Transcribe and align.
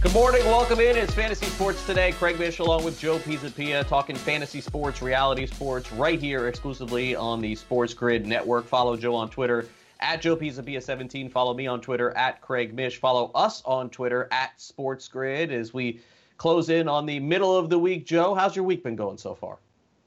Good 0.00 0.14
morning. 0.14 0.44
Welcome 0.44 0.78
in. 0.78 0.96
It's 0.96 1.12
Fantasy 1.12 1.46
Sports 1.46 1.84
Today. 1.84 2.12
Craig 2.12 2.38
Mish 2.38 2.60
along 2.60 2.84
with 2.84 3.00
Joe 3.00 3.18
Pisapia 3.18 3.84
talking 3.84 4.14
fantasy 4.14 4.60
sports, 4.60 5.02
reality 5.02 5.44
sports, 5.44 5.90
right 5.90 6.20
here 6.20 6.46
exclusively 6.46 7.16
on 7.16 7.40
the 7.40 7.56
Sports 7.56 7.94
Grid 7.94 8.24
Network. 8.24 8.64
Follow 8.64 8.96
Joe 8.96 9.16
on 9.16 9.28
Twitter 9.28 9.66
at 9.98 10.22
Joe 10.22 10.36
Pisapia17. 10.36 11.32
Follow 11.32 11.52
me 11.52 11.66
on 11.66 11.80
Twitter 11.80 12.16
at 12.16 12.40
Craig 12.40 12.74
Mish. 12.74 13.00
Follow 13.00 13.32
us 13.34 13.60
on 13.64 13.90
Twitter 13.90 14.28
at 14.30 14.52
Sports 14.60 15.08
Grid 15.08 15.52
as 15.52 15.74
we 15.74 16.00
close 16.36 16.68
in 16.68 16.86
on 16.86 17.04
the 17.04 17.18
middle 17.18 17.56
of 17.56 17.68
the 17.68 17.78
week. 17.78 18.06
Joe, 18.06 18.34
how's 18.34 18.54
your 18.54 18.64
week 18.64 18.84
been 18.84 18.94
going 18.94 19.18
so 19.18 19.34
far? 19.34 19.58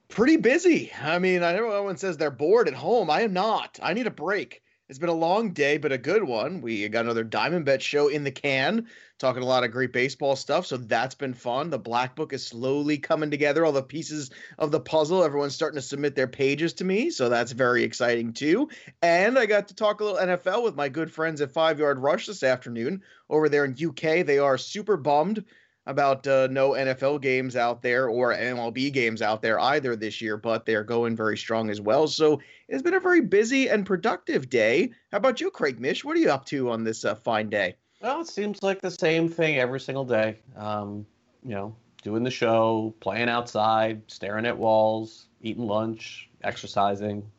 Pretty 0.08 0.38
busy. 0.38 0.90
I 1.04 1.20
mean, 1.20 1.44
I 1.44 1.52
know 1.52 1.70
everyone 1.70 1.98
says 1.98 2.16
they're 2.16 2.32
bored 2.32 2.70
at 2.70 2.76
home. 2.76 3.10
I 3.10 3.24
am 3.24 3.34
not. 3.34 3.78
I 3.84 3.92
need 3.92 4.08
a 4.08 4.12
break. 4.12 4.62
It's 4.92 5.00
been 5.00 5.08
a 5.08 5.14
long 5.14 5.52
day, 5.52 5.78
but 5.78 5.94
a 5.94 5.98
good 5.98 6.22
one. 6.22 6.60
We 6.60 6.90
got 6.90 7.06
another 7.06 7.24
Diamond 7.24 7.64
Bet 7.64 7.82
show 7.82 8.10
in 8.10 8.26
the 8.26 8.32
can, 8.32 8.88
talking 9.22 9.44
a 9.44 9.46
lot 9.46 9.64
of 9.64 9.72
great 9.72 9.94
baseball 9.94 10.36
stuff. 10.36 10.66
So 10.66 10.78
that's 10.78 11.16
been 11.16 11.34
fun. 11.34 11.70
The 11.70 11.80
Black 11.80 12.16
Book 12.16 12.34
is 12.34 12.46
slowly 12.46 12.98
coming 12.98 13.32
together, 13.32 13.64
all 13.64 13.72
the 13.72 13.84
pieces 13.84 14.32
of 14.58 14.72
the 14.72 14.80
puzzle. 14.80 15.24
Everyone's 15.24 15.56
starting 15.56 15.78
to 15.78 15.82
submit 15.82 16.16
their 16.16 16.28
pages 16.28 16.74
to 16.74 16.84
me. 16.84 17.10
So 17.12 17.30
that's 17.30 17.52
very 17.52 17.84
exciting 17.84 18.34
too. 18.34 18.68
And 19.02 19.40
I 19.40 19.46
got 19.46 19.68
to 19.70 19.76
talk 19.76 20.02
a 20.02 20.04
little 20.04 20.20
NFL 20.20 20.64
with 20.64 20.76
my 20.76 20.90
good 20.90 21.12
friends 21.12 21.40
at 21.40 21.52
Five 21.52 21.80
Yard 21.80 22.00
Rush 22.00 22.26
this 22.26 22.44
afternoon 22.44 23.04
over 23.30 23.48
there 23.48 23.64
in 23.64 23.78
UK. 23.80 24.26
They 24.26 24.40
are 24.40 24.58
super 24.58 24.98
bummed 24.98 25.46
about 25.86 26.28
uh, 26.28 26.48
no 26.52 26.72
NFL 26.72 27.22
games 27.22 27.56
out 27.56 27.82
there 27.82 28.08
or 28.08 28.34
MLB 28.34 28.92
games 28.94 29.22
out 29.22 29.42
there 29.42 29.60
either 29.60 29.96
this 29.96 30.22
year, 30.22 30.38
but 30.38 30.66
they're 30.66 30.84
going 30.84 31.16
very 31.16 31.38
strong 31.38 31.70
as 31.70 31.82
well. 31.82 32.08
So 32.08 32.42
it's 32.68 32.84
been 32.84 32.94
a 32.94 33.00
very 33.00 33.22
busy 33.22 33.68
and 33.68 33.86
productive 33.86 34.50
day. 34.50 34.92
How 35.12 35.18
about 35.18 35.42
you, 35.42 35.50
Craig 35.50 35.80
Mish? 35.80 36.04
What 36.04 36.18
are 36.18 36.20
you 36.20 36.32
up 36.32 36.46
to 36.46 36.72
on 36.72 36.84
this 36.84 37.06
uh, 37.06 37.16
fine 37.16 37.50
day? 37.50 37.76
Well, 38.02 38.22
it 38.22 38.28
seems 38.28 38.64
like 38.64 38.82
the 38.82 38.92
same 38.92 39.30
thing 39.30 39.58
every 39.58 39.80
single 39.80 40.06
day. 40.06 40.40
Um, 40.56 41.06
you 41.44 41.52
know, 41.52 41.76
doing 42.02 42.24
the 42.24 42.32
show, 42.32 42.94
playing 43.00 43.30
outside, 43.30 44.02
staring 44.08 44.46
at 44.46 44.58
walls, 44.58 45.28
eating 45.42 45.66
lunch, 45.68 46.30
exercising. 46.44 47.30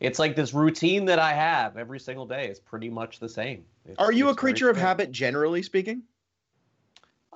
It's 0.00 0.18
like 0.18 0.36
this 0.36 0.54
routine 0.54 1.04
that 1.06 1.18
I 1.18 1.32
have 1.32 1.76
every 1.76 2.00
single 2.00 2.26
day 2.26 2.48
is 2.48 2.58
pretty 2.58 2.90
much 2.90 3.20
the 3.20 3.28
same. 3.28 3.64
It's, 3.86 3.98
are 3.98 4.12
you 4.12 4.28
a 4.30 4.34
creature 4.34 4.70
of 4.70 4.76
habit, 4.76 5.12
generally 5.12 5.62
speaking? 5.62 6.02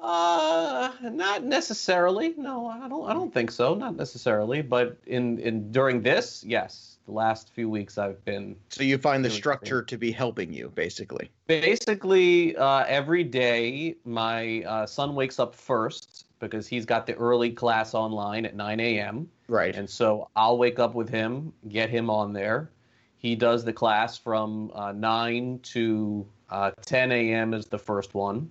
Uh, 0.01 0.93
not 1.03 1.45
necessarily. 1.45 2.35
No, 2.37 2.67
I 2.67 2.89
don't. 2.89 3.09
I 3.09 3.13
don't 3.13 3.33
think 3.33 3.51
so. 3.51 3.75
Not 3.75 3.97
necessarily. 3.97 4.63
But 4.63 4.99
in 5.07 5.39
in 5.39 5.73
during 5.73 6.03
this, 6.03 6.45
yes, 6.47 6.99
the 7.07 7.13
last 7.13 7.51
few 7.55 7.69
weeks 7.69 7.99
I've 7.99 8.25
been. 8.25 8.57
So 8.69 8.83
you 8.83 8.99
find 8.99 9.25
the 9.25 9.31
structure 9.31 9.83
to 9.83 9.99
be 9.99 10.13
helping 10.13 10.53
you, 10.53 10.71
basically. 10.75 11.31
Basically, 11.47 12.57
uh, 12.57 12.85
every 12.87 13.25
day 13.25 13.97
my 14.05 14.63
uh, 14.63 14.87
son 14.87 15.15
wakes 15.15 15.39
up 15.39 15.55
first 15.55 16.27
because 16.39 16.69
he's 16.69 16.85
got 16.85 17.07
the 17.07 17.15
early 17.15 17.51
class 17.51 17.95
online 17.95 18.45
at 18.45 18.55
9 18.55 18.79
a.m. 18.79 19.29
Right. 19.49 19.75
And 19.75 19.89
so 19.89 20.29
I'll 20.37 20.59
wake 20.59 20.79
up 20.79 20.95
with 20.95 21.09
him, 21.09 21.53
get 21.69 21.91
him 21.91 22.11
on 22.11 22.33
there. 22.33 22.71
He 23.17 23.35
does 23.35 23.65
the 23.65 23.73
class 23.73 24.17
from 24.17 24.71
uh, 24.75 24.93
9 24.93 25.59
to 25.65 26.27
uh, 26.51 26.71
10 26.83 27.11
a.m. 27.11 27.55
is 27.55 27.67
the 27.67 27.79
first 27.79 28.15
one 28.15 28.51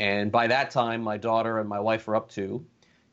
and 0.00 0.32
by 0.32 0.46
that 0.46 0.70
time, 0.70 1.02
my 1.02 1.18
daughter 1.18 1.58
and 1.58 1.68
my 1.68 1.78
wife 1.78 2.08
are 2.08 2.16
up 2.16 2.30
too. 2.30 2.64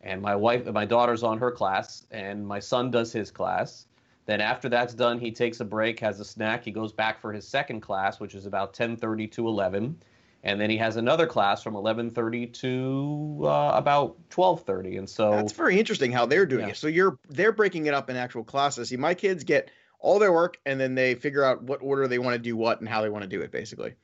and 0.01 0.21
my 0.21 0.35
wife, 0.35 0.65
my 0.67 0.85
daughter's 0.85 1.21
on 1.21 1.37
her 1.37 1.51
class, 1.51 2.05
and 2.11 2.47
my 2.47 2.59
son 2.59 2.89
does 2.89 3.11
his 3.11 3.29
class. 3.29 3.87
Then 4.25 4.39
after 4.39 4.69
that's 4.69 4.93
done, 4.93 5.19
he 5.19 5.31
takes 5.31 5.59
a 5.59 5.65
break, 5.65 5.99
has 5.99 6.19
a 6.21 6.25
snack. 6.25 6.63
He 6.63 6.71
goes 6.71 6.93
back 6.93 7.19
for 7.19 7.33
his 7.33 7.45
second 7.45 7.81
class, 7.81 8.19
which 8.19 8.35
is 8.35 8.45
about 8.45 8.73
10:30 8.73 9.31
to 9.33 9.47
11, 9.47 9.97
and 10.43 10.61
then 10.61 10.69
he 10.69 10.77
has 10.77 10.95
another 10.95 11.27
class 11.27 11.61
from 11.61 11.73
11:30 11.73 12.53
to 12.61 13.39
uh, 13.43 13.71
about 13.73 14.15
12:30. 14.29 14.99
And 14.99 15.09
so 15.09 15.31
that's 15.31 15.53
very 15.53 15.77
interesting 15.77 16.13
how 16.13 16.25
they're 16.25 16.45
doing 16.45 16.65
yeah. 16.65 16.71
it. 16.71 16.77
So 16.77 16.87
you're 16.87 17.19
they're 17.27 17.51
breaking 17.51 17.87
it 17.87 17.93
up 17.93 18.09
in 18.09 18.15
actual 18.15 18.45
classes. 18.45 18.89
See, 18.89 18.97
my 18.97 19.13
kids 19.13 19.43
get 19.43 19.71
all 19.99 20.19
their 20.19 20.31
work, 20.31 20.57
and 20.65 20.79
then 20.79 20.95
they 20.95 21.15
figure 21.15 21.43
out 21.43 21.63
what 21.63 21.79
order 21.81 22.07
they 22.07 22.19
want 22.19 22.35
to 22.35 22.39
do 22.39 22.55
what 22.55 22.79
and 22.79 22.87
how 22.87 23.01
they 23.01 23.09
want 23.09 23.23
to 23.23 23.29
do 23.29 23.41
it, 23.41 23.51
basically. 23.51 23.95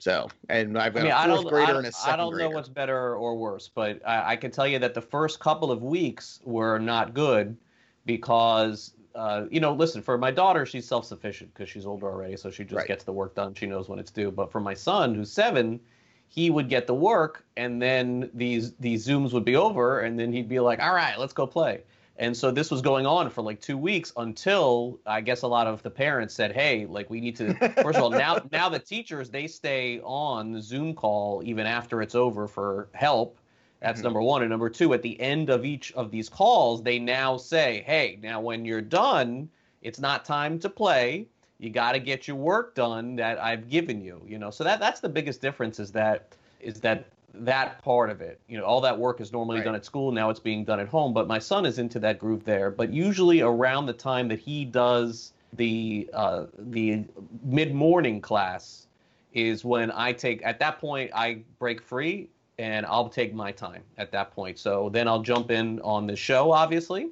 So, 0.00 0.28
and 0.48 0.78
I've 0.78 0.94
got 0.94 1.00
I 1.02 1.26
mean, 1.26 1.36
a 1.36 1.42
fourth 1.42 1.52
grader 1.52 1.76
and 1.76 1.86
a 1.86 1.92
second 1.92 2.14
I 2.14 2.16
don't 2.16 2.32
grader. 2.32 2.48
know 2.48 2.54
what's 2.54 2.70
better 2.70 3.14
or 3.16 3.36
worse, 3.36 3.68
but 3.68 4.00
I, 4.08 4.32
I, 4.32 4.36
can 4.36 4.50
tell 4.50 4.66
you 4.66 4.78
that 4.78 4.94
the 4.94 5.02
first 5.02 5.40
couple 5.40 5.70
of 5.70 5.82
weeks 5.82 6.40
were 6.42 6.78
not 6.78 7.12
good 7.12 7.54
because, 8.06 8.94
uh, 9.14 9.44
you 9.50 9.60
know, 9.60 9.74
listen, 9.74 10.00
for 10.00 10.16
my 10.16 10.30
daughter, 10.30 10.64
she's 10.64 10.88
self 10.88 11.04
sufficient 11.04 11.52
because 11.52 11.68
she's 11.68 11.84
older 11.84 12.06
already, 12.06 12.38
so 12.38 12.50
she 12.50 12.64
just 12.64 12.76
right. 12.76 12.88
gets 12.88 13.04
the 13.04 13.12
work 13.12 13.34
done. 13.34 13.52
She 13.52 13.66
knows 13.66 13.90
when 13.90 13.98
it's 13.98 14.10
due. 14.10 14.30
But 14.30 14.50
for 14.50 14.58
my 14.58 14.72
son, 14.72 15.14
who's 15.14 15.30
seven, 15.30 15.78
he 16.28 16.48
would 16.48 16.70
get 16.70 16.86
the 16.86 16.94
work, 16.94 17.44
and 17.58 17.82
then 17.82 18.30
these 18.32 18.72
these 18.76 19.06
zooms 19.06 19.34
would 19.34 19.44
be 19.44 19.56
over, 19.56 20.00
and 20.00 20.18
then 20.18 20.32
he'd 20.32 20.48
be 20.48 20.60
like, 20.60 20.80
"All 20.80 20.94
right, 20.94 21.18
let's 21.18 21.34
go 21.34 21.46
play." 21.46 21.82
And 22.20 22.36
so 22.36 22.50
this 22.50 22.70
was 22.70 22.82
going 22.82 23.06
on 23.06 23.30
for 23.30 23.40
like 23.40 23.62
two 23.62 23.78
weeks 23.78 24.12
until 24.18 25.00
I 25.06 25.22
guess 25.22 25.40
a 25.40 25.46
lot 25.46 25.66
of 25.66 25.82
the 25.82 25.88
parents 25.88 26.34
said, 26.34 26.52
"Hey, 26.52 26.84
like 26.84 27.08
we 27.08 27.18
need 27.18 27.34
to." 27.36 27.54
First 27.82 27.96
of 27.96 28.02
all, 28.04 28.10
now 28.10 28.38
now 28.52 28.68
the 28.68 28.78
teachers 28.78 29.30
they 29.30 29.46
stay 29.46 30.00
on 30.04 30.52
the 30.52 30.60
Zoom 30.60 30.94
call 30.94 31.42
even 31.42 31.66
after 31.66 32.02
it's 32.02 32.14
over 32.14 32.46
for 32.46 32.90
help. 32.92 33.38
That's 33.80 34.00
mm-hmm. 34.00 34.04
number 34.04 34.20
one. 34.20 34.42
And 34.42 34.50
number 34.50 34.68
two, 34.68 34.92
at 34.92 35.00
the 35.00 35.18
end 35.18 35.48
of 35.48 35.64
each 35.64 35.92
of 35.92 36.10
these 36.10 36.28
calls, 36.28 36.82
they 36.82 36.98
now 36.98 37.38
say, 37.38 37.82
"Hey, 37.86 38.18
now 38.22 38.38
when 38.38 38.66
you're 38.66 38.82
done, 38.82 39.48
it's 39.80 39.98
not 39.98 40.26
time 40.26 40.58
to 40.58 40.68
play. 40.68 41.26
You 41.58 41.70
got 41.70 41.92
to 41.92 41.98
get 41.98 42.28
your 42.28 42.36
work 42.36 42.74
done 42.74 43.16
that 43.16 43.42
I've 43.42 43.70
given 43.70 44.04
you." 44.04 44.20
You 44.26 44.38
know, 44.38 44.50
so 44.50 44.62
that 44.62 44.78
that's 44.78 45.00
the 45.00 45.08
biggest 45.08 45.40
difference 45.40 45.80
is 45.80 45.90
that 45.92 46.36
is 46.60 46.80
that 46.80 47.06
that 47.34 47.82
part 47.82 48.10
of 48.10 48.20
it. 48.20 48.40
You 48.48 48.58
know, 48.58 48.64
all 48.64 48.80
that 48.80 48.98
work 48.98 49.20
is 49.20 49.32
normally 49.32 49.58
right. 49.58 49.64
done 49.64 49.74
at 49.74 49.84
school. 49.84 50.12
Now 50.12 50.30
it's 50.30 50.40
being 50.40 50.64
done 50.64 50.80
at 50.80 50.88
home. 50.88 51.12
But 51.12 51.26
my 51.26 51.38
son 51.38 51.64
is 51.66 51.78
into 51.78 51.98
that 52.00 52.18
groove 52.18 52.44
there. 52.44 52.70
But 52.70 52.92
usually 52.92 53.40
around 53.40 53.86
the 53.86 53.92
time 53.92 54.28
that 54.28 54.38
he 54.38 54.64
does 54.64 55.32
the 55.54 56.08
uh, 56.12 56.46
the 56.58 57.04
mid 57.42 57.74
morning 57.74 58.20
class 58.20 58.86
is 59.32 59.64
when 59.64 59.90
I 59.92 60.12
take. 60.12 60.42
At 60.44 60.58
that 60.60 60.80
point, 60.80 61.10
I 61.14 61.42
break 61.58 61.82
free 61.82 62.28
and 62.58 62.84
I'll 62.86 63.08
take 63.08 63.32
my 63.32 63.52
time 63.52 63.82
at 63.96 64.12
that 64.12 64.32
point. 64.32 64.58
So 64.58 64.90
then 64.90 65.08
I'll 65.08 65.22
jump 65.22 65.50
in 65.50 65.80
on 65.80 66.06
the 66.06 66.16
show, 66.16 66.52
obviously, 66.52 67.08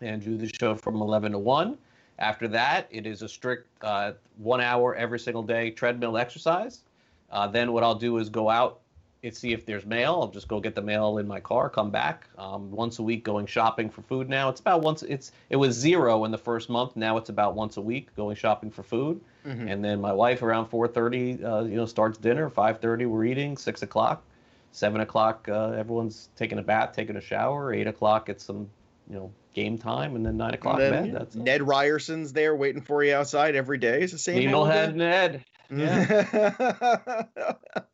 and 0.00 0.22
do 0.22 0.36
the 0.36 0.48
show 0.48 0.74
from 0.74 0.96
11 0.96 1.32
to 1.32 1.38
1. 1.38 1.76
After 2.18 2.46
that, 2.48 2.86
it 2.90 3.06
is 3.06 3.22
a 3.22 3.28
strict 3.28 3.66
uh, 3.82 4.12
one 4.36 4.60
hour 4.60 4.94
every 4.94 5.18
single 5.18 5.42
day 5.42 5.70
treadmill 5.70 6.16
exercise. 6.16 6.82
Uh, 7.30 7.48
then 7.48 7.72
what 7.72 7.82
I'll 7.82 7.96
do 7.96 8.18
is 8.18 8.28
go 8.28 8.48
out 8.48 8.81
and 9.22 9.34
see 9.34 9.52
if 9.52 9.64
there's 9.64 9.86
mail. 9.86 10.18
I'll 10.20 10.28
just 10.28 10.48
go 10.48 10.60
get 10.60 10.74
the 10.74 10.82
mail 10.82 11.18
in 11.18 11.26
my 11.28 11.40
car, 11.40 11.70
come 11.70 11.90
back. 11.90 12.28
Um, 12.36 12.70
once 12.70 12.98
a 12.98 13.02
week, 13.02 13.24
going 13.24 13.46
shopping 13.46 13.88
for 13.88 14.02
food. 14.02 14.28
Now 14.28 14.48
it's 14.48 14.60
about 14.60 14.82
once. 14.82 15.02
It's 15.02 15.32
it 15.48 15.56
was 15.56 15.76
zero 15.76 16.24
in 16.24 16.30
the 16.30 16.38
first 16.38 16.68
month. 16.68 16.96
Now 16.96 17.16
it's 17.16 17.28
about 17.28 17.54
once 17.54 17.76
a 17.76 17.80
week 17.80 18.14
going 18.16 18.36
shopping 18.36 18.70
for 18.70 18.82
food. 18.82 19.20
Mm-hmm. 19.46 19.68
And 19.68 19.84
then 19.84 20.00
my 20.00 20.12
wife 20.12 20.42
around 20.42 20.66
4:30, 20.66 21.44
uh, 21.44 21.64
you 21.64 21.76
know, 21.76 21.86
starts 21.86 22.18
dinner. 22.18 22.50
5:30 22.50 23.06
we're 23.06 23.24
eating. 23.24 23.56
Six 23.56 23.82
o'clock, 23.82 24.24
seven 24.72 25.00
o'clock 25.00 25.48
uh, 25.48 25.70
everyone's 25.70 26.30
taking 26.36 26.58
a 26.58 26.62
bath, 26.62 26.92
taking 26.92 27.16
a 27.16 27.20
shower. 27.20 27.72
Eight 27.72 27.86
o'clock 27.86 28.28
it's 28.28 28.44
some 28.44 28.68
you 29.08 29.14
know 29.14 29.32
game 29.54 29.78
time, 29.78 30.16
and 30.16 30.26
then 30.26 30.36
nine 30.36 30.54
o'clock 30.54 30.78
then 30.78 31.10
bed. 31.10 31.14
That's 31.14 31.36
Ned 31.36 31.60
it. 31.60 31.64
Ryerson's 31.64 32.32
there 32.32 32.56
waiting 32.56 32.82
for 32.82 33.04
you 33.04 33.14
outside 33.14 33.54
every 33.54 33.78
day. 33.78 34.02
It's 34.02 34.12
the 34.12 34.18
same. 34.18 34.50
Needlehead 34.50 34.94
Ned. 34.96 35.44
Yeah. 35.70 37.22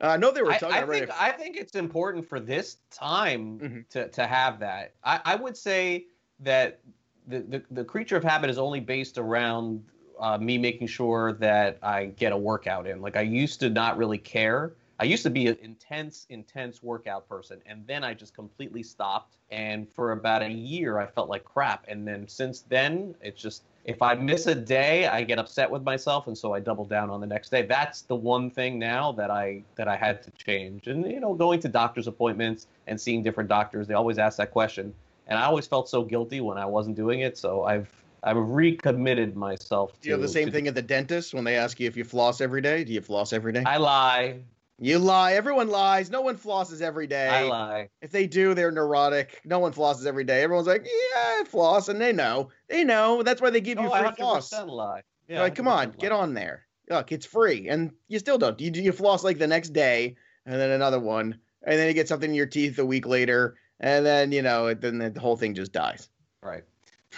I 0.00 0.16
know 0.16 0.30
they 0.30 0.42
were 0.42 0.52
talking. 0.52 0.72
I, 0.72 0.82
I 0.82 0.86
think 0.86 1.10
I 1.20 1.30
think 1.32 1.56
it's 1.56 1.74
important 1.74 2.28
for 2.28 2.40
this 2.40 2.78
time 2.90 3.58
mm-hmm. 3.58 3.80
to 3.90 4.08
to 4.08 4.26
have 4.26 4.58
that. 4.60 4.94
I, 5.04 5.20
I 5.24 5.34
would 5.36 5.56
say 5.56 6.06
that 6.40 6.80
the, 7.26 7.40
the 7.40 7.62
the 7.70 7.84
creature 7.84 8.16
of 8.16 8.24
habit 8.24 8.50
is 8.50 8.58
only 8.58 8.80
based 8.80 9.18
around 9.18 9.84
uh, 10.18 10.38
me 10.38 10.58
making 10.58 10.86
sure 10.86 11.34
that 11.34 11.78
I 11.82 12.06
get 12.06 12.32
a 12.32 12.36
workout 12.36 12.86
in. 12.86 13.00
Like 13.00 13.16
I 13.16 13.22
used 13.22 13.60
to 13.60 13.70
not 13.70 13.96
really 13.96 14.18
care. 14.18 14.74
I 14.98 15.04
used 15.04 15.22
to 15.24 15.30
be 15.30 15.46
an 15.46 15.58
intense, 15.60 16.26
intense 16.30 16.82
workout 16.82 17.28
person, 17.28 17.60
and 17.66 17.86
then 17.86 18.02
I 18.02 18.14
just 18.14 18.34
completely 18.34 18.82
stopped. 18.82 19.36
And 19.50 19.86
for 19.92 20.12
about 20.12 20.42
a 20.42 20.50
year, 20.50 20.98
I 20.98 21.06
felt 21.06 21.28
like 21.28 21.44
crap. 21.44 21.84
And 21.86 22.08
then 22.08 22.26
since 22.28 22.62
then, 22.62 23.14
it's 23.20 23.40
just 23.40 23.64
if 23.86 24.02
I 24.02 24.14
miss 24.14 24.48
a 24.48 24.54
day, 24.54 25.06
I 25.06 25.22
get 25.22 25.38
upset 25.38 25.70
with 25.70 25.84
myself, 25.84 26.26
and 26.26 26.36
so 26.36 26.52
I 26.52 26.58
double 26.58 26.84
down 26.84 27.08
on 27.08 27.20
the 27.20 27.26
next 27.26 27.50
day. 27.50 27.62
That's 27.62 28.02
the 28.02 28.16
one 28.16 28.50
thing 28.50 28.80
now 28.80 29.12
that 29.12 29.30
I 29.30 29.62
that 29.76 29.86
I 29.86 29.96
had 29.96 30.22
to 30.24 30.30
change. 30.32 30.88
And 30.88 31.08
you 31.10 31.20
know, 31.20 31.34
going 31.34 31.60
to 31.60 31.68
doctor's 31.68 32.08
appointments 32.08 32.66
and 32.88 33.00
seeing 33.00 33.22
different 33.22 33.48
doctors, 33.48 33.86
they 33.86 33.94
always 33.94 34.18
ask 34.18 34.38
that 34.38 34.50
question, 34.50 34.92
and 35.28 35.38
I 35.38 35.44
always 35.44 35.68
felt 35.68 35.88
so 35.88 36.02
guilty 36.02 36.40
when 36.40 36.58
I 36.58 36.66
wasn't 36.66 36.96
doing 36.96 37.20
it. 37.20 37.38
So 37.38 37.62
I've 37.62 37.88
I've 38.24 38.36
recommitted 38.36 39.36
myself. 39.36 39.92
To, 39.92 40.00
Do 40.00 40.08
you 40.08 40.12
have 40.14 40.22
the 40.22 40.28
same 40.28 40.46
to, 40.46 40.52
thing 40.52 40.66
at 40.66 40.74
the 40.74 40.82
dentist 40.82 41.32
when 41.32 41.44
they 41.44 41.54
ask 41.54 41.78
you 41.78 41.86
if 41.86 41.96
you 41.96 42.02
floss 42.02 42.40
every 42.40 42.60
day? 42.60 42.82
Do 42.82 42.92
you 42.92 43.00
floss 43.00 43.32
every 43.32 43.52
day? 43.52 43.62
I 43.64 43.76
lie. 43.76 44.40
You 44.78 44.98
lie. 44.98 45.32
Everyone 45.32 45.68
lies. 45.68 46.10
No 46.10 46.20
one 46.20 46.36
flosses 46.36 46.82
every 46.82 47.06
day. 47.06 47.28
I 47.28 47.42
lie. 47.44 47.88
If 48.02 48.10
they 48.10 48.26
do, 48.26 48.52
they're 48.54 48.70
neurotic. 48.70 49.40
No 49.44 49.58
one 49.58 49.72
flosses 49.72 50.06
every 50.06 50.24
day. 50.24 50.42
Everyone's 50.42 50.66
like, 50.66 50.84
yeah, 50.84 51.40
I 51.40 51.44
floss, 51.48 51.88
and 51.88 52.00
they 52.00 52.12
know. 52.12 52.50
They 52.68 52.84
know. 52.84 53.22
That's 53.22 53.40
why 53.40 53.50
they 53.50 53.62
give 53.62 53.78
you 53.78 53.84
No, 53.84 53.90
free 53.90 54.00
I 54.00 54.10
100% 54.12 54.16
floss. 54.16 54.52
lie. 54.52 55.02
They're 55.28 55.40
like, 55.40 55.54
come 55.54 55.66
on, 55.68 55.92
100% 55.92 55.98
get 55.98 56.12
on 56.12 56.34
there. 56.34 56.66
Look, 56.90 57.10
it's 57.10 57.26
free, 57.26 57.68
and 57.68 57.90
you 58.08 58.18
still 58.18 58.38
don't. 58.38 58.60
You 58.60 58.70
you 58.70 58.92
floss 58.92 59.24
like 59.24 59.38
the 59.38 59.46
next 59.48 59.70
day, 59.70 60.14
and 60.44 60.60
then 60.60 60.70
another 60.70 61.00
one, 61.00 61.36
and 61.66 61.78
then 61.78 61.88
you 61.88 61.94
get 61.94 62.06
something 62.06 62.30
in 62.30 62.36
your 62.36 62.46
teeth 62.46 62.78
a 62.78 62.86
week 62.86 63.06
later, 63.06 63.56
and 63.80 64.06
then 64.06 64.30
you 64.30 64.42
know, 64.42 64.68
it- 64.68 64.80
then 64.82 64.98
the 64.98 65.18
whole 65.18 65.36
thing 65.36 65.52
just 65.54 65.72
dies. 65.72 66.08
Right. 66.42 66.62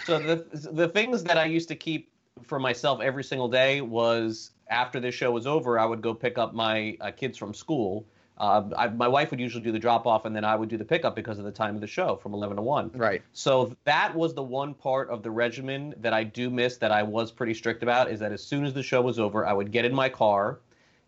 So 0.05 0.17
the 0.17 0.69
the 0.71 0.87
things 0.87 1.23
that 1.25 1.37
I 1.37 1.45
used 1.45 1.67
to 1.67 1.75
keep 1.75 2.11
for 2.43 2.59
myself 2.59 3.01
every 3.01 3.23
single 3.23 3.47
day 3.47 3.81
was 3.81 4.51
after 4.69 4.99
this 4.99 5.15
show 5.15 5.31
was 5.31 5.47
over, 5.47 5.79
I 5.79 5.85
would 5.85 6.01
go 6.01 6.13
pick 6.13 6.37
up 6.37 6.53
my 6.53 6.97
uh, 7.01 7.11
kids 7.11 7.37
from 7.37 7.53
school. 7.53 8.05
Uh, 8.37 8.69
I, 8.77 8.87
my 8.87 9.07
wife 9.07 9.31
would 9.31 9.39
usually 9.39 9.63
do 9.63 9.71
the 9.71 9.79
drop 9.79 10.07
off, 10.07 10.23
and 10.25 10.33
then 10.33 10.45
I 10.45 10.55
would 10.55 10.69
do 10.69 10.77
the 10.77 10.85
pickup 10.85 11.13
because 11.13 11.39
of 11.39 11.45
the 11.45 11.51
time 11.51 11.75
of 11.75 11.81
the 11.81 11.87
show 11.87 12.15
from 12.15 12.33
eleven 12.33 12.55
to 12.55 12.61
one. 12.61 12.89
Right. 12.93 13.21
So 13.33 13.75
that 13.83 14.15
was 14.15 14.33
the 14.33 14.43
one 14.43 14.73
part 14.73 15.09
of 15.09 15.23
the 15.23 15.31
regimen 15.31 15.93
that 15.97 16.13
I 16.13 16.23
do 16.23 16.49
miss 16.49 16.77
that 16.77 16.91
I 16.91 17.03
was 17.03 17.31
pretty 17.31 17.53
strict 17.53 17.83
about 17.83 18.09
is 18.09 18.19
that 18.21 18.31
as 18.31 18.41
soon 18.41 18.63
as 18.63 18.73
the 18.73 18.83
show 18.83 19.01
was 19.01 19.19
over, 19.19 19.45
I 19.45 19.51
would 19.51 19.71
get 19.71 19.83
in 19.83 19.93
my 19.93 20.07
car 20.07 20.59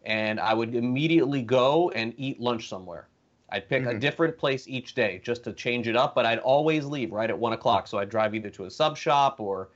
and 0.03 0.39
I 0.39 0.53
would 0.53 0.75
immediately 0.75 1.41
go 1.41 1.89
and 1.91 2.13
eat 2.17 2.41
lunch 2.41 2.67
somewhere. 2.67 3.07
I'd 3.49 3.69
pick 3.69 3.85
a 3.85 3.93
Mhm. 3.93 3.99
different 3.99 4.37
place 4.37 4.67
each 4.67 4.93
day 4.93 5.21
just 5.23 5.43
to 5.43 5.53
change 5.53 5.87
it 5.87 5.95
up, 5.95 6.15
but 6.15 6.25
I'd 6.25 6.39
always 6.39 6.85
leave 6.85 7.11
right 7.11 7.29
at 7.29 7.37
one 7.37 7.53
o'clock. 7.53 7.87
So 7.87 7.97
I'd 7.99 8.09
drive 8.09 8.33
either 8.33 8.49
to 8.49 8.65
a 8.65 8.71
sub 8.71 8.97
shop 8.97 9.39
or, 9.39 9.69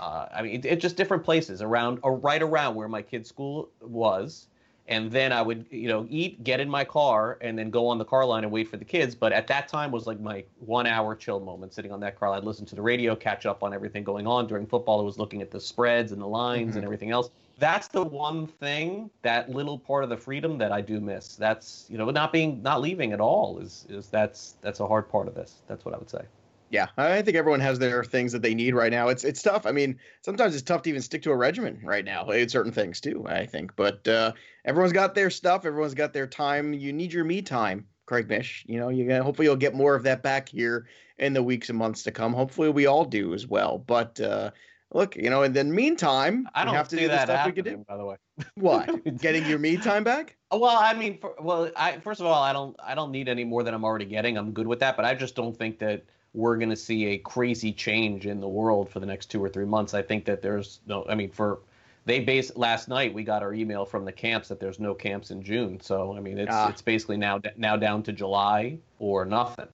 uh, 0.00 0.26
I 0.34 0.42
mean, 0.42 0.54
it's 0.56 0.66
it 0.66 0.80
just 0.80 0.96
different 0.96 1.22
places 1.22 1.62
around 1.62 2.00
or 2.02 2.16
right 2.16 2.42
around 2.42 2.74
where 2.74 2.88
my 2.88 3.02
kid's 3.02 3.28
school 3.28 3.68
was. 3.80 4.46
And 4.88 5.08
then 5.08 5.30
I 5.32 5.40
would, 5.40 5.66
you 5.70 5.86
know, 5.86 6.04
eat, 6.10 6.42
get 6.42 6.58
in 6.58 6.68
my 6.68 6.82
car, 6.84 7.38
and 7.42 7.56
then 7.56 7.70
go 7.70 7.86
on 7.86 7.96
the 7.98 8.04
car 8.04 8.24
line 8.24 8.42
and 8.42 8.52
wait 8.52 8.66
for 8.66 8.76
the 8.76 8.84
kids. 8.84 9.14
But 9.14 9.32
at 9.32 9.46
that 9.46 9.68
time 9.68 9.92
was 9.92 10.08
like 10.08 10.18
my 10.18 10.42
one 10.58 10.84
hour 10.84 11.14
chill 11.14 11.38
moment, 11.38 11.72
sitting 11.72 11.92
on 11.92 12.00
that 12.00 12.18
car. 12.18 12.30
I'd 12.30 12.42
listen 12.42 12.66
to 12.66 12.74
the 12.74 12.82
radio, 12.82 13.14
catch 13.14 13.46
up 13.46 13.62
on 13.62 13.72
everything 13.72 14.02
going 14.02 14.26
on 14.26 14.48
during 14.48 14.66
football. 14.66 14.98
I 15.00 15.04
was 15.04 15.16
looking 15.16 15.42
at 15.42 15.50
the 15.52 15.60
spreads 15.60 16.10
and 16.10 16.20
the 16.20 16.26
lines 16.26 16.72
Mhm. 16.72 16.76
and 16.78 16.84
everything 16.84 17.12
else. 17.12 17.30
That's 17.58 17.86
the 17.86 18.02
one 18.02 18.48
thing, 18.48 19.10
that 19.22 19.48
little 19.50 19.78
part 19.78 20.02
of 20.02 20.10
the 20.10 20.16
freedom 20.16 20.58
that 20.58 20.72
I 20.72 20.80
do 20.80 20.98
miss. 20.98 21.36
That's 21.36 21.86
you 21.88 21.96
know, 21.96 22.10
not 22.10 22.32
being, 22.32 22.60
not 22.60 22.80
leaving 22.80 23.12
at 23.12 23.20
all 23.20 23.58
is 23.58 23.86
is 23.88 24.08
that's 24.08 24.56
that's 24.60 24.80
a 24.80 24.88
hard 24.88 25.08
part 25.08 25.28
of 25.28 25.36
this. 25.36 25.60
That's 25.68 25.84
what 25.84 25.94
I 25.94 25.98
would 25.98 26.10
say. 26.10 26.22
Yeah, 26.70 26.86
I 26.96 27.20
think 27.22 27.36
everyone 27.36 27.58
has 27.60 27.80
their 27.80 28.04
things 28.04 28.30
that 28.30 28.42
they 28.42 28.54
need 28.54 28.74
right 28.74 28.92
now. 28.92 29.08
It's 29.08 29.24
it's 29.24 29.42
tough. 29.42 29.66
I 29.66 29.72
mean, 29.72 29.98
sometimes 30.24 30.54
it's 30.54 30.62
tough 30.62 30.82
to 30.82 30.90
even 30.90 31.02
stick 31.02 31.22
to 31.22 31.32
a 31.32 31.36
regimen 31.36 31.80
right 31.82 32.04
now. 32.04 32.28
It's 32.28 32.52
certain 32.52 32.70
things 32.70 33.00
too, 33.00 33.26
I 33.28 33.44
think. 33.44 33.74
But 33.74 34.06
uh, 34.06 34.32
everyone's 34.64 34.92
got 34.92 35.16
their 35.16 35.30
stuff. 35.30 35.66
Everyone's 35.66 35.94
got 35.94 36.12
their 36.12 36.28
time. 36.28 36.72
You 36.72 36.92
need 36.92 37.12
your 37.12 37.24
me 37.24 37.42
time, 37.42 37.86
Craig 38.06 38.28
Mish. 38.28 38.64
You 38.68 38.78
know, 38.78 38.88
you 38.88 39.06
got 39.08 39.22
hopefully 39.22 39.46
you'll 39.46 39.56
get 39.56 39.74
more 39.74 39.96
of 39.96 40.04
that 40.04 40.22
back 40.22 40.48
here 40.48 40.86
in 41.18 41.32
the 41.32 41.42
weeks 41.42 41.70
and 41.70 41.78
months 41.78 42.04
to 42.04 42.12
come. 42.12 42.32
Hopefully 42.32 42.70
we 42.70 42.86
all 42.86 43.04
do 43.04 43.34
as 43.34 43.48
well. 43.48 43.78
But 43.78 44.20
uh, 44.20 44.52
look, 44.94 45.16
you 45.16 45.28
know, 45.28 45.42
in 45.42 45.52
the 45.52 45.64
meantime, 45.64 46.48
I 46.54 46.64
don't 46.64 46.74
have 46.74 46.88
to 46.90 46.96
do 46.96 47.02
the 47.02 47.08
that 47.08 47.26
stuff 47.26 47.46
we 47.46 47.52
could 47.52 47.64
do. 47.64 47.84
by 47.88 47.96
the 47.96 48.04
way. 48.04 48.16
What? 48.54 49.04
Getting 49.18 49.44
your 49.46 49.58
me 49.58 49.76
time 49.76 50.04
back? 50.04 50.36
Well, 50.52 50.78
I 50.78 50.94
mean, 50.94 51.18
for, 51.18 51.34
well, 51.40 51.68
I 51.76 51.98
first 51.98 52.20
of 52.20 52.26
all, 52.26 52.40
I 52.40 52.52
don't, 52.52 52.76
I 52.80 52.94
don't 52.94 53.10
need 53.10 53.28
any 53.28 53.42
more 53.42 53.64
than 53.64 53.74
I'm 53.74 53.84
already 53.84 54.04
getting. 54.04 54.38
I'm 54.38 54.52
good 54.52 54.68
with 54.68 54.78
that, 54.80 54.96
but 54.96 55.04
I 55.04 55.14
just 55.14 55.34
don't 55.34 55.56
think 55.56 55.80
that 55.80 56.04
we're 56.32 56.56
going 56.56 56.70
to 56.70 56.76
see 56.76 57.06
a 57.06 57.18
crazy 57.18 57.72
change 57.72 58.26
in 58.26 58.40
the 58.40 58.48
world 58.48 58.88
for 58.88 59.00
the 59.00 59.06
next 59.06 59.26
two 59.26 59.42
or 59.42 59.48
three 59.48 59.64
months. 59.64 59.94
I 59.94 60.02
think 60.02 60.24
that 60.26 60.42
there's 60.42 60.80
no, 60.86 61.04
I 61.08 61.14
mean, 61.14 61.30
for 61.30 61.60
they 62.06 62.20
base 62.20 62.54
last 62.56 62.88
night 62.88 63.12
we 63.12 63.24
got 63.24 63.42
our 63.42 63.52
email 63.52 63.84
from 63.84 64.04
the 64.04 64.12
camps 64.12 64.48
that 64.48 64.60
there's 64.60 64.78
no 64.78 64.94
camps 64.94 65.30
in 65.30 65.42
June. 65.42 65.80
So 65.80 66.16
I 66.16 66.20
mean, 66.20 66.38
it's 66.38 66.50
Ah. 66.52 66.68
it's 66.70 66.82
basically 66.82 67.16
now 67.16 67.40
now 67.56 67.76
down 67.76 68.02
to 68.04 68.12
July 68.12 68.78
or 68.98 69.24
nothing. 69.24 69.68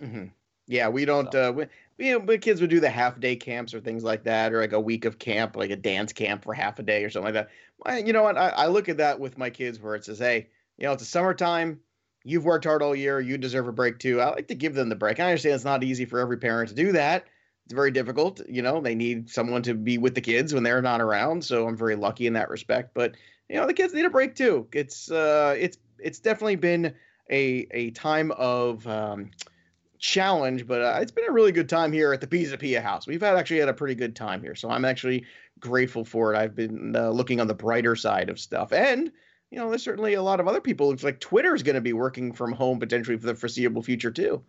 hmm 0.00 0.24
Yeah, 0.66 0.88
we 0.88 1.04
don't. 1.04 1.32
Uh, 1.34 1.52
we, 1.54 1.66
we, 1.98 2.16
we 2.16 2.38
kids 2.38 2.60
would 2.60 2.70
do 2.70 2.80
the 2.80 2.90
half 2.90 3.20
day 3.20 3.36
camps 3.36 3.72
or 3.74 3.80
things 3.80 4.02
like 4.02 4.24
that, 4.24 4.52
or 4.52 4.60
like 4.60 4.72
a 4.72 4.80
week 4.80 5.04
of 5.04 5.18
camp, 5.18 5.56
like 5.56 5.70
a 5.70 5.76
dance 5.76 6.12
camp 6.12 6.42
for 6.44 6.52
half 6.54 6.78
a 6.78 6.82
day 6.82 7.04
or 7.04 7.10
something 7.10 7.32
like 7.32 7.46
that. 7.84 8.06
You 8.06 8.12
know 8.12 8.22
what? 8.22 8.36
I, 8.36 8.48
I 8.50 8.66
look 8.68 8.88
at 8.88 8.96
that 8.98 9.18
with 9.18 9.38
my 9.38 9.50
kids 9.50 9.80
where 9.80 9.94
it 9.94 10.04
says, 10.04 10.18
hey, 10.18 10.48
you 10.78 10.86
know, 10.86 10.92
it's 10.92 11.02
a 11.02 11.06
summertime. 11.06 11.80
You've 12.24 12.44
worked 12.44 12.64
hard 12.64 12.82
all 12.82 12.94
year. 12.94 13.20
You 13.20 13.38
deserve 13.38 13.68
a 13.68 13.72
break 13.72 13.98
too. 13.98 14.20
I 14.20 14.30
like 14.30 14.48
to 14.48 14.54
give 14.54 14.74
them 14.74 14.88
the 14.88 14.96
break. 14.96 15.20
I 15.20 15.24
understand 15.24 15.54
it's 15.56 15.64
not 15.64 15.82
easy 15.82 16.04
for 16.04 16.18
every 16.18 16.38
parent 16.38 16.68
to 16.68 16.74
do 16.74 16.92
that. 16.92 17.26
It's 17.64 17.74
very 17.74 17.90
difficult. 17.90 18.40
You 18.48 18.62
know, 18.62 18.80
they 18.80 18.94
need 18.94 19.30
someone 19.30 19.62
to 19.62 19.74
be 19.74 19.98
with 19.98 20.14
the 20.14 20.20
kids 20.20 20.52
when 20.52 20.62
they're 20.62 20.82
not 20.82 21.00
around. 21.00 21.44
So 21.44 21.66
I'm 21.66 21.76
very 21.76 21.96
lucky 21.96 22.26
in 22.26 22.32
that 22.34 22.50
respect. 22.50 22.92
But 22.94 23.16
you 23.48 23.56
know, 23.56 23.66
the 23.66 23.74
kids 23.74 23.94
need 23.94 24.04
a 24.04 24.10
break 24.10 24.34
too. 24.34 24.66
It's 24.72 25.10
uh, 25.10 25.54
it's 25.58 25.78
it's 25.98 26.18
definitely 26.18 26.56
been 26.56 26.94
a 27.30 27.66
a 27.70 27.90
time 27.90 28.30
of 28.32 28.86
um, 28.86 29.30
challenge, 29.98 30.66
but 30.66 30.82
uh, 30.82 30.98
it's 31.00 31.12
been 31.12 31.28
a 31.28 31.32
really 31.32 31.52
good 31.52 31.68
time 31.68 31.92
here 31.92 32.12
at 32.12 32.20
the 32.20 32.26
Pisapia 32.26 32.82
House. 32.82 33.06
We've 33.06 33.20
had 33.20 33.36
actually 33.36 33.60
had 33.60 33.68
a 33.68 33.74
pretty 33.74 33.94
good 33.94 34.16
time 34.16 34.42
here, 34.42 34.54
so 34.54 34.70
I'm 34.70 34.84
actually 34.84 35.24
grateful 35.60 36.04
for 36.04 36.34
it. 36.34 36.38
I've 36.38 36.54
been 36.54 36.96
uh, 36.96 37.10
looking 37.10 37.40
on 37.40 37.46
the 37.46 37.54
brighter 37.54 37.94
side 37.94 38.28
of 38.28 38.40
stuff, 38.40 38.72
and 38.72 39.12
you 39.52 39.58
know, 39.58 39.68
there's 39.68 39.82
certainly 39.82 40.14
a 40.14 40.22
lot 40.22 40.40
of 40.40 40.48
other 40.48 40.62
people. 40.62 40.90
It's 40.92 41.04
like 41.04 41.20
Twitter's 41.20 41.62
going 41.62 41.74
to 41.74 41.82
be 41.82 41.92
working 41.92 42.32
from 42.32 42.52
home 42.52 42.80
potentially 42.80 43.18
for 43.18 43.26
the 43.26 43.34
foreseeable 43.34 43.82
future 43.82 44.10
too. 44.10 44.42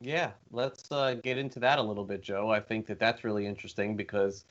Yeah, 0.00 0.32
let's 0.50 0.90
uh, 0.90 1.14
get 1.22 1.38
into 1.38 1.60
that 1.60 1.78
a 1.78 1.82
little 1.82 2.04
bit, 2.04 2.20
Joe. 2.20 2.50
I 2.50 2.58
think 2.58 2.86
that 2.86 2.98
that's 2.98 3.22
really 3.22 3.46
interesting 3.46 3.94
because, 3.94 4.44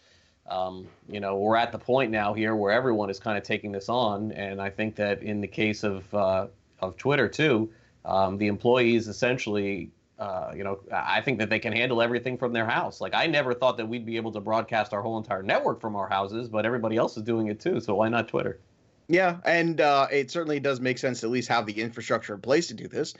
um, 0.50 0.88
you 1.10 1.19
know, 1.19 1.36
we're 1.36 1.57
at 1.57 1.74
the 1.74 1.80
point 1.80 2.12
now 2.12 2.34
here 2.34 2.56
where 2.56 2.72
everyone 2.72 3.10
is 3.10 3.19
kind 3.19 3.38
of 3.38 3.44
taking 3.44 3.74
this 3.74 3.90
on, 3.90 4.31
and 4.31 4.62
I 4.62 4.69
think 4.69 4.96
that 4.96 5.22
in 5.22 5.42
the 5.42 5.48
case 5.48 5.84
of 5.84 6.13
uh, 6.13 6.48
of 6.80 6.96
Twitter 6.96 7.28
too, 7.28 7.69
um, 8.06 8.38
the 8.38 8.48
employees 8.48 9.10
essentially, 9.10 9.90
uh, 10.18 10.54
you 10.56 10.63
know, 10.63 10.80
I 10.94 11.19
think 11.19 11.40
that 11.40 11.50
they 11.50 11.60
can 11.60 11.74
handle 11.74 12.01
everything 12.01 12.38
from 12.38 12.54
their 12.54 12.68
house. 12.68 13.01
Like 13.01 13.13
I 13.13 13.25
never 13.25 13.54
thought 13.54 13.75
that 13.78 13.90
we'd 13.90 14.06
be 14.06 14.16
able 14.16 14.31
to 14.31 14.40
broadcast 14.40 14.94
our 14.94 15.01
whole 15.01 15.18
entire 15.18 15.44
network 15.44 15.81
from 15.81 15.98
our 15.98 16.07
houses, 16.07 16.48
but 16.48 16.66
everybody 16.66 16.96
else 16.96 17.18
is 17.18 17.24
doing 17.24 17.48
it 17.48 17.60
too. 17.60 17.81
So 17.81 17.96
why 17.96 18.07
not 18.07 18.30
Twitter? 18.30 18.60
Yeah, 19.09 19.39
and 19.44 19.81
uh, 19.81 20.07
it 20.11 20.29
certainly 20.29 20.59
does 20.59 20.79
make 20.79 21.00
sense 21.00 21.21
to 21.21 21.25
at 21.25 21.31
least 21.31 21.50
have 21.50 21.65
the 21.65 21.81
infrastructure 21.81 22.35
in 22.35 22.41
place 22.41 22.67
to 22.67 22.75
do 22.75 22.88
this. 22.88 23.15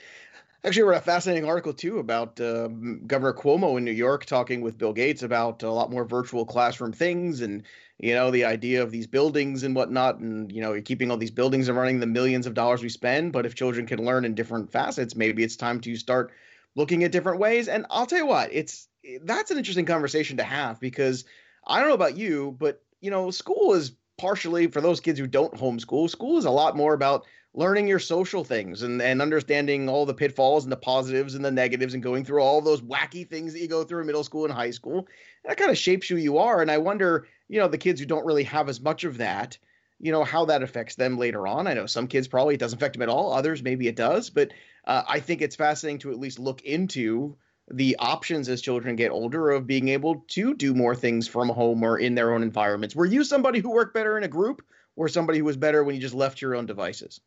Actually, 0.64 0.84
I 0.84 0.88
read 0.88 0.98
a 1.00 1.06
fascinating 1.06 1.46
article 1.50 1.74
too 1.74 2.00
about 2.00 2.40
uh, 2.42 2.68
Governor 3.08 3.34
Cuomo 3.34 3.78
in 3.78 3.86
New 3.86 3.92
York 3.94 4.26
talking 4.26 4.62
with 4.62 4.78
Bill 4.78 4.94
Gates 4.94 5.24
about 5.24 5.64
a 5.64 5.72
lot 5.72 5.92
more 5.92 6.06
virtual 6.06 6.46
classroom 6.46 6.94
things, 6.94 7.42
and 7.42 7.64
you 8.00 8.14
know 8.14 8.32
the 8.32 8.46
idea 8.46 8.84
of 8.84 8.92
these 8.92 9.08
buildings 9.08 9.64
and 9.64 9.76
whatnot, 9.76 10.20
and 10.20 10.52
you 10.52 10.62
know 10.62 10.74
you're 10.74 10.82
keeping 10.84 11.12
all 11.12 11.18
these 11.18 11.32
buildings 11.32 11.70
and 11.70 11.78
running 11.78 12.00
the 12.00 12.08
millions 12.08 12.48
of 12.48 12.56
dollars 12.56 12.84
we 12.84 12.90
spend. 12.90 13.34
But 13.34 13.46
if 13.46 13.56
children 13.56 13.88
can 13.88 14.06
learn 14.06 14.26
in 14.26 14.36
different 14.36 14.72
facets, 14.72 15.16
maybe 15.16 15.44
it's 15.44 15.58
time 15.58 15.82
to 15.82 15.96
start 15.98 16.32
looking 16.76 17.04
at 17.04 17.12
different 17.12 17.40
ways. 17.40 17.68
And 17.68 17.86
I'll 17.90 18.06
tell 18.06 18.20
you 18.20 18.28
what, 18.28 18.50
it's 18.54 18.90
that's 19.24 19.52
an 19.52 19.58
interesting 19.58 19.86
conversation 19.86 20.38
to 20.38 20.44
have 20.44 20.80
because 20.80 21.26
I 21.68 21.80
don't 21.80 21.90
know 21.90 21.96
about 21.96 22.18
you, 22.18 22.56
but 22.60 22.84
you 23.02 23.12
know, 23.12 23.32
school 23.32 23.74
is 23.74 23.94
partially 24.20 24.68
for 24.68 24.82
those 24.82 25.00
kids 25.00 25.18
who 25.18 25.28
don't 25.28 25.54
homeschool. 25.54 26.10
School 26.10 26.38
is 26.38 26.46
a 26.46 26.52
lot 26.52 26.76
more 26.76 26.94
about 26.94 27.26
learning 27.54 27.88
your 27.88 28.00
social 28.00 28.44
things 28.44 28.84
and, 28.84 29.02
and 29.02 29.22
understanding 29.22 29.90
all 29.90 30.06
the 30.06 30.14
pitfalls 30.14 30.66
and 30.66 30.72
the 30.72 30.78
positives 30.78 31.34
and 31.34 31.44
the 31.44 31.50
negatives 31.52 31.94
and 31.94 32.04
going 32.04 32.24
through 32.24 32.44
all 32.44 32.62
those 32.62 32.82
wacky 32.82 33.28
things 33.28 33.54
that 33.54 33.60
you 33.60 33.68
go 33.68 33.84
through 33.84 34.02
in 34.02 34.06
middle 34.06 34.24
school 34.24 34.46
and 34.46 34.54
high 34.54 34.70
school. 34.70 35.08
That 35.46 35.58
kind 35.58 35.72
of 35.72 35.78
shapes 35.78 36.08
who 36.08 36.18
you 36.18 36.38
are. 36.38 36.62
And 36.62 36.70
I 36.70 36.78
wonder, 36.78 37.28
you 37.48 37.60
know, 37.60 37.68
the 37.68 37.78
kids 37.78 38.00
who 38.00 38.06
don't 38.06 38.26
really 38.26 38.44
have 38.44 38.70
as 38.70 38.82
much 38.82 39.04
of 39.04 39.18
that, 39.18 39.58
you 40.00 40.12
know, 40.12 40.24
how 40.24 40.46
that 40.46 40.62
affects 40.62 40.96
them 40.96 41.18
later 41.18 41.48
on. 41.48 41.66
I 41.66 41.74
know 41.74 41.88
some 41.88 42.08
kids 42.08 42.28
probably 42.28 42.54
it 42.54 42.60
doesn't 42.60 42.78
affect 42.78 42.94
them 42.94 43.02
at 43.02 43.10
all. 43.10 43.34
Others 43.34 43.64
maybe 43.64 43.88
it 43.88 43.96
does. 43.96 44.30
But 44.30 44.52
uh, 44.86 45.04
I 45.08 45.20
think 45.20 45.42
it's 45.42 45.56
fascinating 45.56 46.00
to 46.00 46.12
at 46.12 46.20
least 46.20 46.40
look 46.40 46.62
into 46.62 47.36
the 47.72 47.96
options 47.98 48.50
as 48.50 48.62
children 48.62 48.96
get 48.96 49.12
older 49.12 49.50
of 49.52 49.68
being 49.68 49.90
able 49.90 50.22
to 50.30 50.54
do 50.56 50.74
more 50.74 50.96
things 50.96 51.28
from 51.28 51.50
home 51.50 51.84
or 51.84 51.98
in 52.00 52.16
their 52.16 52.34
own 52.34 52.44
environments. 52.44 52.96
Were 52.96 53.06
you 53.06 53.24
somebody 53.24 53.60
who 53.60 53.72
worked 53.72 53.94
better 53.94 54.18
in 54.18 54.24
a 54.24 54.28
group 54.28 54.62
or 54.96 55.08
somebody 55.10 55.40
who 55.40 55.46
was 55.46 55.58
better 55.58 55.84
when 55.84 55.96
you 55.96 56.02
just 56.02 56.16
left 56.16 56.42
your 56.42 56.56
own 56.56 56.66
devices? 56.66 57.22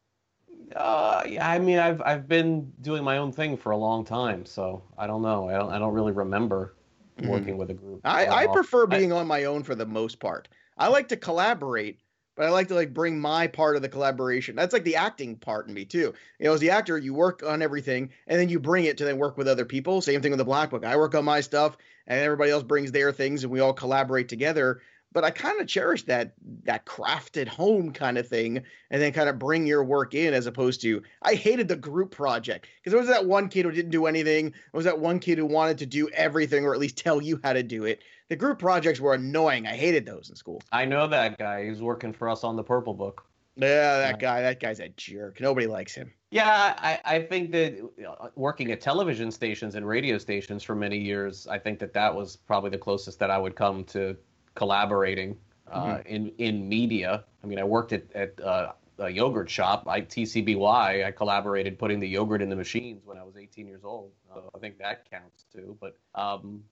Uh, 0.75 1.23
yeah, 1.27 1.49
I 1.49 1.59
mean, 1.59 1.79
I've 1.79 2.01
I've 2.03 2.27
been 2.29 2.73
doing 2.81 3.05
my 3.05 3.19
own 3.19 3.33
thing 3.33 3.57
for 3.57 3.73
a 3.73 3.77
long 3.77 4.05
time, 4.05 4.47
so 4.47 4.83
I 4.97 5.07
don't 5.07 5.23
know. 5.23 5.49
I 5.49 5.53
don't 5.55 5.71
I 5.71 5.79
don't 5.79 5.93
really 5.93 6.13
remember 6.13 6.75
Mhm. 7.21 7.29
working 7.29 7.59
with 7.59 7.71
a 7.71 7.75
group. 7.75 8.05
I, 8.05 8.29
I 8.29 8.47
prefer 8.49 8.87
I- 8.91 8.99
being 8.99 9.13
on 9.13 9.27
my 9.27 9.45
own 9.45 9.63
for 9.65 9.75
the 9.75 9.87
most 9.87 10.21
part. 10.21 10.49
I 10.79 10.89
like 10.89 11.09
to 11.09 11.17
collaborate, 11.17 12.02
but 12.35 12.47
I 12.47 12.51
like 12.51 12.69
to 12.69 12.75
like 12.75 12.95
bring 12.95 13.21
my 13.21 13.47
part 13.47 13.77
of 13.77 13.83
the 13.83 13.89
collaboration. 13.89 14.57
That's 14.57 14.73
like 14.73 14.85
the 14.85 14.97
acting 14.97 15.37
part 15.37 15.69
in 15.69 15.75
me 15.75 15.85
too. 15.85 16.15
You 16.39 16.47
know, 16.47 16.55
as 16.55 16.61
the 16.61 16.71
actor, 16.71 16.97
you 16.99 17.15
work 17.15 17.43
on 17.47 17.63
everything 17.63 18.11
and 18.27 18.41
then 18.41 18.49
you 18.49 18.59
bring 18.59 18.85
it 18.85 18.97
to 18.99 19.05
then 19.05 19.19
work 19.19 19.37
with 19.37 19.49
other 19.49 19.65
people. 19.65 20.01
Same 20.01 20.23
thing 20.23 20.31
with 20.31 20.39
the 20.39 20.45
Black 20.45 20.71
Book. 20.71 20.85
I 20.85 20.97
work 20.97 21.15
on 21.15 21.25
my 21.25 21.41
stuff 21.41 21.77
and 22.07 22.21
everybody 22.21 22.51
else 22.51 22.63
brings 22.63 22.93
their 22.93 23.13
things 23.13 23.45
and 23.45 23.53
we 23.53 23.61
all 23.61 23.75
collaborate 23.75 24.29
together. 24.29 24.81
But 25.15 25.25
I 25.25 25.31
kind 25.31 25.61
of 25.61 25.67
cherish 25.67 26.05
that 26.05 26.33
that 26.65 26.87
crafted 26.87 27.47
home 27.47 27.93
kind 27.93 28.17
of 28.17 28.27
thing, 28.27 28.63
and 28.91 29.03
then 29.03 29.13
kind 29.13 29.29
of 29.29 29.39
bring 29.39 29.67
your 29.67 29.85
work 29.85 30.15
in 30.15 30.33
as 30.33 30.47
opposed 30.47 30.81
to 30.81 31.03
I 31.21 31.35
hated 31.35 31.69
the 31.69 31.77
group 31.77 32.13
project 32.13 32.67
because 32.79 32.93
there 32.93 33.01
was 33.01 33.11
that 33.11 33.27
one 33.27 33.51
kid 33.51 33.67
who 33.67 33.73
didn't 33.73 33.91
do 33.91 34.07
anything. 34.07 34.53
There 34.53 34.61
was 34.73 34.87
that 34.87 35.01
one 35.01 35.19
kid 35.19 35.37
who 35.37 35.45
wanted 35.45 35.77
to 35.79 35.87
do 35.87 36.09
everything 36.15 36.65
or 36.65 36.73
at 36.73 36.81
least 36.81 36.97
tell 36.97 37.21
you 37.21 37.39
how 37.45 37.53
to 37.53 37.63
do 37.63 37.85
it 37.85 38.01
The 38.33 38.37
group 38.37 38.59
projects 38.59 38.99
were 38.99 39.13
annoying. 39.13 39.67
I 39.67 39.77
hated 39.77 40.07
those 40.07 40.31
in 40.31 40.37
school. 40.37 40.63
I 40.73 40.87
know 40.87 41.07
that 41.07 41.37
guy. 41.37 41.69
He's 41.69 41.83
working 41.83 42.15
for 42.15 42.31
us 42.31 42.45
on 42.45 42.57
the 42.57 42.65
Purple 42.65 42.95
Book. 42.95 43.27
Yeah, 43.57 43.99
that 43.99 44.21
guy. 44.21 44.41
That 44.41 44.59
guy's 44.59 44.81
a 44.81 44.89
jerk. 44.89 45.39
Nobody 45.39 45.67
likes 45.67 45.95
him. 45.95 46.11
Yeah, 46.31 46.75
I, 46.79 46.99
I 47.05 47.19
think 47.25 47.53
that 47.53 47.79
uh, 48.09 48.29
working 48.35 48.73
at 48.73 48.81
television 48.81 49.31
stations 49.31 49.75
and 49.75 49.87
radio 49.87 50.17
stations 50.17 50.63
for 50.63 50.75
many 50.75 50.97
years, 50.97 51.47
I 51.47 51.59
think 51.59 51.79
that 51.81 51.93
that 51.93 52.15
was 52.15 52.35
probably 52.35 52.71
the 52.71 52.79
closest 52.79 53.19
that 53.19 53.31
I 53.31 53.37
would 53.37 53.55
come 53.55 53.85
to 53.97 54.17
collaborating 54.55 55.37
uh, 55.71 55.97
mm-hmm. 55.97 56.09
in 56.09 56.33
in 56.39 56.67
media. 56.67 57.25
I 57.45 57.47
mean, 57.47 57.59
I 57.59 57.65
worked 57.65 57.93
at 57.93 58.11
at 58.15 58.41
uh, 58.41 58.73
a 58.97 59.11
yogurt 59.11 59.51
shop, 59.51 59.87
I 59.87 60.01
TCBY. 60.01 61.05
I 61.05 61.11
collaborated 61.11 61.79
putting 61.79 62.01
the 62.01 62.09
yogurt 62.09 62.41
in 62.41 62.49
the 62.49 62.57
machines 62.57 63.03
when 63.05 63.19
I 63.19 63.25
was 63.25 63.37
18 63.37 63.67
years 63.67 63.85
old. 63.85 64.13
So 64.33 64.51
I 64.55 64.59
think 64.59 64.79
that 64.79 65.11
counts 65.11 65.45
too. 65.53 65.77
But 65.79 65.99
um, 66.15 66.65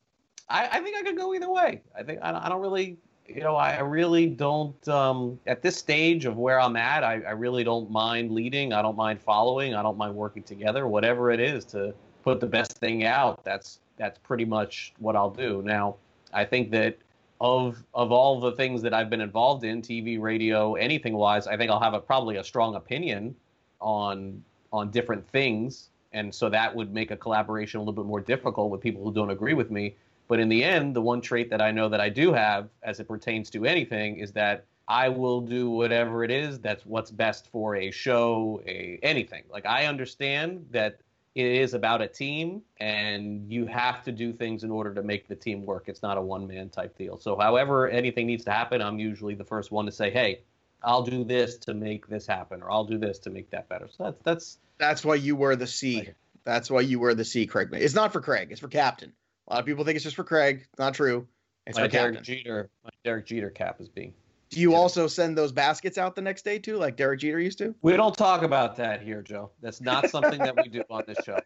I, 0.48 0.68
I 0.68 0.80
think 0.80 0.96
I 0.96 1.02
could 1.02 1.16
go 1.16 1.34
either 1.34 1.50
way. 1.50 1.82
I 1.96 2.02
think 2.02 2.20
I, 2.22 2.46
I 2.46 2.48
don't 2.48 2.60
really 2.60 2.98
you 3.34 3.42
know, 3.42 3.56
I 3.56 3.78
really 3.80 4.26
don't. 4.26 4.88
Um, 4.88 5.38
at 5.46 5.62
this 5.62 5.76
stage 5.76 6.24
of 6.24 6.36
where 6.36 6.60
I'm 6.60 6.76
at, 6.76 7.04
I, 7.04 7.20
I, 7.20 7.30
really 7.30 7.62
don't 7.62 7.90
mind 7.90 8.32
leading. 8.32 8.72
I 8.72 8.82
don't 8.82 8.96
mind 8.96 9.20
following. 9.20 9.74
I 9.74 9.82
don't 9.82 9.96
mind 9.96 10.14
working 10.14 10.42
together. 10.42 10.88
Whatever 10.88 11.30
it 11.30 11.38
is 11.38 11.64
to 11.66 11.94
put 12.24 12.40
the 12.40 12.46
best 12.46 12.78
thing 12.78 13.04
out, 13.04 13.44
that's 13.44 13.78
that's 13.96 14.18
pretty 14.18 14.44
much 14.44 14.92
what 14.98 15.14
I'll 15.14 15.30
do. 15.30 15.62
Now, 15.62 15.96
I 16.32 16.44
think 16.44 16.70
that 16.72 16.98
of 17.40 17.82
of 17.94 18.10
all 18.10 18.40
the 18.40 18.52
things 18.52 18.82
that 18.82 18.92
I've 18.92 19.10
been 19.10 19.20
involved 19.20 19.64
in, 19.64 19.80
TV, 19.80 20.20
radio, 20.20 20.74
anything 20.74 21.14
wise, 21.14 21.46
I 21.46 21.56
think 21.56 21.70
I'll 21.70 21.80
have 21.80 21.94
a, 21.94 22.00
probably 22.00 22.36
a 22.36 22.44
strong 22.44 22.74
opinion 22.74 23.34
on 23.80 24.42
on 24.72 24.90
different 24.90 25.28
things, 25.28 25.90
and 26.12 26.34
so 26.34 26.48
that 26.48 26.74
would 26.74 26.92
make 26.92 27.10
a 27.12 27.16
collaboration 27.16 27.78
a 27.78 27.82
little 27.82 27.94
bit 27.94 28.06
more 28.06 28.20
difficult 28.20 28.70
with 28.70 28.80
people 28.80 29.04
who 29.04 29.12
don't 29.12 29.30
agree 29.30 29.54
with 29.54 29.70
me. 29.70 29.94
But 30.30 30.38
in 30.38 30.48
the 30.48 30.62
end, 30.62 30.94
the 30.94 31.02
one 31.02 31.20
trait 31.20 31.50
that 31.50 31.60
I 31.60 31.72
know 31.72 31.88
that 31.88 32.00
I 32.00 32.08
do 32.08 32.32
have 32.32 32.68
as 32.84 33.00
it 33.00 33.08
pertains 33.08 33.50
to 33.50 33.66
anything 33.66 34.18
is 34.18 34.30
that 34.34 34.64
I 34.86 35.08
will 35.08 35.40
do 35.40 35.68
whatever 35.68 36.22
it 36.22 36.30
is 36.30 36.60
that's 36.60 36.86
what's 36.86 37.10
best 37.10 37.48
for 37.50 37.74
a 37.74 37.90
show, 37.90 38.62
a 38.64 39.00
anything. 39.02 39.42
Like 39.50 39.66
I 39.66 39.86
understand 39.86 40.68
that 40.70 41.00
it 41.34 41.46
is 41.46 41.74
about 41.74 42.00
a 42.00 42.06
team 42.06 42.62
and 42.78 43.50
you 43.50 43.66
have 43.66 44.04
to 44.04 44.12
do 44.12 44.32
things 44.32 44.62
in 44.62 44.70
order 44.70 44.94
to 44.94 45.02
make 45.02 45.26
the 45.26 45.34
team 45.34 45.66
work. 45.66 45.88
It's 45.88 46.00
not 46.00 46.16
a 46.16 46.22
one 46.22 46.46
man 46.46 46.68
type 46.68 46.96
deal. 46.96 47.18
So 47.18 47.36
however 47.36 47.88
anything 47.88 48.28
needs 48.28 48.44
to 48.44 48.52
happen, 48.52 48.80
I'm 48.80 49.00
usually 49.00 49.34
the 49.34 49.44
first 49.44 49.72
one 49.72 49.86
to 49.86 49.92
say, 49.92 50.12
"Hey, 50.12 50.42
I'll 50.80 51.02
do 51.02 51.24
this 51.24 51.56
to 51.66 51.74
make 51.74 52.06
this 52.06 52.24
happen 52.24 52.62
or 52.62 52.70
I'll 52.70 52.84
do 52.84 52.98
this 52.98 53.18
to 53.20 53.30
make 53.30 53.50
that 53.50 53.68
better." 53.68 53.88
So 53.90 54.04
that's 54.04 54.22
that's 54.22 54.58
that's 54.78 55.04
why 55.04 55.16
you 55.16 55.34
were 55.34 55.56
the 55.56 55.66
C. 55.66 56.10
That's 56.44 56.70
why 56.70 56.82
you 56.82 57.00
were 57.00 57.14
the 57.14 57.24
C, 57.24 57.46
Craig. 57.46 57.70
It's 57.72 57.94
not 57.94 58.12
for 58.12 58.20
Craig. 58.20 58.52
It's 58.52 58.60
for 58.60 58.68
Captain. 58.68 59.12
A 59.50 59.54
lot 59.54 59.60
of 59.60 59.66
people 59.66 59.84
think 59.84 59.96
it's 59.96 60.04
just 60.04 60.14
for 60.14 60.22
Craig. 60.22 60.64
not 60.78 60.94
true. 60.94 61.26
It's 61.66 61.76
my 61.76 61.84
for 61.84 61.88
Derek 61.88 62.14
Captain. 62.14 62.36
Jeter. 62.36 62.70
My 62.84 62.90
Derek 63.04 63.26
Jeter 63.26 63.50
cap 63.50 63.80
is 63.80 63.88
being. 63.88 64.14
Do 64.48 64.60
you 64.60 64.74
also 64.74 65.08
send 65.08 65.36
those 65.36 65.50
baskets 65.50 65.98
out 65.98 66.14
the 66.14 66.22
next 66.22 66.44
day 66.44 66.58
too, 66.58 66.76
like 66.76 66.96
Derek 66.96 67.20
Jeter 67.20 67.40
used 67.40 67.58
to? 67.58 67.74
We 67.82 67.96
don't 67.96 68.16
talk 68.16 68.42
about 68.42 68.76
that 68.76 69.02
here, 69.02 69.22
Joe. 69.22 69.50
That's 69.60 69.80
not 69.80 70.08
something 70.08 70.38
that 70.38 70.56
we 70.56 70.68
do 70.68 70.82
on 70.88 71.02
this 71.06 71.18
show. 71.24 71.38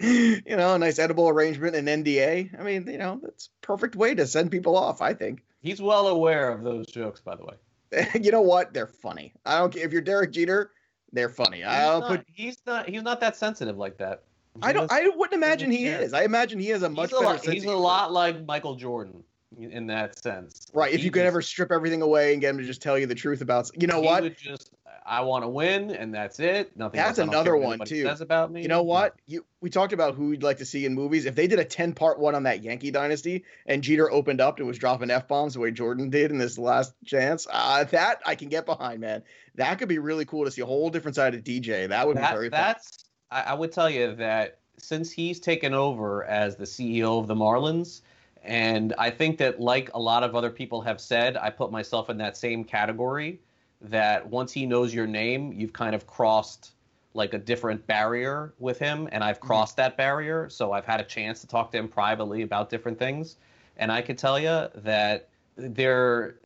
you 0.46 0.56
know, 0.56 0.74
a 0.74 0.78
nice 0.78 0.98
edible 0.98 1.28
arrangement 1.28 1.74
and 1.74 1.88
NDA. 1.88 2.58
I 2.58 2.62
mean, 2.62 2.86
you 2.86 2.98
know, 2.98 3.20
that's 3.22 3.48
perfect 3.62 3.96
way 3.96 4.14
to 4.14 4.26
send 4.26 4.50
people 4.50 4.76
off. 4.76 5.00
I 5.00 5.14
think 5.14 5.42
he's 5.62 5.80
well 5.80 6.08
aware 6.08 6.50
of 6.50 6.64
those 6.64 6.86
jokes, 6.86 7.20
by 7.20 7.34
the 7.36 7.44
way. 7.44 8.08
you 8.22 8.30
know 8.30 8.42
what? 8.42 8.74
They're 8.74 8.86
funny. 8.86 9.32
I 9.46 9.58
don't 9.58 9.72
care 9.72 9.84
if 9.84 9.92
you're 9.92 10.02
Derek 10.02 10.32
Jeter. 10.32 10.70
They're 11.12 11.28
funny. 11.30 11.58
He's 11.58 11.66
I'll 11.66 12.00
not, 12.00 12.08
put. 12.08 12.26
He's 12.32 12.58
not. 12.66 12.88
He's 12.88 13.02
not 13.02 13.20
that 13.20 13.36
sensitive 13.36 13.78
like 13.78 13.98
that. 13.98 14.22
I 14.62 14.72
don't. 14.72 14.90
I 14.90 15.08
wouldn't 15.08 15.34
imagine 15.34 15.70
he 15.70 15.86
is. 15.86 16.12
I 16.12 16.22
imagine 16.22 16.58
he 16.60 16.68
has 16.68 16.82
a 16.82 16.88
much 16.88 17.10
he's 17.10 17.18
a 17.18 17.22
better. 17.22 17.34
Lot, 17.34 17.44
he's 17.46 17.64
a 17.64 17.72
lot 17.72 18.12
like 18.12 18.44
Michael 18.46 18.76
Jordan 18.76 19.24
in 19.58 19.86
that 19.86 20.18
sense. 20.18 20.66
Right. 20.72 20.90
He 20.90 20.96
if 20.96 21.04
you 21.04 21.10
could 21.10 21.20
just, 21.20 21.26
ever 21.26 21.42
strip 21.42 21.72
everything 21.72 22.02
away 22.02 22.32
and 22.32 22.40
get 22.40 22.50
him 22.50 22.58
to 22.58 22.64
just 22.64 22.82
tell 22.82 22.98
you 22.98 23.06
the 23.06 23.14
truth 23.14 23.40
about, 23.40 23.70
you 23.80 23.86
know 23.86 24.00
he 24.00 24.06
what? 24.06 24.22
Would 24.22 24.38
just 24.38 24.70
I 25.06 25.20
want 25.20 25.44
to 25.44 25.48
win, 25.48 25.90
and 25.90 26.14
that's 26.14 26.40
it. 26.40 26.74
Nothing. 26.76 26.98
That's 26.98 27.18
else. 27.18 27.28
another 27.28 27.56
one 27.56 27.78
too. 27.80 28.04
Says 28.04 28.22
about 28.22 28.50
me. 28.50 28.62
You 28.62 28.68
know 28.68 28.82
what? 28.82 29.14
You 29.26 29.44
we 29.60 29.68
talked 29.68 29.92
about 29.92 30.14
who 30.14 30.30
we'd 30.30 30.42
like 30.42 30.56
to 30.58 30.64
see 30.64 30.86
in 30.86 30.94
movies. 30.94 31.26
If 31.26 31.34
they 31.34 31.46
did 31.46 31.58
a 31.58 31.64
ten 31.64 31.92
part 31.92 32.18
one 32.18 32.34
on 32.34 32.44
that 32.44 32.62
Yankee 32.62 32.90
dynasty, 32.90 33.44
and 33.66 33.82
Jeter 33.82 34.10
opened 34.10 34.40
up 34.40 34.58
and 34.58 34.66
was 34.66 34.78
dropping 34.78 35.10
f 35.10 35.28
bombs 35.28 35.54
the 35.54 35.60
way 35.60 35.70
Jordan 35.72 36.08
did 36.08 36.30
in 36.30 36.38
this 36.38 36.56
Last 36.56 36.94
Dance, 37.04 37.46
uh, 37.52 37.84
that 37.84 38.20
I 38.24 38.34
can 38.34 38.48
get 38.48 38.64
behind, 38.64 39.00
man. 39.00 39.22
That 39.56 39.78
could 39.78 39.88
be 39.88 39.98
really 39.98 40.24
cool 40.24 40.46
to 40.46 40.50
see 40.50 40.62
a 40.62 40.66
whole 40.66 40.88
different 40.88 41.16
side 41.16 41.34
of 41.34 41.44
DJ. 41.44 41.88
That 41.88 42.06
would 42.06 42.16
that, 42.16 42.30
be 42.30 42.34
very. 42.34 42.48
That's. 42.48 43.03
I, 43.34 43.40
I 43.48 43.54
would 43.54 43.72
tell 43.72 43.90
you 43.90 44.14
that 44.14 44.58
since 44.78 45.10
he's 45.10 45.40
taken 45.40 45.74
over 45.74 46.24
as 46.24 46.56
the 46.56 46.64
CEO 46.64 47.18
of 47.18 47.26
the 47.26 47.34
Marlins, 47.34 48.00
and 48.42 48.94
I 48.98 49.10
think 49.10 49.38
that, 49.38 49.60
like 49.60 49.90
a 49.94 49.98
lot 49.98 50.22
of 50.22 50.34
other 50.34 50.50
people 50.50 50.80
have 50.82 51.00
said, 51.00 51.36
I 51.36 51.50
put 51.50 51.72
myself 51.72 52.10
in 52.10 52.16
that 52.18 52.36
same 52.36 52.64
category. 52.64 53.40
That 53.80 54.26
once 54.26 54.52
he 54.52 54.64
knows 54.64 54.94
your 54.94 55.06
name, 55.06 55.52
you've 55.52 55.72
kind 55.72 55.94
of 55.94 56.06
crossed 56.06 56.72
like 57.12 57.34
a 57.34 57.38
different 57.38 57.86
barrier 57.86 58.54
with 58.58 58.78
him, 58.78 59.08
and 59.12 59.22
I've 59.22 59.40
crossed 59.40 59.76
mm-hmm. 59.76 59.82
that 59.82 59.96
barrier. 59.96 60.48
So 60.48 60.72
I've 60.72 60.86
had 60.86 61.00
a 61.00 61.04
chance 61.04 61.40
to 61.42 61.46
talk 61.46 61.70
to 61.72 61.78
him 61.78 61.88
privately 61.88 62.42
about 62.42 62.70
different 62.70 62.98
things, 62.98 63.36
and 63.76 63.92
I 63.92 64.00
can 64.00 64.16
tell 64.16 64.38
you 64.38 64.68
that 64.74 65.28
there 65.56 66.36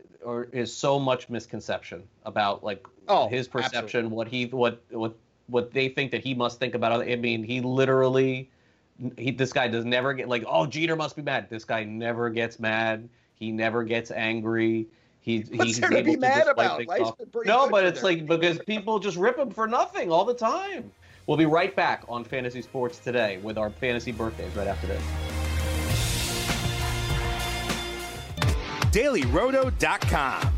is 0.52 0.74
so 0.74 0.98
much 0.98 1.28
misconception 1.28 2.02
about 2.24 2.64
like 2.64 2.86
oh, 3.08 3.28
his 3.28 3.46
perception, 3.46 3.84
absolutely. 3.84 4.16
what 4.16 4.28
he 4.28 4.46
what 4.46 4.82
what 4.90 5.14
what 5.48 5.72
they 5.72 5.88
think 5.88 6.10
that 6.12 6.22
he 6.22 6.34
must 6.34 6.58
think 6.58 6.74
about. 6.74 7.02
I 7.02 7.16
mean, 7.16 7.42
he 7.42 7.60
literally, 7.60 8.50
he 9.16 9.30
this 9.30 9.52
guy 9.52 9.68
does 9.68 9.84
never 9.84 10.12
get 10.12 10.28
like, 10.28 10.44
oh, 10.46 10.66
Jeter 10.66 10.96
must 10.96 11.16
be 11.16 11.22
mad. 11.22 11.48
This 11.50 11.64
guy 11.64 11.84
never 11.84 12.30
gets 12.30 12.58
mad. 12.58 13.08
He 13.34 13.52
never 13.52 13.84
gets 13.84 14.10
angry. 14.10 14.86
He, 15.20 15.40
What's 15.40 15.64
he's 15.64 15.80
there 15.80 15.90
to 15.90 15.98
able 15.98 16.12
be 16.14 16.18
mad 16.18 16.44
to 16.44 16.50
about? 16.52 16.82
No, 17.44 17.68
but 17.68 17.84
it's 17.84 18.02
like 18.02 18.26
because 18.26 18.58
people 18.60 18.98
just 18.98 19.16
rip 19.16 19.38
him 19.38 19.50
for 19.50 19.66
nothing 19.66 20.10
all 20.10 20.24
the 20.24 20.34
time. 20.34 20.90
We'll 21.26 21.36
be 21.36 21.46
right 21.46 21.74
back 21.76 22.04
on 22.08 22.24
Fantasy 22.24 22.62
Sports 22.62 22.98
today 22.98 23.38
with 23.42 23.58
our 23.58 23.68
fantasy 23.68 24.12
birthdays 24.12 24.54
right 24.56 24.66
after 24.66 24.86
this. 24.86 25.02
DailyRoto.com. 28.92 30.57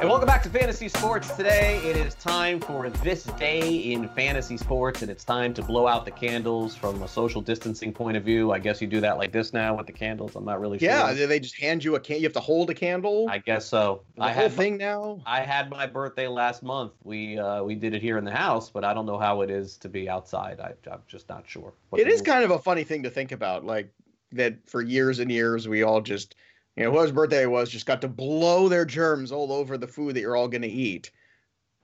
And 0.00 0.08
welcome 0.08 0.28
back 0.28 0.44
to 0.44 0.48
Fantasy 0.48 0.88
Sports. 0.88 1.34
Today 1.34 1.78
it 1.78 1.96
is 1.96 2.14
time 2.14 2.60
for 2.60 2.88
this 2.88 3.24
day 3.24 3.78
in 3.78 4.08
fantasy 4.10 4.56
sports, 4.56 5.02
and 5.02 5.10
it's 5.10 5.24
time 5.24 5.52
to 5.54 5.60
blow 5.60 5.88
out 5.88 6.04
the 6.04 6.12
candles 6.12 6.76
from 6.76 7.02
a 7.02 7.08
social 7.08 7.40
distancing 7.40 7.92
point 7.92 8.16
of 8.16 8.22
view. 8.22 8.52
I 8.52 8.60
guess 8.60 8.80
you 8.80 8.86
do 8.86 9.00
that 9.00 9.18
like 9.18 9.32
this 9.32 9.52
now 9.52 9.74
with 9.74 9.88
the 9.88 9.92
candles. 9.92 10.36
I'm 10.36 10.44
not 10.44 10.60
really 10.60 10.78
yeah, 10.78 11.08
sure. 11.08 11.16
Yeah, 11.16 11.26
they 11.26 11.40
just 11.40 11.56
hand 11.56 11.82
you 11.82 11.96
a 11.96 12.00
can. 12.00 12.18
You 12.18 12.22
have 12.22 12.32
to 12.34 12.40
hold 12.40 12.70
a 12.70 12.74
candle. 12.74 13.26
I 13.28 13.38
guess 13.38 13.66
so. 13.66 14.02
The 14.14 14.22
I 14.22 14.32
whole 14.32 14.42
had 14.44 14.52
thing 14.52 14.76
now. 14.76 15.20
I 15.26 15.40
had 15.40 15.68
my 15.68 15.84
birthday 15.84 16.28
last 16.28 16.62
month. 16.62 16.92
We 17.02 17.36
uh, 17.36 17.64
we 17.64 17.74
did 17.74 17.92
it 17.92 18.00
here 18.00 18.18
in 18.18 18.24
the 18.24 18.30
house, 18.30 18.70
but 18.70 18.84
I 18.84 18.94
don't 18.94 19.04
know 19.04 19.18
how 19.18 19.40
it 19.40 19.50
is 19.50 19.76
to 19.78 19.88
be 19.88 20.08
outside. 20.08 20.60
I, 20.60 20.74
am 20.92 21.00
just 21.08 21.28
not 21.28 21.42
sure. 21.44 21.72
It 21.96 22.06
is 22.06 22.22
kind 22.22 22.44
of 22.44 22.52
a 22.52 22.60
funny 22.60 22.84
thing 22.84 23.02
to 23.02 23.10
think 23.10 23.32
about, 23.32 23.64
like 23.64 23.92
that 24.30 24.58
for 24.66 24.80
years 24.80 25.18
and 25.18 25.30
years 25.32 25.66
we 25.66 25.82
all 25.82 26.00
just 26.00 26.36
you 26.78 26.84
know, 26.84 26.92
whose 26.92 27.10
birthday 27.10 27.42
it 27.42 27.50
was, 27.50 27.70
just 27.70 27.86
got 27.86 28.00
to 28.02 28.08
blow 28.08 28.68
their 28.68 28.84
germs 28.84 29.32
all 29.32 29.52
over 29.52 29.76
the 29.76 29.88
food 29.88 30.14
that 30.14 30.20
you're 30.20 30.36
all 30.36 30.46
going 30.46 30.62
to 30.62 30.68
eat. 30.68 31.10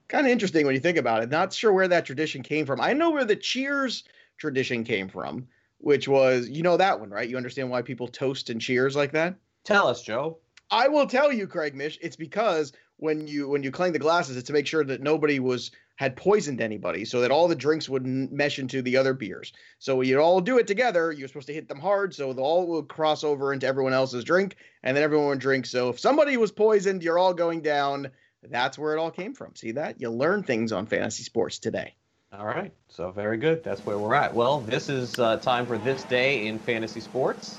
Kind 0.06 0.24
of 0.24 0.30
interesting 0.30 0.64
when 0.64 0.74
you 0.76 0.80
think 0.80 0.98
about 0.98 1.20
it. 1.20 1.30
Not 1.30 1.52
sure 1.52 1.72
where 1.72 1.88
that 1.88 2.06
tradition 2.06 2.44
came 2.44 2.64
from. 2.64 2.80
I 2.80 2.92
know 2.92 3.10
where 3.10 3.24
the 3.24 3.34
Cheers 3.34 4.04
tradition 4.38 4.84
came 4.84 5.08
from, 5.08 5.48
which 5.78 6.06
was, 6.06 6.48
you 6.48 6.62
know, 6.62 6.76
that 6.76 7.00
one, 7.00 7.10
right? 7.10 7.28
You 7.28 7.36
understand 7.36 7.70
why 7.70 7.82
people 7.82 8.06
toast 8.06 8.50
and 8.50 8.60
cheers 8.60 8.94
like 8.94 9.10
that? 9.12 9.34
Tell 9.64 9.88
us, 9.88 10.00
Joe. 10.00 10.38
I 10.70 10.86
will 10.86 11.06
tell 11.08 11.32
you, 11.32 11.48
Craig 11.48 11.74
Mish. 11.74 11.98
It's 12.00 12.16
because 12.16 12.72
when 12.98 13.26
you 13.26 13.48
when 13.48 13.64
you 13.64 13.72
clang 13.72 13.92
the 13.92 13.98
glasses, 13.98 14.36
it's 14.36 14.46
to 14.46 14.52
make 14.52 14.66
sure 14.66 14.84
that 14.84 15.02
nobody 15.02 15.40
was 15.40 15.72
had 15.96 16.16
poisoned 16.16 16.60
anybody, 16.60 17.04
so 17.04 17.20
that 17.20 17.30
all 17.30 17.46
the 17.46 17.54
drinks 17.54 17.88
would 17.88 18.04
mesh 18.04 18.58
into 18.58 18.82
the 18.82 18.96
other 18.96 19.14
beers. 19.14 19.52
So 19.78 20.00
you'd 20.00 20.18
all 20.18 20.40
do 20.40 20.58
it 20.58 20.66
together. 20.66 21.12
You're 21.12 21.28
supposed 21.28 21.46
to 21.46 21.54
hit 21.54 21.68
them 21.68 21.78
hard, 21.80 22.14
so 22.14 22.32
they 22.32 22.42
all 22.42 22.66
would 22.66 22.88
cross 22.88 23.22
over 23.22 23.52
into 23.52 23.66
everyone 23.66 23.92
else's 23.92 24.24
drink, 24.24 24.56
and 24.82 24.96
then 24.96 25.04
everyone 25.04 25.28
would 25.28 25.38
drink. 25.38 25.66
So 25.66 25.90
if 25.90 26.00
somebody 26.00 26.36
was 26.36 26.50
poisoned, 26.50 27.02
you're 27.02 27.18
all 27.18 27.32
going 27.34 27.60
down. 27.60 28.10
That's 28.42 28.76
where 28.76 28.94
it 28.94 28.98
all 28.98 29.10
came 29.10 29.34
from. 29.34 29.54
See 29.54 29.72
that? 29.72 30.00
You 30.00 30.10
learn 30.10 30.42
things 30.42 30.72
on 30.72 30.86
fantasy 30.86 31.22
sports 31.22 31.58
today. 31.60 31.94
All 32.32 32.44
right. 32.44 32.72
So 32.88 33.12
very 33.12 33.36
good. 33.36 33.62
That's 33.62 33.80
where 33.86 33.96
we're 33.96 34.14
at. 34.14 34.34
Well, 34.34 34.60
this 34.60 34.88
is 34.88 35.18
uh, 35.20 35.36
time 35.36 35.66
for 35.66 35.78
this 35.78 36.02
day 36.04 36.48
in 36.48 36.58
fantasy 36.58 37.00
sports. 37.00 37.58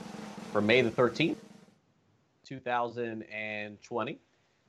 for 0.52 0.60
May 0.62 0.82
the 0.82 0.92
13th, 0.92 1.38
2020. 2.46 4.20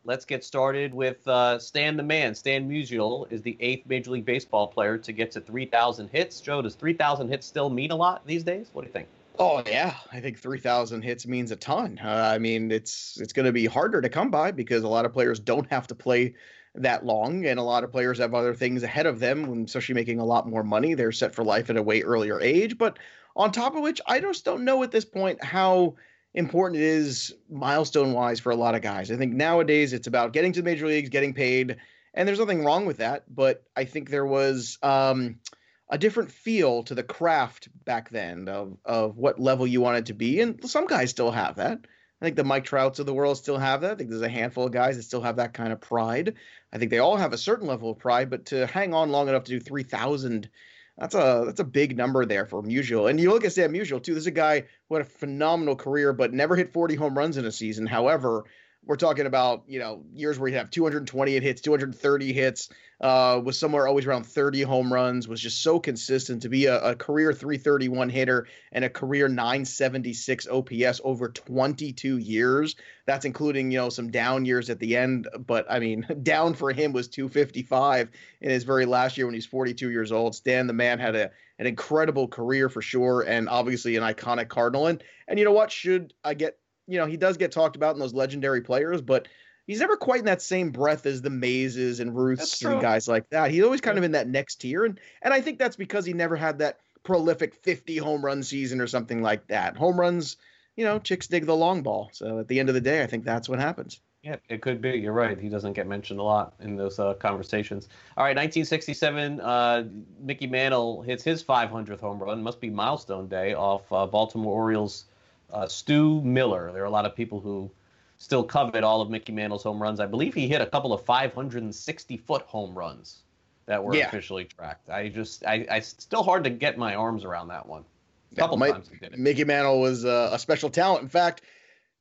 Let's 0.06 0.24
get 0.24 0.44
started 0.44 0.94
with 0.94 1.26
uh, 1.26 1.58
Stan 1.58 1.96
the 1.96 2.02
Man. 2.04 2.32
Stan 2.36 2.70
Musial 2.70 3.30
is 3.32 3.42
the 3.42 3.56
eighth 3.58 3.88
Major 3.88 4.12
League 4.12 4.24
Baseball 4.24 4.68
player 4.68 4.96
to 4.98 5.10
get 5.10 5.32
to 5.32 5.40
3,000 5.40 6.08
hits. 6.10 6.40
Joe, 6.40 6.62
does 6.62 6.76
3,000 6.76 7.28
hits 7.28 7.44
still 7.44 7.68
mean 7.68 7.90
a 7.90 7.96
lot 7.96 8.24
these 8.24 8.44
days? 8.44 8.70
What 8.72 8.82
do 8.82 8.86
you 8.86 8.92
think? 8.92 9.08
Oh 9.40 9.64
yeah, 9.66 9.96
I 10.12 10.20
think 10.20 10.38
3,000 10.38 11.02
hits 11.02 11.26
means 11.26 11.50
a 11.50 11.56
ton. 11.56 11.98
Uh, 12.02 12.30
I 12.32 12.38
mean, 12.38 12.70
it's 12.70 13.18
it's 13.20 13.32
going 13.32 13.46
to 13.46 13.52
be 13.52 13.66
harder 13.66 14.00
to 14.00 14.08
come 14.08 14.30
by 14.30 14.52
because 14.52 14.84
a 14.84 14.88
lot 14.88 15.04
of 15.04 15.12
players 15.12 15.40
don't 15.40 15.68
have 15.70 15.88
to 15.88 15.94
play 15.96 16.34
that 16.76 17.04
long, 17.04 17.44
and 17.44 17.58
a 17.58 17.62
lot 17.62 17.82
of 17.82 17.90
players 17.90 18.18
have 18.18 18.32
other 18.32 18.54
things 18.54 18.84
ahead 18.84 19.06
of 19.06 19.18
them, 19.18 19.64
especially 19.64 19.96
making 19.96 20.20
a 20.20 20.24
lot 20.24 20.48
more 20.48 20.62
money. 20.62 20.94
They're 20.94 21.10
set 21.10 21.34
for 21.34 21.42
life 21.42 21.68
at 21.68 21.76
a 21.76 21.82
way 21.82 22.02
earlier 22.02 22.40
age. 22.40 22.78
But 22.78 23.00
on 23.34 23.50
top 23.50 23.74
of 23.74 23.82
which, 23.82 24.00
I 24.06 24.20
just 24.20 24.44
don't 24.44 24.64
know 24.64 24.84
at 24.84 24.92
this 24.92 25.04
point 25.04 25.42
how 25.42 25.96
important 26.36 26.80
it 26.80 26.86
is 26.86 27.34
milestone 27.50 28.12
wise 28.12 28.38
for 28.38 28.52
a 28.52 28.56
lot 28.56 28.74
of 28.74 28.82
guys. 28.82 29.10
I 29.10 29.16
think 29.16 29.34
nowadays 29.34 29.92
it's 29.92 30.06
about 30.06 30.32
getting 30.32 30.52
to 30.52 30.62
the 30.62 30.64
major 30.64 30.86
leagues, 30.86 31.08
getting 31.08 31.34
paid, 31.34 31.76
and 32.14 32.28
there's 32.28 32.38
nothing 32.38 32.64
wrong 32.64 32.86
with 32.86 32.98
that. 32.98 33.24
But 33.34 33.64
I 33.74 33.84
think 33.84 34.10
there 34.10 34.26
was. 34.26 34.78
Um, 34.82 35.40
a 35.88 35.98
different 35.98 36.32
feel 36.32 36.82
to 36.82 36.94
the 36.94 37.02
craft 37.02 37.68
back 37.84 38.10
then 38.10 38.48
of 38.48 38.76
of 38.84 39.16
what 39.16 39.40
level 39.40 39.66
you 39.66 39.80
wanted 39.80 40.06
to 40.06 40.14
be, 40.14 40.40
and 40.40 40.68
some 40.68 40.86
guys 40.86 41.10
still 41.10 41.30
have 41.30 41.56
that. 41.56 41.78
I 42.20 42.24
think 42.24 42.36
the 42.36 42.44
Mike 42.44 42.64
Trouts 42.64 42.98
of 42.98 43.06
the 43.06 43.14
world 43.14 43.36
still 43.36 43.58
have 43.58 43.82
that. 43.82 43.92
I 43.92 43.94
think 43.94 44.08
there's 44.08 44.22
a 44.22 44.28
handful 44.28 44.64
of 44.64 44.72
guys 44.72 44.96
that 44.96 45.02
still 45.02 45.20
have 45.20 45.36
that 45.36 45.52
kind 45.52 45.72
of 45.72 45.80
pride. 45.80 46.34
I 46.72 46.78
think 46.78 46.90
they 46.90 46.98
all 46.98 47.16
have 47.16 47.34
a 47.34 47.38
certain 47.38 47.66
level 47.66 47.90
of 47.90 47.98
pride, 47.98 48.30
but 48.30 48.46
to 48.46 48.66
hang 48.66 48.94
on 48.94 49.10
long 49.10 49.28
enough 49.28 49.44
to 49.44 49.52
do 49.52 49.60
3,000, 49.60 50.48
that's 50.98 51.14
a 51.14 51.42
that's 51.46 51.60
a 51.60 51.64
big 51.64 51.96
number 51.96 52.24
there 52.24 52.46
for 52.46 52.62
Musial. 52.62 53.10
And 53.10 53.20
you 53.20 53.30
look 53.30 53.44
at 53.44 53.52
Stan 53.52 53.72
Musial 53.72 54.02
too. 54.02 54.14
This 54.14 54.22
is 54.22 54.28
a 54.28 54.32
guy 54.32 54.64
who 54.88 54.94
had 54.94 55.06
a 55.06 55.08
phenomenal 55.08 55.76
career, 55.76 56.12
but 56.12 56.32
never 56.32 56.56
hit 56.56 56.72
40 56.72 56.94
home 56.94 57.16
runs 57.16 57.36
in 57.36 57.44
a 57.44 57.52
season. 57.52 57.86
However, 57.86 58.44
we're 58.86 58.96
talking 58.96 59.26
about 59.26 59.64
you 59.66 59.78
know 59.78 60.04
years 60.14 60.38
where 60.38 60.48
he'd 60.48 60.56
have 60.56 60.70
228 60.70 61.42
hits, 61.42 61.60
230 61.60 62.32
hits, 62.32 62.68
uh, 63.00 63.40
was 63.44 63.58
somewhere 63.58 63.86
always 63.88 64.06
around 64.06 64.24
30 64.24 64.62
home 64.62 64.92
runs. 64.92 65.26
Was 65.28 65.40
just 65.40 65.62
so 65.62 65.80
consistent 65.80 66.42
to 66.42 66.48
be 66.48 66.66
a, 66.66 66.80
a 66.80 66.94
career 66.94 67.32
331 67.32 68.08
hitter 68.08 68.46
and 68.72 68.84
a 68.84 68.88
career 68.88 69.28
976 69.28 70.46
OPS 70.46 71.00
over 71.04 71.28
22 71.28 72.18
years. 72.18 72.76
That's 73.06 73.24
including 73.24 73.70
you 73.70 73.78
know 73.78 73.88
some 73.88 74.10
down 74.10 74.44
years 74.44 74.70
at 74.70 74.78
the 74.78 74.96
end, 74.96 75.28
but 75.46 75.66
I 75.68 75.80
mean 75.80 76.06
down 76.22 76.54
for 76.54 76.72
him 76.72 76.92
was 76.92 77.08
255 77.08 78.10
in 78.40 78.50
his 78.50 78.64
very 78.64 78.86
last 78.86 79.18
year 79.18 79.26
when 79.26 79.34
he's 79.34 79.46
42 79.46 79.90
years 79.90 80.12
old. 80.12 80.34
Stan 80.34 80.68
the 80.68 80.72
man 80.72 80.98
had 80.98 81.16
a 81.16 81.30
an 81.58 81.66
incredible 81.66 82.28
career 82.28 82.68
for 82.68 82.82
sure, 82.82 83.22
and 83.22 83.48
obviously 83.48 83.96
an 83.96 84.02
iconic 84.02 84.48
Cardinal. 84.48 84.86
And 84.86 85.02
and 85.26 85.38
you 85.38 85.44
know 85.44 85.52
what? 85.52 85.72
Should 85.72 86.14
I 86.22 86.34
get 86.34 86.58
you 86.86 86.98
know, 86.98 87.06
he 87.06 87.16
does 87.16 87.36
get 87.36 87.52
talked 87.52 87.76
about 87.76 87.94
in 87.94 88.00
those 88.00 88.14
legendary 88.14 88.60
players, 88.60 89.00
but 89.00 89.28
he's 89.66 89.80
never 89.80 89.96
quite 89.96 90.20
in 90.20 90.26
that 90.26 90.42
same 90.42 90.70
breath 90.70 91.06
as 91.06 91.22
the 91.22 91.30
Mayses 91.30 92.00
and 92.00 92.14
Ruths 92.16 92.64
and 92.64 92.80
guys 92.80 93.08
like 93.08 93.28
that. 93.30 93.50
He's 93.50 93.64
always 93.64 93.80
kind 93.80 93.96
yeah. 93.96 94.00
of 94.00 94.04
in 94.04 94.12
that 94.12 94.28
next 94.28 94.56
tier, 94.56 94.84
and 94.84 95.00
and 95.22 95.34
I 95.34 95.40
think 95.40 95.58
that's 95.58 95.76
because 95.76 96.04
he 96.04 96.12
never 96.12 96.36
had 96.36 96.58
that 96.58 96.78
prolific 97.02 97.54
50 97.54 97.98
home 97.98 98.24
run 98.24 98.42
season 98.42 98.80
or 98.80 98.86
something 98.86 99.22
like 99.22 99.46
that. 99.48 99.76
Home 99.76 99.98
runs, 99.98 100.36
you 100.74 100.84
know, 100.84 100.98
chicks 100.98 101.28
dig 101.28 101.46
the 101.46 101.56
long 101.56 101.82
ball. 101.82 102.10
So 102.12 102.40
at 102.40 102.48
the 102.48 102.58
end 102.58 102.68
of 102.68 102.74
the 102.74 102.80
day, 102.80 103.02
I 103.02 103.06
think 103.06 103.24
that's 103.24 103.48
what 103.48 103.60
happens. 103.60 104.00
Yeah, 104.22 104.36
it 104.48 104.60
could 104.60 104.82
be. 104.82 104.90
You're 104.90 105.12
right. 105.12 105.38
He 105.38 105.48
doesn't 105.48 105.74
get 105.74 105.86
mentioned 105.86 106.18
a 106.18 106.22
lot 106.24 106.54
in 106.58 106.74
those 106.74 106.98
uh, 106.98 107.14
conversations. 107.14 107.88
All 108.16 108.24
right, 108.24 108.34
1967, 108.34 109.40
uh, 109.40 109.84
Mickey 110.20 110.48
Mantle 110.48 111.02
hits 111.02 111.22
his 111.22 111.44
500th 111.44 112.00
home 112.00 112.20
run. 112.20 112.42
Must 112.42 112.60
be 112.60 112.68
milestone 112.68 113.28
day 113.28 113.54
off 113.54 113.82
uh, 113.92 114.04
Baltimore 114.04 114.52
Orioles 114.52 115.04
uh, 115.52 115.66
Stu 115.66 116.20
Miller. 116.22 116.70
There 116.72 116.82
are 116.82 116.86
a 116.86 116.90
lot 116.90 117.06
of 117.06 117.14
people 117.14 117.40
who 117.40 117.70
still 118.18 118.44
covet 118.44 118.82
all 118.82 119.00
of 119.00 119.10
Mickey 119.10 119.32
Mantle's 119.32 119.62
home 119.62 119.82
runs. 119.82 120.00
I 120.00 120.06
believe 120.06 120.34
he 120.34 120.48
hit 120.48 120.60
a 120.60 120.66
couple 120.66 120.92
of 120.92 121.04
560 121.04 122.16
foot 122.18 122.42
home 122.42 122.76
runs 122.76 123.22
that 123.66 123.82
were 123.82 123.94
yeah. 123.94 124.08
officially 124.08 124.44
tracked. 124.44 124.88
I 124.88 125.08
just, 125.08 125.44
I, 125.44 125.66
I 125.70 125.80
still 125.80 126.22
hard 126.22 126.44
to 126.44 126.50
get 126.50 126.78
my 126.78 126.94
arms 126.94 127.24
around 127.24 127.48
that 127.48 127.66
one. 127.66 127.84
A 128.32 128.36
couple 128.36 128.58
yeah, 128.58 128.72
times 128.72 128.88
he 128.88 128.96
did 128.96 129.12
it. 129.12 129.18
Mickey 129.18 129.44
Mantle 129.44 129.80
was 129.80 130.04
uh, 130.04 130.30
a 130.32 130.38
special 130.38 130.70
talent. 130.70 131.02
In 131.02 131.08
fact, 131.08 131.42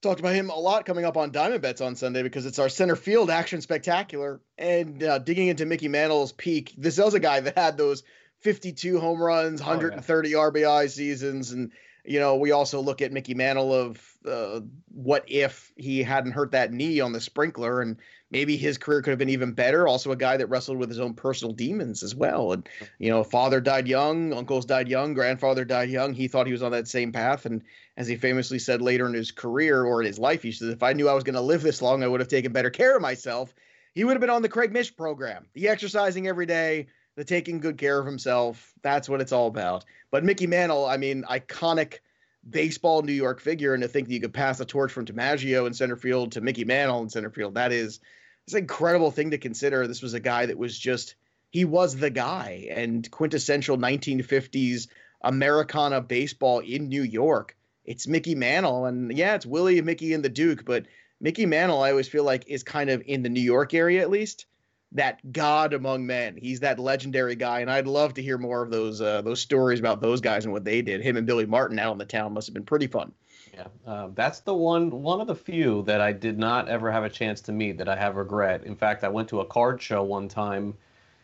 talked 0.01 0.19
about 0.19 0.35
him 0.35 0.49
a 0.49 0.59
lot 0.59 0.85
coming 0.85 1.05
up 1.05 1.17
on 1.17 1.31
Diamond 1.31 1.61
Bets 1.61 1.81
on 1.81 1.95
Sunday 1.95 2.23
because 2.23 2.45
it's 2.45 2.59
our 2.59 2.69
center 2.69 2.95
field 2.95 3.29
action 3.29 3.61
spectacular. 3.61 4.41
And 4.57 5.01
uh, 5.03 5.19
digging 5.19 5.47
into 5.47 5.65
Mickey 5.65 5.87
Mantle's 5.87 6.31
peak, 6.31 6.73
this 6.77 6.97
was 6.97 7.13
a 7.13 7.19
guy 7.19 7.39
that 7.39 7.57
had 7.57 7.77
those 7.77 8.03
52 8.41 8.99
home 8.99 9.21
runs, 9.21 9.61
130 9.61 10.35
oh, 10.35 10.39
yeah. 10.39 10.49
RBI 10.49 10.89
seasons, 10.89 11.51
and 11.51 11.71
you 12.07 12.19
know, 12.19 12.35
we 12.35 12.51
also 12.51 12.81
look 12.81 13.01
at 13.01 13.11
Mickey 13.11 13.33
Mantle 13.33 13.73
of 13.73 14.17
uh, 14.25 14.61
what 14.91 15.23
if 15.27 15.71
he 15.75 16.03
hadn't 16.03 16.31
hurt 16.31 16.51
that 16.51 16.71
knee 16.71 16.99
on 16.99 17.11
the 17.11 17.21
sprinkler, 17.21 17.81
and 17.81 17.97
maybe 18.31 18.57
his 18.57 18.77
career 18.77 19.01
could 19.01 19.11
have 19.11 19.19
been 19.19 19.29
even 19.29 19.53
better. 19.53 19.87
Also, 19.87 20.11
a 20.11 20.15
guy 20.15 20.37
that 20.37 20.47
wrestled 20.47 20.77
with 20.77 20.89
his 20.89 20.99
own 20.99 21.13
personal 21.13 21.53
demons 21.53 22.03
as 22.03 22.15
well. 22.15 22.51
And 22.51 22.67
you 22.99 23.09
know, 23.09 23.23
father 23.23 23.61
died 23.61 23.87
young, 23.87 24.33
uncles 24.33 24.65
died 24.65 24.87
young, 24.87 25.13
grandfather 25.13 25.65
died 25.65 25.89
young. 25.89 26.13
He 26.13 26.27
thought 26.27 26.47
he 26.47 26.53
was 26.53 26.63
on 26.63 26.71
that 26.71 26.87
same 26.87 27.11
path, 27.11 27.45
and 27.45 27.63
as 27.97 28.07
he 28.07 28.15
famously 28.15 28.59
said 28.59 28.81
later 28.81 29.07
in 29.07 29.13
his 29.13 29.31
career 29.31 29.83
or 29.83 30.01
in 30.01 30.07
his 30.07 30.19
life, 30.19 30.43
he 30.43 30.51
said, 30.51 30.69
"If 30.69 30.83
I 30.83 30.93
knew 30.93 31.09
I 31.09 31.13
was 31.13 31.23
going 31.23 31.35
to 31.35 31.41
live 31.41 31.61
this 31.61 31.81
long, 31.81 32.03
I 32.03 32.07
would 32.07 32.19
have 32.19 32.29
taken 32.29 32.51
better 32.51 32.69
care 32.69 32.95
of 32.95 33.01
myself." 33.01 33.53
He 33.93 34.03
would 34.03 34.13
have 34.13 34.21
been 34.21 34.29
on 34.29 34.41
the 34.41 34.49
Craig 34.49 34.73
Mish 34.73 34.95
program, 34.95 35.47
the 35.53 35.69
exercising 35.69 36.27
every 36.27 36.45
day, 36.45 36.87
the 37.15 37.23
taking 37.23 37.59
good 37.59 37.77
care 37.77 37.99
of 37.99 38.05
himself. 38.05 38.73
That's 38.81 39.09
what 39.09 39.21
it's 39.21 39.31
all 39.31 39.47
about. 39.47 39.85
But 40.11 40.23
Mickey 40.23 40.47
Mantle, 40.47 40.85
I 40.85 40.97
mean, 40.97 41.23
iconic 41.23 41.99
baseball 42.47 43.01
New 43.01 43.13
York 43.13 43.39
figure, 43.39 43.73
and 43.73 43.83
to 43.83 43.89
think 43.89 44.07
that 44.07 44.13
you 44.13 44.21
could 44.21 44.33
pass 44.33 44.57
the 44.57 44.65
torch 44.65 44.91
from 44.91 45.05
DiMaggio 45.05 45.65
in 45.65 45.73
center 45.73 45.95
field 45.95 46.33
to 46.33 46.41
Mickey 46.41 46.65
Mantle 46.65 47.01
in 47.01 47.09
center 47.09 47.29
field, 47.29 47.55
that 47.55 47.71
is 47.71 47.99
it's 48.45 48.53
an 48.53 48.59
incredible 48.59 49.11
thing 49.11 49.31
to 49.31 49.37
consider. 49.37 49.87
This 49.87 50.01
was 50.01 50.13
a 50.13 50.19
guy 50.19 50.45
that 50.45 50.57
was 50.57 50.77
just 50.77 51.15
he 51.49 51.65
was 51.65 51.95
the 51.95 52.09
guy 52.09 52.67
and 52.69 53.09
quintessential 53.09 53.77
1950s 53.77 54.87
Americana 55.21 56.01
baseball 56.01 56.59
in 56.59 56.89
New 56.89 57.01
York. 57.01 57.55
It's 57.85 58.07
Mickey 58.07 58.35
Mantle, 58.35 58.85
and 58.85 59.15
yeah, 59.17 59.35
it's 59.35 59.45
Willie, 59.45 59.81
Mickey, 59.81 60.13
and 60.13 60.23
the 60.23 60.29
Duke, 60.29 60.65
but 60.65 60.85
Mickey 61.21 61.45
Mantle, 61.45 61.81
I 61.81 61.91
always 61.91 62.07
feel 62.07 62.23
like 62.23 62.47
is 62.47 62.63
kind 62.63 62.89
of 62.89 63.01
in 63.05 63.23
the 63.23 63.29
New 63.29 63.41
York 63.41 63.73
area 63.73 64.01
at 64.01 64.09
least 64.09 64.45
that 64.91 65.31
god 65.31 65.73
among 65.73 66.05
men. 66.05 66.37
He's 66.37 66.61
that 66.61 66.79
legendary 66.79 67.35
guy, 67.35 67.59
and 67.59 67.69
I'd 67.69 67.87
love 67.87 68.13
to 68.15 68.21
hear 68.21 68.37
more 68.37 68.61
of 68.61 68.71
those 68.71 69.01
uh, 69.01 69.21
those 69.21 69.41
stories 69.41 69.79
about 69.79 70.01
those 70.01 70.21
guys 70.21 70.45
and 70.45 70.53
what 70.53 70.63
they 70.63 70.81
did. 70.81 71.01
Him 71.01 71.17
and 71.17 71.27
Billy 71.27 71.45
Martin 71.45 71.79
out 71.79 71.91
on 71.91 71.97
the 71.97 72.05
town 72.05 72.33
must 72.33 72.47
have 72.47 72.53
been 72.53 72.63
pretty 72.63 72.87
fun. 72.87 73.11
Yeah, 73.53 73.67
uh, 73.85 74.09
that's 74.13 74.39
the 74.41 74.53
one 74.53 74.91
one 74.91 75.21
of 75.21 75.27
the 75.27 75.35
few 75.35 75.83
that 75.83 76.01
I 76.01 76.11
did 76.11 76.37
not 76.37 76.67
ever 76.67 76.91
have 76.91 77.03
a 77.03 77.09
chance 77.09 77.41
to 77.41 77.51
meet 77.51 77.77
that 77.77 77.87
I 77.87 77.95
have 77.95 78.15
regret. 78.15 78.63
In 78.63 78.75
fact, 78.75 79.03
I 79.03 79.09
went 79.09 79.29
to 79.29 79.41
a 79.41 79.45
card 79.45 79.81
show 79.81 80.03
one 80.03 80.27
time, 80.27 80.73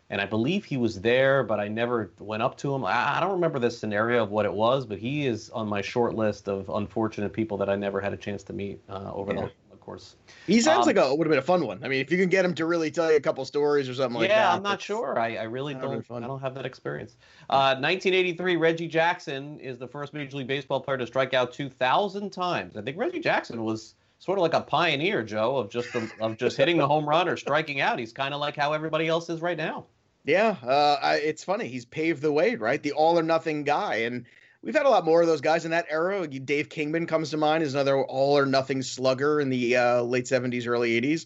and 0.09 0.21
I 0.21 0.25
believe 0.25 0.65
he 0.65 0.77
was 0.77 1.01
there, 1.01 1.43
but 1.43 1.59
I 1.59 1.67
never 1.67 2.11
went 2.19 2.43
up 2.43 2.57
to 2.59 2.73
him. 2.73 2.85
I, 2.85 3.17
I 3.17 3.19
don't 3.19 3.31
remember 3.31 3.59
the 3.59 3.71
scenario 3.71 4.23
of 4.23 4.31
what 4.31 4.45
it 4.45 4.53
was, 4.53 4.85
but 4.85 4.97
he 4.97 5.27
is 5.27 5.49
on 5.49 5.67
my 5.67 5.81
short 5.81 6.15
list 6.15 6.47
of 6.47 6.69
unfortunate 6.69 7.33
people 7.33 7.57
that 7.57 7.69
I 7.69 7.75
never 7.75 7.99
had 7.99 8.13
a 8.13 8.17
chance 8.17 8.43
to 8.43 8.53
meet 8.53 8.81
uh, 8.89 9.11
over 9.13 9.33
yeah. 9.33 9.41
the 9.41 9.51
course. 9.81 10.15
He 10.47 10.61
sounds 10.61 10.87
um, 10.87 10.95
like 10.95 11.03
a 11.03 11.13
would 11.13 11.27
have 11.27 11.31
been 11.31 11.39
a 11.39 11.41
fun 11.41 11.65
one. 11.65 11.83
I 11.83 11.87
mean, 11.87 11.99
if 11.99 12.11
you 12.11 12.17
can 12.17 12.29
get 12.29 12.45
him 12.45 12.53
to 12.55 12.65
really 12.65 12.91
tell 12.91 13.11
you 13.11 13.17
a 13.17 13.21
couple 13.21 13.43
stories 13.45 13.89
or 13.89 13.93
something 13.93 14.19
like 14.19 14.29
that. 14.29 14.35
Yeah, 14.35 14.53
I'm 14.53 14.63
not 14.63 14.81
sure. 14.81 15.19
I, 15.19 15.35
I 15.35 15.43
really 15.43 15.73
don't. 15.73 16.05
I 16.09 16.19
don't 16.19 16.41
have 16.41 16.55
that 16.55 16.65
experience. 16.65 17.17
Uh, 17.49 17.75
1983, 17.79 18.55
Reggie 18.55 18.87
Jackson 18.87 19.59
is 19.59 19.77
the 19.77 19.87
first 19.87 20.13
Major 20.13 20.37
League 20.37 20.47
Baseball 20.47 20.79
player 20.79 20.97
to 20.97 21.07
strike 21.07 21.33
out 21.33 21.51
2,000 21.51 22.29
times. 22.29 22.77
I 22.77 22.81
think 22.81 22.97
Reggie 22.97 23.19
Jackson 23.19 23.63
was 23.63 23.95
sort 24.19 24.37
of 24.37 24.43
like 24.43 24.53
a 24.53 24.61
pioneer, 24.61 25.23
Joe, 25.23 25.57
of 25.57 25.69
just 25.69 25.91
the, 25.93 26.09
of 26.21 26.37
just 26.37 26.55
hitting 26.55 26.77
the 26.77 26.87
home 26.87 27.07
run 27.07 27.27
or 27.27 27.35
striking 27.35 27.81
out. 27.81 27.99
He's 27.99 28.13
kind 28.13 28.33
of 28.33 28.39
like 28.39 28.55
how 28.55 28.73
everybody 28.73 29.07
else 29.07 29.29
is 29.29 29.41
right 29.41 29.57
now. 29.57 29.85
Yeah, 30.23 30.55
uh, 30.63 30.97
I, 31.01 31.15
it's 31.15 31.43
funny. 31.43 31.67
He's 31.67 31.85
paved 31.85 32.21
the 32.21 32.31
way, 32.31 32.55
right? 32.55 32.81
The 32.81 32.91
all 32.91 33.17
or 33.17 33.23
nothing 33.23 33.63
guy, 33.63 33.95
and 33.95 34.25
we've 34.61 34.75
had 34.75 34.85
a 34.85 34.89
lot 34.89 35.05
more 35.05 35.21
of 35.21 35.27
those 35.27 35.41
guys 35.41 35.65
in 35.65 35.71
that 35.71 35.87
era. 35.89 36.27
Dave 36.27 36.69
Kingman 36.69 37.07
comes 37.07 37.31
to 37.31 37.37
mind 37.37 37.63
as 37.63 37.73
another 37.73 37.97
all 37.97 38.37
or 38.37 38.45
nothing 38.45 38.81
slugger 38.81 39.39
in 39.39 39.49
the 39.49 39.77
uh, 39.77 40.01
late 40.01 40.25
70s, 40.25 40.67
early 40.67 40.99
80s. 41.01 41.25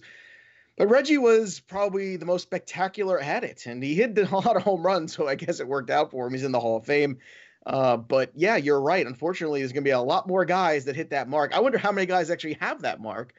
But 0.77 0.87
Reggie 0.87 1.17
was 1.17 1.61
probably 1.61 2.17
the 2.17 2.25
most 2.25 2.43
spectacular 2.43 3.19
at 3.19 3.43
it, 3.43 3.65
and 3.65 3.81
he 3.81 3.95
hit 3.95 4.17
a 4.31 4.35
lot 4.35 4.55
of 4.55 4.63
home 4.63 4.85
runs, 4.85 5.13
so 5.15 5.27
I 5.27 5.35
guess 5.35 5.59
it 5.59 5.67
worked 5.67 5.89
out 5.89 6.11
for 6.11 6.27
him. 6.27 6.33
He's 6.33 6.43
in 6.43 6.51
the 6.51 6.59
Hall 6.59 6.77
of 6.77 6.85
Fame. 6.85 7.19
Uh, 7.65 7.97
but 7.97 8.31
yeah, 8.35 8.57
you're 8.57 8.79
right. 8.79 9.07
Unfortunately, 9.07 9.61
there's 9.61 9.71
going 9.71 9.83
to 9.83 9.87
be 9.87 9.91
a 9.91 9.99
lot 9.99 10.27
more 10.27 10.45
guys 10.45 10.85
that 10.85 10.95
hit 10.95 11.09
that 11.09 11.27
mark. 11.27 11.55
I 11.55 11.61
wonder 11.61 11.79
how 11.79 11.91
many 11.91 12.05
guys 12.05 12.29
actually 12.29 12.57
have 12.61 12.83
that 12.83 13.01
mark 13.01 13.33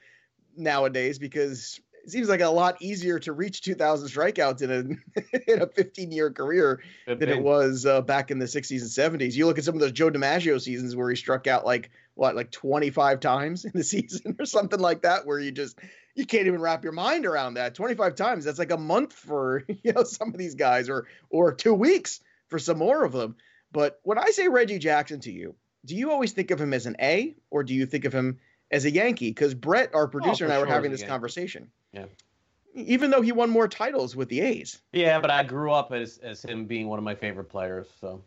nowadays 0.56 1.18
because 1.18 1.80
it 2.06 2.12
seems 2.12 2.28
like 2.28 2.40
a 2.40 2.48
lot 2.48 2.80
easier 2.80 3.18
to 3.18 3.32
reach 3.32 3.62
2,000 3.62 4.08
strikeouts 4.08 4.62
in 4.62 4.70
a 4.70 5.52
in 5.52 5.62
a 5.62 5.66
15 5.66 6.12
year 6.12 6.30
career 6.30 6.80
Good 7.06 7.18
than 7.18 7.28
thing. 7.28 7.38
it 7.38 7.42
was 7.42 7.84
uh, 7.84 8.00
back 8.00 8.30
in 8.30 8.38
the 8.38 8.46
60s 8.46 8.80
and 8.80 9.20
70s. 9.20 9.34
You 9.34 9.46
look 9.46 9.58
at 9.58 9.64
some 9.64 9.74
of 9.74 9.80
those 9.80 9.92
Joe 9.92 10.10
DiMaggio 10.10 10.60
seasons 10.60 10.94
where 10.94 11.10
he 11.10 11.16
struck 11.16 11.46
out 11.46 11.66
like 11.66 11.90
what, 12.14 12.36
like 12.36 12.52
25 12.52 13.20
times 13.20 13.64
in 13.64 13.72
the 13.74 13.82
season 13.94 14.36
or 14.38 14.46
something 14.46 14.78
like 14.80 15.02
that, 15.02 15.26
where 15.26 15.40
you 15.40 15.50
just 15.50 15.78
you 16.14 16.24
can't 16.24 16.46
even 16.46 16.60
wrap 16.60 16.84
your 16.84 16.92
mind 16.92 17.26
around 17.26 17.54
that. 17.54 17.74
25 17.74 18.14
times 18.14 18.44
that's 18.44 18.58
like 18.58 18.70
a 18.70 18.78
month 18.78 19.12
for 19.12 19.64
you 19.82 19.92
know 19.92 20.04
some 20.04 20.28
of 20.28 20.38
these 20.38 20.54
guys, 20.54 20.88
or 20.88 21.06
or 21.28 21.52
two 21.52 21.74
weeks 21.74 22.20
for 22.46 22.58
some 22.60 22.78
more 22.78 23.04
of 23.04 23.12
them. 23.12 23.34
But 23.72 23.98
when 24.04 24.16
I 24.16 24.30
say 24.30 24.46
Reggie 24.46 24.78
Jackson 24.78 25.18
to 25.20 25.32
you, 25.32 25.56
do 25.84 25.96
you 25.96 26.12
always 26.12 26.32
think 26.32 26.52
of 26.52 26.60
him 26.60 26.72
as 26.72 26.86
an 26.86 26.96
A 27.00 27.34
or 27.50 27.64
do 27.64 27.74
you 27.74 27.84
think 27.84 28.04
of 28.04 28.12
him 28.12 28.38
as 28.70 28.84
a 28.84 28.90
Yankee? 28.90 29.30
Because 29.30 29.54
Brett, 29.54 29.92
our 29.94 30.06
producer, 30.06 30.44
oh, 30.44 30.46
and 30.46 30.52
I 30.52 30.56
sure 30.58 30.66
were 30.66 30.72
having 30.72 30.92
this 30.92 31.00
Yankee. 31.00 31.10
conversation. 31.10 31.70
Yeah. 31.96 32.06
Even 32.74 33.10
though 33.10 33.22
he 33.22 33.32
won 33.32 33.48
more 33.48 33.68
titles 33.68 34.14
with 34.14 34.28
the 34.28 34.40
A's. 34.40 34.78
Yeah, 34.92 35.18
but 35.18 35.30
I 35.30 35.42
grew 35.42 35.72
up 35.72 35.92
as 35.92 36.18
as 36.18 36.44
him 36.44 36.66
being 36.66 36.88
one 36.88 36.98
of 36.98 37.04
my 37.04 37.14
favorite 37.14 37.48
players. 37.48 37.86
So. 38.00 38.22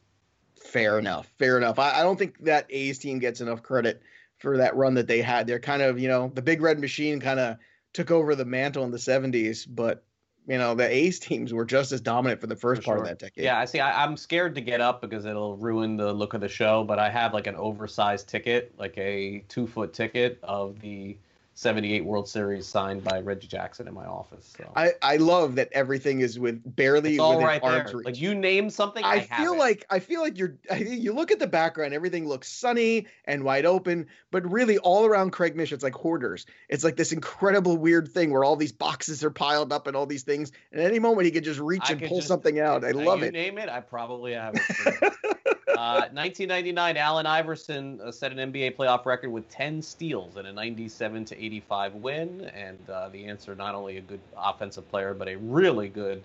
Fair 0.60 1.00
enough. 1.00 1.32
Fair 1.38 1.58
enough. 1.58 1.80
I, 1.80 2.00
I 2.00 2.04
don't 2.04 2.18
think 2.18 2.40
that 2.40 2.66
A's 2.70 3.00
team 3.00 3.20
gets 3.20 3.42
enough 3.42 3.64
credit 3.64 4.02
for 4.40 4.58
that 4.58 4.76
run 4.76 4.96
that 4.96 5.08
they 5.08 5.22
had. 5.22 5.48
They're 5.48 5.60
kind 5.60 5.82
of, 5.82 6.00
you 6.00 6.08
know, 6.08 6.32
the 6.34 6.42
big 6.42 6.62
red 6.62 6.80
machine 6.80 7.20
kind 7.20 7.40
of 7.40 7.58
took 7.94 8.12
over 8.12 8.36
the 8.36 8.46
mantle 8.46 8.84
in 8.84 8.92
the 8.92 8.98
70s, 8.98 9.66
but 9.70 10.04
you 10.48 10.58
know 10.58 10.74
the 10.74 10.90
A's 10.90 11.20
teams 11.20 11.54
were 11.54 11.64
just 11.64 11.92
as 11.92 12.02
dominant 12.02 12.42
for 12.42 12.48
the 12.48 12.56
first 12.56 12.82
for 12.82 12.86
part 12.86 12.98
sure. 12.98 13.04
of 13.04 13.10
that 13.10 13.20
decade. 13.20 13.44
Yeah, 13.44 13.60
I 13.60 13.66
see. 13.66 13.80
I, 13.80 14.04
am 14.04 14.18
scared 14.18 14.56
to 14.56 14.62
get 14.62 14.82
up 14.82 15.00
because 15.00 15.26
it'll 15.26 15.56
ruin 15.58 15.96
the 15.96 16.12
look 16.12 16.34
of 16.34 16.42
the 16.42 16.50
show. 16.50 16.84
But 16.84 16.98
I 16.98 17.10
have 17.10 17.34
like 17.34 17.46
an 17.46 17.56
oversized 17.56 18.28
ticket, 18.28 18.74
like 18.78 18.98
a 18.98 19.44
two 19.48 19.68
foot 19.68 19.94
ticket 19.94 20.40
of 20.42 20.80
the 20.80 21.18
78 21.60 22.06
World 22.06 22.30
Series 22.30 22.66
signed 22.66 23.04
by 23.04 23.20
Reggie 23.20 23.48
Jackson 23.48 23.86
in 23.86 23.94
my 23.94 24.06
office. 24.06 24.56
So. 24.58 24.72
I, 24.78 24.94
I 25.02 25.18
love 25.18 25.56
that 25.56 25.68
everything 25.74 26.22
is 26.22 26.40
with 26.40 26.62
barely 26.74 27.16
it's 27.16 27.20
all 27.20 27.42
right 27.42 27.62
there. 27.62 27.84
Reach. 27.94 28.06
Like 28.06 28.22
you 28.22 28.34
name 28.34 28.70
something, 28.70 29.04
I, 29.04 29.28
I 29.30 29.42
feel 29.42 29.58
like 29.58 29.86
I 29.90 30.00
feel 30.00 30.22
like 30.22 30.38
you're 30.38 30.56
you 30.78 31.12
look 31.12 31.32
at 31.32 31.40
the 31.40 31.48
background, 31.48 31.94
everything 31.94 32.30
looks 32.30 32.50
sunny 32.50 33.08
and 33.26 33.44
wide 33.44 33.66
open, 33.66 34.08
but 34.32 34.50
really 34.50 34.78
all 34.78 35.06
around 35.06 35.32
Craig 35.32 35.58
Mish, 35.58 35.74
it's 35.74 35.84
like 35.84 35.96
hoarders. 35.96 36.46
It's 36.70 36.86
like 36.86 36.96
this 36.96 37.12
incredible 37.12 37.76
weird 37.76 38.08
thing 38.08 38.32
where 38.32 38.46
all 38.46 38.56
these 38.56 38.72
boxes 38.72 39.22
are 39.26 39.30
piled 39.30 39.74
up 39.74 39.86
and 39.88 39.98
all 39.98 40.06
these 40.06 40.24
things, 40.24 40.54
and 40.72 40.80
at 40.80 40.88
any 40.88 41.00
moment 41.00 41.26
he 41.26 41.32
could 41.32 41.44
just 41.44 41.60
reach 41.60 41.90
I 41.90 41.92
and 41.92 42.02
pull 42.04 42.20
just, 42.20 42.30
something 42.30 42.58
out. 42.62 42.86
I 42.86 42.92
uh, 42.92 42.94
love 42.94 43.22
it. 43.22 43.34
Name 43.34 43.58
it, 43.58 43.68
I 43.68 43.82
probably 43.82 44.32
have 44.32 44.56
it. 44.56 45.14
1999, 45.76 46.98
uh, 46.98 47.00
Allen 47.00 47.26
Iverson 47.26 48.00
uh, 48.02 48.12
set 48.12 48.32
an 48.32 48.52
NBA 48.52 48.76
playoff 48.76 49.06
record 49.06 49.30
with 49.30 49.50
10 49.50 49.82
steals 49.82 50.38
in 50.38 50.46
a 50.46 50.54
97 50.54 51.26
to 51.26 51.44
85 51.44 51.96
win, 51.96 52.52
and 52.56 52.78
uh, 52.90 53.10
the 53.10 53.26
answer 53.26 53.56
not 53.56 53.76
only 53.76 53.98
a 53.98 54.02
good 54.02 54.20
offensive 54.38 54.90
player, 54.90 55.14
but 55.14 55.28
a 55.28 55.36
really 55.38 55.88
good 55.88 56.22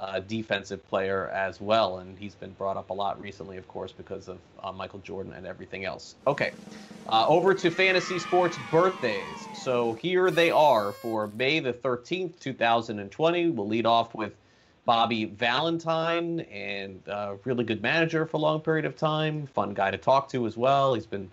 uh, 0.00 0.20
defensive 0.20 0.86
player 0.88 1.28
as 1.30 1.60
well. 1.60 1.98
And 1.98 2.18
he's 2.18 2.34
been 2.34 2.52
brought 2.52 2.76
up 2.76 2.90
a 2.90 2.94
lot 2.94 3.20
recently, 3.20 3.56
of 3.56 3.66
course, 3.68 3.92
because 3.92 4.28
of 4.28 4.38
uh, 4.62 4.72
Michael 4.72 5.00
Jordan 5.00 5.32
and 5.32 5.46
everything 5.46 5.84
else. 5.84 6.14
Okay, 6.26 6.52
over 7.08 7.54
to 7.54 7.70
fantasy 7.70 8.18
sports 8.18 8.58
birthdays. 8.70 9.22
So 9.54 9.94
here 9.94 10.30
they 10.30 10.50
are 10.50 10.92
for 10.92 11.28
May 11.28 11.60
the 11.60 11.72
13th, 11.72 12.38
2020. 12.40 13.50
We'll 13.50 13.68
lead 13.68 13.86
off 13.86 14.14
with 14.14 14.34
Bobby 14.84 15.24
Valentine, 15.24 16.40
and 16.40 17.00
a 17.06 17.36
really 17.44 17.64
good 17.64 17.80
manager 17.80 18.26
for 18.26 18.36
a 18.36 18.40
long 18.40 18.60
period 18.60 18.84
of 18.84 18.96
time. 18.96 19.46
Fun 19.46 19.72
guy 19.72 19.90
to 19.90 19.96
talk 19.96 20.28
to 20.30 20.46
as 20.46 20.56
well. 20.56 20.94
He's 20.94 21.06
been 21.06 21.30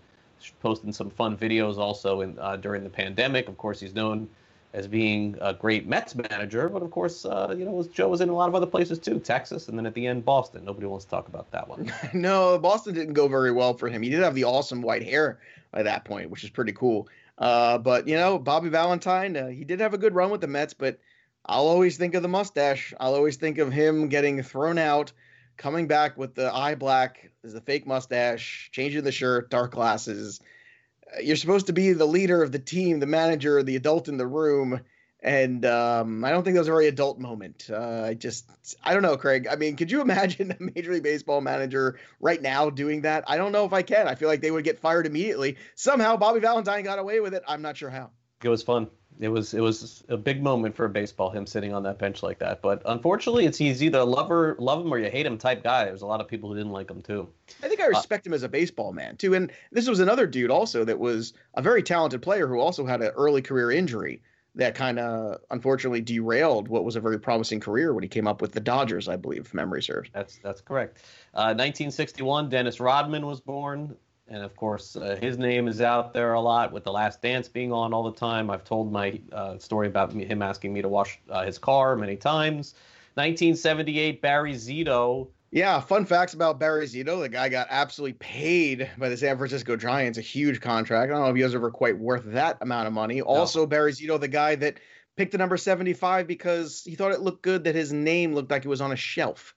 posting 0.61 0.93
some 0.93 1.09
fun 1.09 1.37
videos 1.37 1.77
also 1.77 2.21
in, 2.21 2.37
uh, 2.39 2.55
during 2.55 2.83
the 2.83 2.89
pandemic. 2.89 3.47
Of 3.47 3.57
course, 3.57 3.79
he's 3.79 3.93
known 3.93 4.29
as 4.73 4.87
being 4.87 5.35
a 5.41 5.53
great 5.53 5.85
Mets 5.85 6.15
manager, 6.15 6.69
but 6.69 6.81
of 6.81 6.91
course, 6.91 7.25
uh, 7.25 7.53
you 7.57 7.65
know, 7.65 7.85
Joe 7.93 8.07
was 8.07 8.21
in 8.21 8.29
a 8.29 8.33
lot 8.33 8.47
of 8.47 8.55
other 8.55 8.65
places 8.65 8.99
too, 8.99 9.19
Texas, 9.19 9.67
and 9.67 9.77
then 9.77 9.85
at 9.85 9.93
the 9.93 10.07
end, 10.07 10.23
Boston. 10.23 10.63
Nobody 10.63 10.87
wants 10.87 11.03
to 11.05 11.11
talk 11.11 11.27
about 11.27 11.51
that 11.51 11.67
one. 11.67 11.91
no, 12.13 12.57
Boston 12.57 12.93
didn't 12.93 13.13
go 13.13 13.27
very 13.27 13.51
well 13.51 13.73
for 13.73 13.89
him. 13.89 14.01
He 14.01 14.09
did 14.09 14.21
have 14.21 14.33
the 14.33 14.45
awesome 14.45 14.81
white 14.81 15.03
hair 15.03 15.39
by 15.71 15.83
that 15.83 16.05
point, 16.05 16.29
which 16.29 16.45
is 16.45 16.49
pretty 16.49 16.71
cool. 16.71 17.09
Uh, 17.37 17.77
but 17.79 18.07
you 18.07 18.15
know, 18.15 18.39
Bobby 18.39 18.69
Valentine, 18.69 19.35
uh, 19.35 19.47
he 19.47 19.65
did 19.65 19.81
have 19.81 19.93
a 19.93 19.97
good 19.97 20.15
run 20.15 20.29
with 20.29 20.41
the 20.41 20.47
Mets, 20.47 20.73
but 20.73 20.99
I'll 21.45 21.67
always 21.67 21.97
think 21.97 22.13
of 22.15 22.21
the 22.21 22.27
mustache. 22.27 22.93
I'll 22.99 23.15
always 23.15 23.37
think 23.37 23.57
of 23.57 23.71
him 23.71 24.09
getting 24.09 24.41
thrown 24.43 24.77
out, 24.77 25.11
coming 25.57 25.87
back 25.87 26.17
with 26.17 26.35
the 26.35 26.53
eye 26.53 26.75
black, 26.75 27.31
the 27.43 27.61
fake 27.61 27.87
mustache, 27.87 28.69
changing 28.71 29.03
the 29.03 29.11
shirt, 29.11 29.49
dark 29.49 29.71
glasses. 29.71 30.39
Uh, 31.15 31.21
you're 31.21 31.35
supposed 31.35 31.67
to 31.67 31.73
be 31.73 31.93
the 31.93 32.05
leader 32.05 32.43
of 32.43 32.51
the 32.51 32.59
team, 32.59 32.99
the 32.99 33.07
manager, 33.07 33.63
the 33.63 33.75
adult 33.75 34.07
in 34.07 34.17
the 34.17 34.27
room. 34.27 34.81
And 35.23 35.65
um, 35.65 36.23
I 36.23 36.31
don't 36.31 36.43
think 36.43 36.55
that 36.55 36.61
was 36.61 36.67
a 36.67 36.71
very 36.71 36.87
adult 36.87 37.19
moment. 37.19 37.69
Uh, 37.71 38.03
I 38.05 38.13
just, 38.15 38.49
I 38.83 38.93
don't 38.93 39.03
know, 39.03 39.17
Craig. 39.17 39.47
I 39.49 39.55
mean, 39.55 39.75
could 39.75 39.91
you 39.91 40.01
imagine 40.01 40.51
a 40.51 40.57
Major 40.59 40.93
League 40.93 41.03
Baseball 41.03 41.41
manager 41.41 41.99
right 42.19 42.41
now 42.41 42.69
doing 42.69 43.01
that? 43.01 43.23
I 43.27 43.37
don't 43.37 43.51
know 43.51 43.65
if 43.65 43.73
I 43.73 43.81
can. 43.81 44.07
I 44.07 44.15
feel 44.15 44.27
like 44.27 44.41
they 44.41 44.51
would 44.51 44.63
get 44.63 44.79
fired 44.79 45.07
immediately. 45.07 45.57
Somehow 45.75 46.17
Bobby 46.17 46.39
Valentine 46.39 46.83
got 46.83 46.99
away 46.99 47.19
with 47.19 47.33
it. 47.33 47.43
I'm 47.47 47.61
not 47.61 47.77
sure 47.77 47.89
how. 47.89 48.11
It 48.43 48.49
was 48.49 48.63
fun 48.63 48.89
it 49.21 49.27
was 49.27 49.53
it 49.53 49.61
was 49.61 50.03
a 50.09 50.17
big 50.17 50.41
moment 50.41 50.75
for 50.75 50.87
baseball 50.87 51.29
him 51.29 51.45
sitting 51.45 51.73
on 51.73 51.83
that 51.83 51.99
bench 51.99 52.23
like 52.23 52.39
that. 52.39 52.61
But 52.61 52.81
unfortunately, 52.85 53.45
it's 53.45 53.57
he's 53.57 53.83
either 53.83 54.03
love 54.03 54.31
or 54.31 54.55
love 54.59 54.81
him 54.81 54.91
or 54.91 54.97
you 54.97 55.11
hate 55.11 55.27
him 55.27 55.37
type 55.37 55.63
guy. 55.63 55.85
There's 55.85 56.01
a 56.01 56.07
lot 56.07 56.19
of 56.19 56.27
people 56.27 56.49
who 56.49 56.55
didn't 56.55 56.71
like 56.71 56.89
him 56.89 57.03
too. 57.03 57.29
I 57.61 57.67
think 57.67 57.79
I 57.79 57.85
uh, 57.85 57.89
respect 57.89 58.25
uh, 58.25 58.29
him 58.29 58.33
as 58.33 58.41
a 58.41 58.49
baseball 58.49 58.93
man 58.93 59.17
too. 59.17 59.35
And 59.35 59.51
this 59.71 59.87
was 59.87 59.99
another 59.99 60.25
dude 60.25 60.49
also 60.49 60.83
that 60.85 60.97
was 60.97 61.33
a 61.53 61.61
very 61.61 61.83
talented 61.83 62.23
player 62.23 62.47
who 62.47 62.59
also 62.59 62.83
had 62.85 63.01
an 63.01 63.09
early 63.09 63.43
career 63.43 63.69
injury 63.69 64.23
that 64.55 64.73
kind 64.73 64.99
of 64.99 65.39
unfortunately 65.51 66.01
derailed 66.01 66.67
what 66.67 66.83
was 66.83 66.95
a 66.95 66.99
very 66.99 67.19
promising 67.19 67.59
career 67.59 67.93
when 67.93 68.03
he 68.03 68.09
came 68.09 68.27
up 68.27 68.41
with 68.41 68.51
the 68.51 68.59
Dodgers, 68.59 69.07
I 69.07 69.15
believe, 69.15 69.45
if 69.45 69.53
memory 69.53 69.83
serves. 69.83 70.09
That's 70.13 70.39
that's 70.43 70.61
correct. 70.61 70.97
Uh, 71.35 71.53
1961, 71.53 72.49
Dennis 72.49 72.79
Rodman 72.79 73.25
was 73.25 73.39
born 73.39 73.95
and 74.27 74.43
of 74.43 74.55
course 74.55 74.95
uh, 74.95 75.17
his 75.21 75.37
name 75.37 75.67
is 75.67 75.81
out 75.81 76.13
there 76.13 76.33
a 76.33 76.41
lot 76.41 76.71
with 76.71 76.83
the 76.83 76.91
last 76.91 77.21
dance 77.21 77.47
being 77.47 77.71
on 77.71 77.93
all 77.93 78.03
the 78.03 78.17
time. 78.17 78.49
I've 78.49 78.63
told 78.63 78.91
my 78.91 79.19
uh, 79.31 79.57
story 79.57 79.87
about 79.87 80.13
me, 80.15 80.25
him 80.25 80.41
asking 80.41 80.73
me 80.73 80.81
to 80.81 80.87
wash 80.87 81.19
uh, 81.29 81.43
his 81.43 81.57
car 81.57 81.95
many 81.95 82.15
times. 82.15 82.75
1978 83.15 84.21
barry 84.21 84.53
zito. 84.53 85.27
Yeah 85.51 85.81
fun 85.81 86.05
facts 86.05 86.33
about 86.33 86.59
barry 86.59 86.85
zito. 86.85 87.21
The 87.21 87.29
guy 87.29 87.49
got 87.49 87.67
absolutely 87.69 88.13
paid 88.13 88.89
by 88.97 89.09
the 89.09 89.17
san 89.17 89.37
francisco 89.37 89.75
giants 89.75 90.17
a 90.17 90.21
huge 90.21 90.61
contract. 90.61 91.11
I 91.11 91.13
don't 91.13 91.23
know 91.23 91.29
if 91.29 91.35
he 91.35 91.43
was 91.43 91.55
ever 91.55 91.71
quite 91.71 91.97
worth 91.97 92.23
that 92.25 92.57
amount 92.61 92.87
of 92.87 92.93
money. 92.93 93.17
No. 93.17 93.25
also 93.25 93.65
barry 93.65 93.91
zito 93.91 94.19
the 94.19 94.27
guy 94.27 94.55
that 94.55 94.79
picked 95.17 95.33
the 95.33 95.37
number 95.37 95.57
75 95.57 96.25
because 96.25 96.83
he 96.85 96.95
thought 96.95 97.11
it 97.11 97.21
looked 97.21 97.41
good 97.41 97.65
that 97.65 97.75
his 97.75 97.91
name 97.91 98.33
looked 98.33 98.49
like 98.49 98.63
it 98.63 98.69
was 98.69 98.81
on 98.81 98.93
a 98.93 98.95
shelf. 98.95 99.53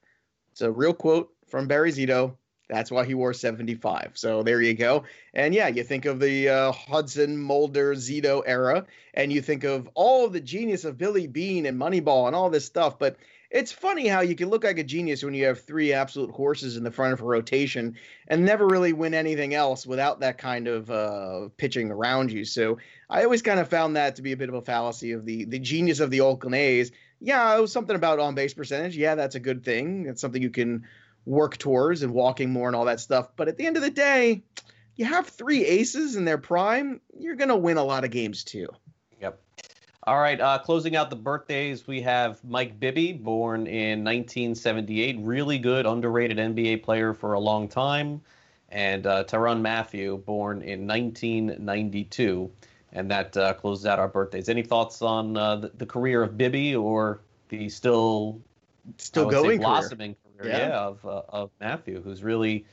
It's 0.51 0.61
a 0.61 0.71
real 0.71 0.93
quote 0.93 1.29
from 1.47 1.67
barry 1.67 1.91
zito 1.91 2.35
that's 2.67 2.91
why 2.91 3.05
he 3.05 3.13
wore 3.13 3.33
75. 3.33 4.11
So 4.15 4.43
there 4.43 4.61
you 4.61 4.73
go. 4.73 5.03
And 5.33 5.53
yeah, 5.53 5.67
you 5.67 5.83
think 5.83 6.05
of 6.05 6.19
the 6.19 6.49
uh, 6.49 6.71
Hudson, 6.71 7.37
Mulder, 7.37 7.95
Zito 7.95 8.41
era, 8.45 8.85
and 9.13 9.31
you 9.31 9.41
think 9.41 9.63
of 9.63 9.89
all 9.93 10.27
the 10.29 10.41
genius 10.41 10.85
of 10.85 10.97
Billy 10.97 11.27
Beane 11.27 11.65
and 11.65 11.79
Moneyball 11.79 12.27
and 12.27 12.35
all 12.35 12.49
this 12.49 12.65
stuff. 12.65 12.97
But 12.97 13.17
it's 13.51 13.71
funny 13.71 14.07
how 14.07 14.21
you 14.21 14.35
can 14.35 14.49
look 14.49 14.63
like 14.63 14.79
a 14.79 14.83
genius 14.83 15.23
when 15.23 15.33
you 15.33 15.45
have 15.45 15.61
three 15.61 15.93
absolute 15.93 16.31
horses 16.31 16.75
in 16.75 16.83
the 16.83 16.91
front 16.91 17.13
of 17.13 17.21
a 17.21 17.25
rotation 17.25 17.95
and 18.27 18.43
never 18.43 18.67
really 18.67 18.91
win 18.91 19.13
anything 19.13 19.53
else 19.53 19.85
without 19.85 20.19
that 20.19 20.37
kind 20.37 20.67
of 20.67 20.89
uh, 20.89 21.49
pitching 21.55 21.91
around 21.91 22.31
you. 22.31 22.43
So 22.43 22.79
I 23.09 23.23
always 23.23 23.41
kind 23.41 23.59
of 23.59 23.69
found 23.69 23.95
that 23.95 24.15
to 24.15 24.21
be 24.21 24.31
a 24.31 24.37
bit 24.37 24.49
of 24.49 24.55
a 24.55 24.61
fallacy 24.61 25.11
of 25.11 25.25
the 25.25 25.45
the 25.45 25.59
genius 25.59 25.99
of 25.99 26.09
the 26.09 26.21
Oakland 26.21 26.55
A's. 26.55 26.91
Yeah, 27.21 27.55
it 27.55 27.61
was 27.61 27.71
something 27.71 27.95
about 27.95 28.19
on 28.19 28.35
base 28.35 28.53
percentage. 28.53 28.97
Yeah, 28.97 29.15
that's 29.15 29.35
a 29.35 29.39
good 29.39 29.63
thing. 29.63 30.07
It's 30.07 30.19
something 30.19 30.41
you 30.41 30.49
can 30.49 30.85
work 31.25 31.57
tours 31.57 32.03
and 32.03 32.13
walking 32.13 32.51
more 32.51 32.67
and 32.67 32.75
all 32.75 32.85
that 32.85 32.99
stuff. 32.99 33.29
But 33.35 33.47
at 33.47 33.57
the 33.57 33.65
end 33.65 33.77
of 33.77 33.83
the 33.83 33.89
day, 33.89 34.43
you 34.95 35.05
have 35.05 35.27
three 35.27 35.65
aces 35.65 36.15
in 36.15 36.25
their 36.25 36.37
prime, 36.37 37.01
you're 37.17 37.35
going 37.35 37.49
to 37.49 37.55
win 37.55 37.77
a 37.77 37.83
lot 37.83 38.03
of 38.03 38.11
games 38.11 38.43
too. 38.43 38.67
Yep. 39.19 39.39
All 40.03 40.19
right, 40.19 40.39
uh, 40.39 40.59
closing 40.59 40.95
out 40.95 41.09
the 41.09 41.15
birthdays, 41.15 41.87
we 41.87 42.01
have 42.01 42.43
Mike 42.43 42.79
Bibby, 42.79 43.11
born 43.11 43.67
in 43.67 44.03
1978. 44.03 45.17
Really 45.19 45.57
good, 45.57 45.85
underrated 45.85 46.37
NBA 46.37 46.83
player 46.83 47.13
for 47.13 47.33
a 47.33 47.39
long 47.39 47.67
time. 47.67 48.21
And 48.69 49.07
uh, 49.07 49.23
Mathieu, 49.55 50.17
born 50.17 50.61
in 50.61 50.87
1992. 50.87 52.51
And 52.93 53.11
that 53.11 53.35
uh, 53.35 53.53
closes 53.53 53.85
out 53.85 53.99
our 53.99 54.07
birthdays. 54.07 54.47
Any 54.47 54.63
thoughts 54.63 55.01
on 55.01 55.35
uh, 55.35 55.57
the, 55.57 55.71
the, 55.75 55.85
career 55.85 56.23
of 56.23 56.37
Bibby 56.37 56.75
or 56.75 57.21
the 57.49 57.67
still 57.67 58.41
still 58.97 59.29
going 59.29 59.59
blossoming 59.59 60.15
yeah, 60.43 60.67
yeah 60.67 60.79
of 60.79 61.05
uh, 61.05 61.21
of 61.29 61.51
Mathieu, 61.59 62.01
who's 62.01 62.23
really, 62.23 62.65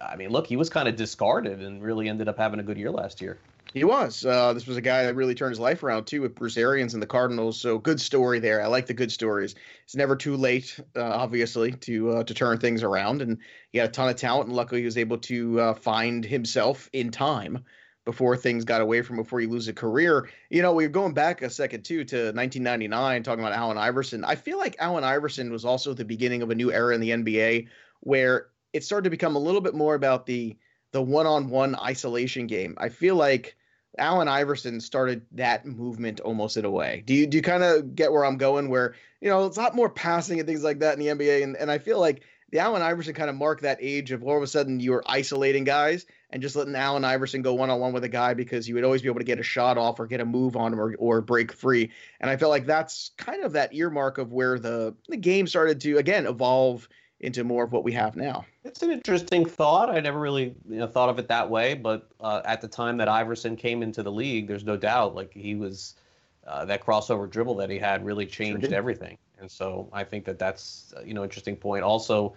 I 0.00 0.16
mean, 0.16 0.30
look, 0.30 0.46
he 0.46 0.56
was 0.56 0.70
kind 0.70 0.88
of 0.88 0.96
discarded 0.96 1.60
and 1.60 1.82
really 1.82 2.08
ended 2.08 2.28
up 2.28 2.38
having 2.38 2.60
a 2.60 2.62
good 2.62 2.78
year 2.78 2.90
last 2.90 3.20
year. 3.20 3.38
He 3.74 3.84
was. 3.84 4.24
Uh, 4.24 4.54
this 4.54 4.66
was 4.66 4.78
a 4.78 4.80
guy 4.80 5.04
that 5.04 5.16
really 5.16 5.34
turned 5.34 5.50
his 5.50 5.60
life 5.60 5.82
around 5.82 6.06
too 6.06 6.22
with 6.22 6.34
Bruce 6.34 6.56
Arians 6.56 6.94
and 6.94 7.02
the 7.02 7.06
Cardinals. 7.06 7.60
So 7.60 7.78
good 7.78 8.00
story 8.00 8.38
there. 8.38 8.62
I 8.62 8.68
like 8.68 8.86
the 8.86 8.94
good 8.94 9.12
stories. 9.12 9.54
It's 9.84 9.94
never 9.94 10.16
too 10.16 10.36
late, 10.36 10.80
uh, 10.96 11.02
obviously, 11.02 11.72
to 11.72 12.10
uh, 12.10 12.24
to 12.24 12.32
turn 12.32 12.58
things 12.58 12.82
around. 12.82 13.20
And 13.20 13.38
he 13.72 13.78
had 13.78 13.90
a 13.90 13.92
ton 13.92 14.08
of 14.08 14.16
talent, 14.16 14.48
and 14.48 14.56
luckily 14.56 14.80
he 14.80 14.86
was 14.86 14.96
able 14.96 15.18
to 15.18 15.60
uh, 15.60 15.74
find 15.74 16.24
himself 16.24 16.88
in 16.92 17.10
time 17.10 17.64
before 18.06 18.36
things 18.36 18.64
got 18.64 18.80
away 18.80 19.02
from 19.02 19.16
before 19.16 19.40
you 19.40 19.50
lose 19.50 19.68
a 19.68 19.74
career. 19.74 20.30
You 20.48 20.62
know, 20.62 20.72
we 20.72 20.86
are 20.86 20.88
going 20.88 21.12
back 21.12 21.42
a 21.42 21.50
second 21.50 21.84
too 21.84 22.04
to 22.04 22.16
1999, 22.16 23.22
talking 23.24 23.44
about 23.44 23.52
Allen 23.52 23.76
Iverson. 23.76 24.24
I 24.24 24.36
feel 24.36 24.56
like 24.56 24.76
Allen 24.78 25.04
Iverson 25.04 25.52
was 25.52 25.64
also 25.66 25.92
the 25.92 26.04
beginning 26.04 26.40
of 26.40 26.50
a 26.50 26.54
new 26.54 26.72
era 26.72 26.94
in 26.94 27.00
the 27.00 27.10
NBA 27.10 27.66
where 28.00 28.46
it 28.72 28.84
started 28.84 29.04
to 29.04 29.10
become 29.10 29.36
a 29.36 29.40
little 29.40 29.60
bit 29.60 29.74
more 29.74 29.94
about 29.94 30.24
the 30.24 30.56
the 30.92 31.02
one-on-one 31.02 31.74
isolation 31.74 32.46
game. 32.46 32.74
I 32.78 32.88
feel 32.88 33.16
like 33.16 33.56
Allen 33.98 34.28
Iverson 34.28 34.80
started 34.80 35.26
that 35.32 35.66
movement 35.66 36.20
almost 36.20 36.56
in 36.56 36.64
a 36.64 36.70
way. 36.70 37.02
Do 37.04 37.12
you 37.12 37.26
do 37.26 37.36
you 37.36 37.42
kind 37.42 37.64
of 37.64 37.96
get 37.96 38.12
where 38.12 38.24
I'm 38.24 38.36
going? 38.36 38.68
Where 38.68 38.94
you 39.20 39.28
know 39.28 39.46
it's 39.46 39.56
a 39.56 39.60
lot 39.60 39.74
more 39.74 39.90
passing 39.90 40.38
and 40.38 40.46
things 40.46 40.62
like 40.62 40.78
that 40.78 40.96
in 40.96 41.00
the 41.00 41.24
NBA, 41.24 41.42
and 41.42 41.56
and 41.56 41.72
I 41.72 41.78
feel 41.78 41.98
like 41.98 42.22
the 42.50 42.60
Allen 42.60 42.82
Iverson 42.82 43.14
kind 43.14 43.28
of 43.28 43.36
marked 43.36 43.62
that 43.62 43.78
age 43.80 44.12
of 44.12 44.22
all 44.22 44.36
of 44.36 44.42
a 44.42 44.46
sudden 44.46 44.78
you 44.78 44.92
were 44.92 45.02
isolating 45.06 45.64
guys 45.64 46.06
and 46.30 46.40
just 46.40 46.54
letting 46.54 46.74
Allen 46.74 47.04
Iverson 47.04 47.42
go 47.42 47.54
one 47.54 47.70
on 47.70 47.80
one 47.80 47.92
with 47.92 48.04
a 48.04 48.08
guy 48.08 48.34
because 48.34 48.68
you 48.68 48.74
would 48.74 48.84
always 48.84 49.02
be 49.02 49.08
able 49.08 49.18
to 49.18 49.24
get 49.24 49.40
a 49.40 49.42
shot 49.42 49.78
off 49.78 49.98
or 49.98 50.06
get 50.06 50.20
a 50.20 50.24
move 50.24 50.56
on 50.56 50.72
him 50.72 50.80
or, 50.80 50.94
or 50.98 51.20
break 51.20 51.52
free. 51.52 51.90
And 52.20 52.30
I 52.30 52.36
felt 52.36 52.50
like 52.50 52.66
that's 52.66 53.10
kind 53.16 53.44
of 53.44 53.52
that 53.52 53.74
earmark 53.74 54.18
of 54.18 54.32
where 54.32 54.58
the 54.58 54.94
the 55.08 55.16
game 55.16 55.46
started 55.46 55.80
to 55.82 55.98
again 55.98 56.26
evolve 56.26 56.88
into 57.18 57.44
more 57.44 57.64
of 57.64 57.72
what 57.72 57.82
we 57.82 57.92
have 57.92 58.14
now. 58.14 58.44
It's 58.64 58.82
an 58.82 58.90
interesting 58.90 59.46
thought. 59.46 59.90
I 59.90 60.00
never 60.00 60.20
really 60.20 60.54
you 60.68 60.76
know, 60.76 60.86
thought 60.86 61.08
of 61.08 61.18
it 61.18 61.28
that 61.28 61.48
way, 61.48 61.74
but 61.74 62.10
uh, 62.20 62.42
at 62.44 62.60
the 62.60 62.68
time 62.68 62.98
that 62.98 63.08
Iverson 63.08 63.56
came 63.56 63.82
into 63.82 64.02
the 64.02 64.12
league, 64.12 64.48
there's 64.48 64.64
no 64.64 64.76
doubt 64.76 65.14
like 65.14 65.32
he 65.32 65.54
was 65.54 65.94
uh, 66.46 66.64
that 66.66 66.84
crossover 66.84 67.28
dribble 67.28 67.56
that 67.56 67.70
he 67.70 67.78
had 67.78 68.04
really 68.04 68.26
changed 68.26 68.66
sure 68.66 68.74
everything. 68.74 69.16
And 69.38 69.50
so 69.50 69.88
I 69.92 70.04
think 70.04 70.24
that 70.24 70.38
that's 70.38 70.94
uh, 70.96 71.02
you 71.02 71.14
know 71.14 71.22
interesting 71.22 71.56
point. 71.56 71.82
Also, 71.82 72.34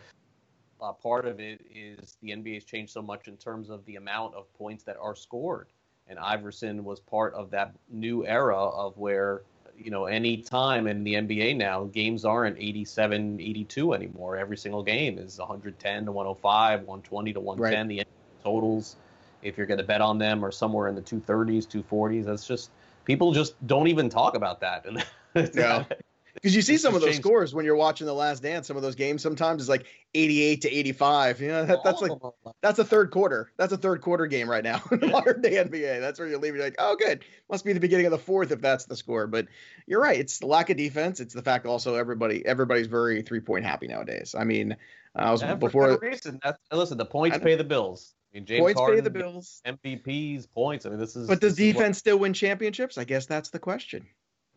uh, 0.82 0.92
part 0.92 1.26
of 1.26 1.40
it 1.40 1.62
is 1.74 2.18
the 2.22 2.32
NBA 2.32 2.56
has 2.56 2.64
changed 2.64 2.92
so 2.92 3.02
much 3.02 3.28
in 3.28 3.38
terms 3.38 3.70
of 3.70 3.86
the 3.86 3.96
amount 3.96 4.36
of 4.36 4.52
points 4.54 4.84
that 4.84 4.98
are 5.02 5.16
scored, 5.16 5.68
and 6.08 6.20
Iverson 6.20 6.84
was 6.84 7.00
part 7.00 7.34
of 7.34 7.52
that 7.52 7.74
new 7.90 8.26
era 8.26 8.58
of 8.58 8.98
where 8.98 9.44
you 9.78 9.92
know 9.92 10.06
any 10.06 10.38
time 10.38 10.88
in 10.88 11.04
the 11.04 11.14
NBA 11.14 11.56
now 11.56 11.86
games 11.86 12.26
aren't 12.26 12.58
87 12.60 13.40
82 13.40 13.94
anymore. 13.94 14.36
Every 14.36 14.58
single 14.58 14.84
game 14.84 15.18
is 15.18 15.40
110 15.40 16.06
to 16.06 16.12
105 16.12 16.82
120 16.82 17.34
to 17.34 17.40
110 17.40 17.98
right. 17.98 18.08
the 18.08 18.44
totals 18.44 18.98
if 19.42 19.58
you're 19.58 19.68
going 19.68 19.78
to 19.78 19.86
bet 19.86 20.02
on 20.02 20.18
them 20.18 20.44
are 20.44 20.52
somewhere 20.52 20.90
in 20.90 20.96
the 20.96 21.02
230s 21.02 21.66
240s 21.66 22.26
that's 22.26 22.46
just 22.46 22.72
people 23.06 23.32
just 23.32 23.56
don't 23.68 23.88
even 23.88 24.10
talk 24.10 24.36
about 24.36 24.60
that. 24.60 24.86
Yeah 25.54 25.86
because 26.34 26.56
you 26.56 26.62
see 26.62 26.78
some 26.78 26.96
of 26.96 27.02
those 27.02 27.12
changed. 27.12 27.24
scores 27.24 27.54
when 27.54 27.66
you're 27.66 27.76
watching 27.76 28.08
the 28.08 28.14
last 28.14 28.42
dance 28.42 28.68
some 28.68 28.78
of 28.78 28.84
those 28.84 28.96
games 28.96 29.22
sometimes 29.22 29.62
it's 29.62 29.70
like 29.70 29.86
88 30.14 30.62
to 30.62 30.72
85 30.72 31.42
you 31.42 31.48
know 31.50 31.66
that, 31.66 31.84
that's 31.84 32.02
like 32.02 32.12
oh, 32.12 32.36
that's 32.62 32.80
a 32.80 32.86
third 32.86 33.12
quarter 33.12 33.52
that's 33.58 33.74
a 33.74 33.78
third 33.78 34.02
quarter 34.02 34.28
game 34.28 34.50
right 34.50 34.64
now 34.64 34.82
in 34.92 35.12
modern 35.12 35.42
day 35.42 35.64
nba 35.64 36.00
that's 36.00 36.20
where 36.20 36.28
you're 36.28 36.40
leaving 36.40 36.58
you're 36.58 36.66
like 36.66 36.76
oh 36.80 36.96
good 36.96 37.24
must 37.50 37.66
be 37.66 37.74
the 37.74 37.80
beginning 37.80 38.06
of 38.06 38.12
the 38.12 38.18
fourth 38.18 38.52
if 38.52 38.62
that's 38.62 38.86
the 38.86 38.96
score 38.96 39.28
but 39.28 39.48
you're 39.88 40.02
right 40.02 40.20
it's 40.20 40.40
the 40.40 40.48
lack 40.48 40.70
of 40.70 40.78
defense 40.78 41.20
it's 41.20 41.34
the 41.34 41.42
fact 41.42 41.66
also 41.66 41.96
everybody 41.96 42.46
everybody's 42.46 42.88
very 42.88 43.22
three 43.22 43.40
point 43.40 43.66
happy 43.66 43.88
nowadays 43.88 44.36
i 44.38 44.44
mean 44.44 44.76
i 45.16 45.32
was 45.32 45.42
yeah, 45.42 45.56
before 45.56 45.98
reason 46.02 46.40
that's, 46.44 46.60
listen 46.72 46.98
the 46.98 47.06
points 47.06 47.38
pay 47.40 47.56
the 47.56 47.64
bills 47.64 48.14
I 48.32 48.38
mean, 48.38 48.46
James 48.46 48.62
points 48.62 48.80
Harden, 48.80 48.98
pay 48.98 49.02
the 49.02 49.10
bills. 49.10 49.62
MVPs, 49.66 50.52
points. 50.52 50.86
I 50.86 50.90
mean, 50.90 51.00
this 51.00 51.16
is. 51.16 51.28
But 51.28 51.42
does 51.42 51.56
defense 51.56 51.96
what... 51.96 51.96
still 51.96 52.20
win 52.20 52.34
championships? 52.34 52.98
I 52.98 53.04
guess 53.04 53.26
that's 53.26 53.50
the 53.50 53.58
question. 53.58 54.06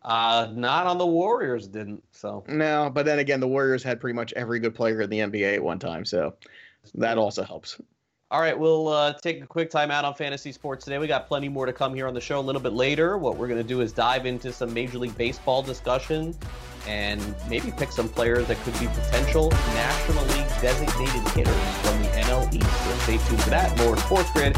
Uh, 0.03 0.47
not 0.51 0.85
on 0.85 0.97
the 0.97 1.05
Warriors, 1.05 1.67
didn't 1.67 2.03
so. 2.11 2.43
No, 2.47 2.91
but 2.93 3.05
then 3.05 3.19
again, 3.19 3.39
the 3.39 3.47
Warriors 3.47 3.83
had 3.83 4.01
pretty 4.01 4.15
much 4.15 4.33
every 4.33 4.59
good 4.59 4.75
player 4.75 5.01
in 5.01 5.09
the 5.09 5.19
NBA 5.19 5.55
at 5.55 5.63
one 5.63 5.79
time, 5.79 6.03
so 6.03 6.35
that 6.95 7.17
also 7.17 7.43
helps. 7.43 7.79
All 8.29 8.41
right, 8.41 8.57
we'll 8.57 8.87
uh, 8.87 9.13
take 9.13 9.43
a 9.43 9.45
quick 9.45 9.69
time 9.69 9.91
out 9.91 10.05
on 10.05 10.15
fantasy 10.15 10.51
sports 10.51 10.83
today. 10.83 10.97
We 10.97 11.07
got 11.07 11.27
plenty 11.27 11.49
more 11.49 11.67
to 11.67 11.73
come 11.73 11.93
here 11.93 12.07
on 12.07 12.15
the 12.15 12.21
show 12.21 12.39
a 12.39 12.41
little 12.41 12.61
bit 12.61 12.73
later. 12.73 13.17
What 13.17 13.37
we're 13.37 13.47
going 13.47 13.61
to 13.61 13.67
do 13.67 13.81
is 13.81 13.93
dive 13.93 14.25
into 14.25 14.51
some 14.51 14.73
Major 14.73 14.97
League 14.97 15.15
Baseball 15.15 15.61
discussion 15.61 16.35
and 16.87 17.35
maybe 17.47 17.71
pick 17.71 17.91
some 17.91 18.09
players 18.09 18.47
that 18.47 18.57
could 18.63 18.77
be 18.79 18.87
potential 18.87 19.51
National 19.51 20.23
League 20.25 20.49
designated 20.61 21.27
hitters 21.29 21.77
from 21.77 22.01
the 22.01 22.09
NL 22.09 22.51
East. 22.53 22.83
So 22.83 22.97
stay 23.03 23.17
tuned 23.29 23.43
for 23.43 23.49
that. 23.51 23.77
More 23.77 23.95
Sports 23.97 24.31
Grid 24.31 24.57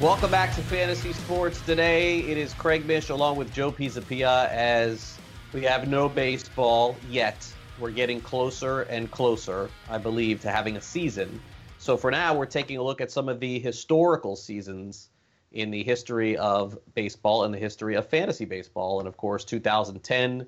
Welcome 0.00 0.32
back 0.32 0.52
to 0.56 0.60
Fantasy 0.60 1.12
Sports. 1.12 1.60
Today 1.60 2.18
it 2.18 2.36
is 2.36 2.52
Craig 2.52 2.84
Mish 2.84 3.10
along 3.10 3.36
with 3.36 3.54
Joe 3.54 3.70
Pisapia 3.70 4.50
as 4.50 5.16
we 5.52 5.62
have 5.62 5.86
no 5.86 6.08
baseball 6.08 6.96
yet. 7.08 7.48
We're 7.78 7.92
getting 7.92 8.20
closer 8.20 8.82
and 8.82 9.08
closer, 9.08 9.70
I 9.88 9.98
believe, 9.98 10.40
to 10.40 10.50
having 10.50 10.76
a 10.76 10.80
season. 10.80 11.40
So 11.78 11.96
for 11.96 12.10
now, 12.10 12.34
we're 12.34 12.44
taking 12.44 12.76
a 12.76 12.82
look 12.82 13.00
at 13.00 13.12
some 13.12 13.28
of 13.28 13.38
the 13.38 13.60
historical 13.60 14.34
seasons 14.34 15.10
in 15.52 15.70
the 15.70 15.84
history 15.84 16.36
of 16.38 16.76
baseball 16.94 17.44
and 17.44 17.54
the 17.54 17.58
history 17.58 17.94
of 17.94 18.08
fantasy 18.08 18.46
baseball. 18.46 18.98
And 18.98 19.06
of 19.06 19.16
course, 19.16 19.44
2010, 19.44 20.44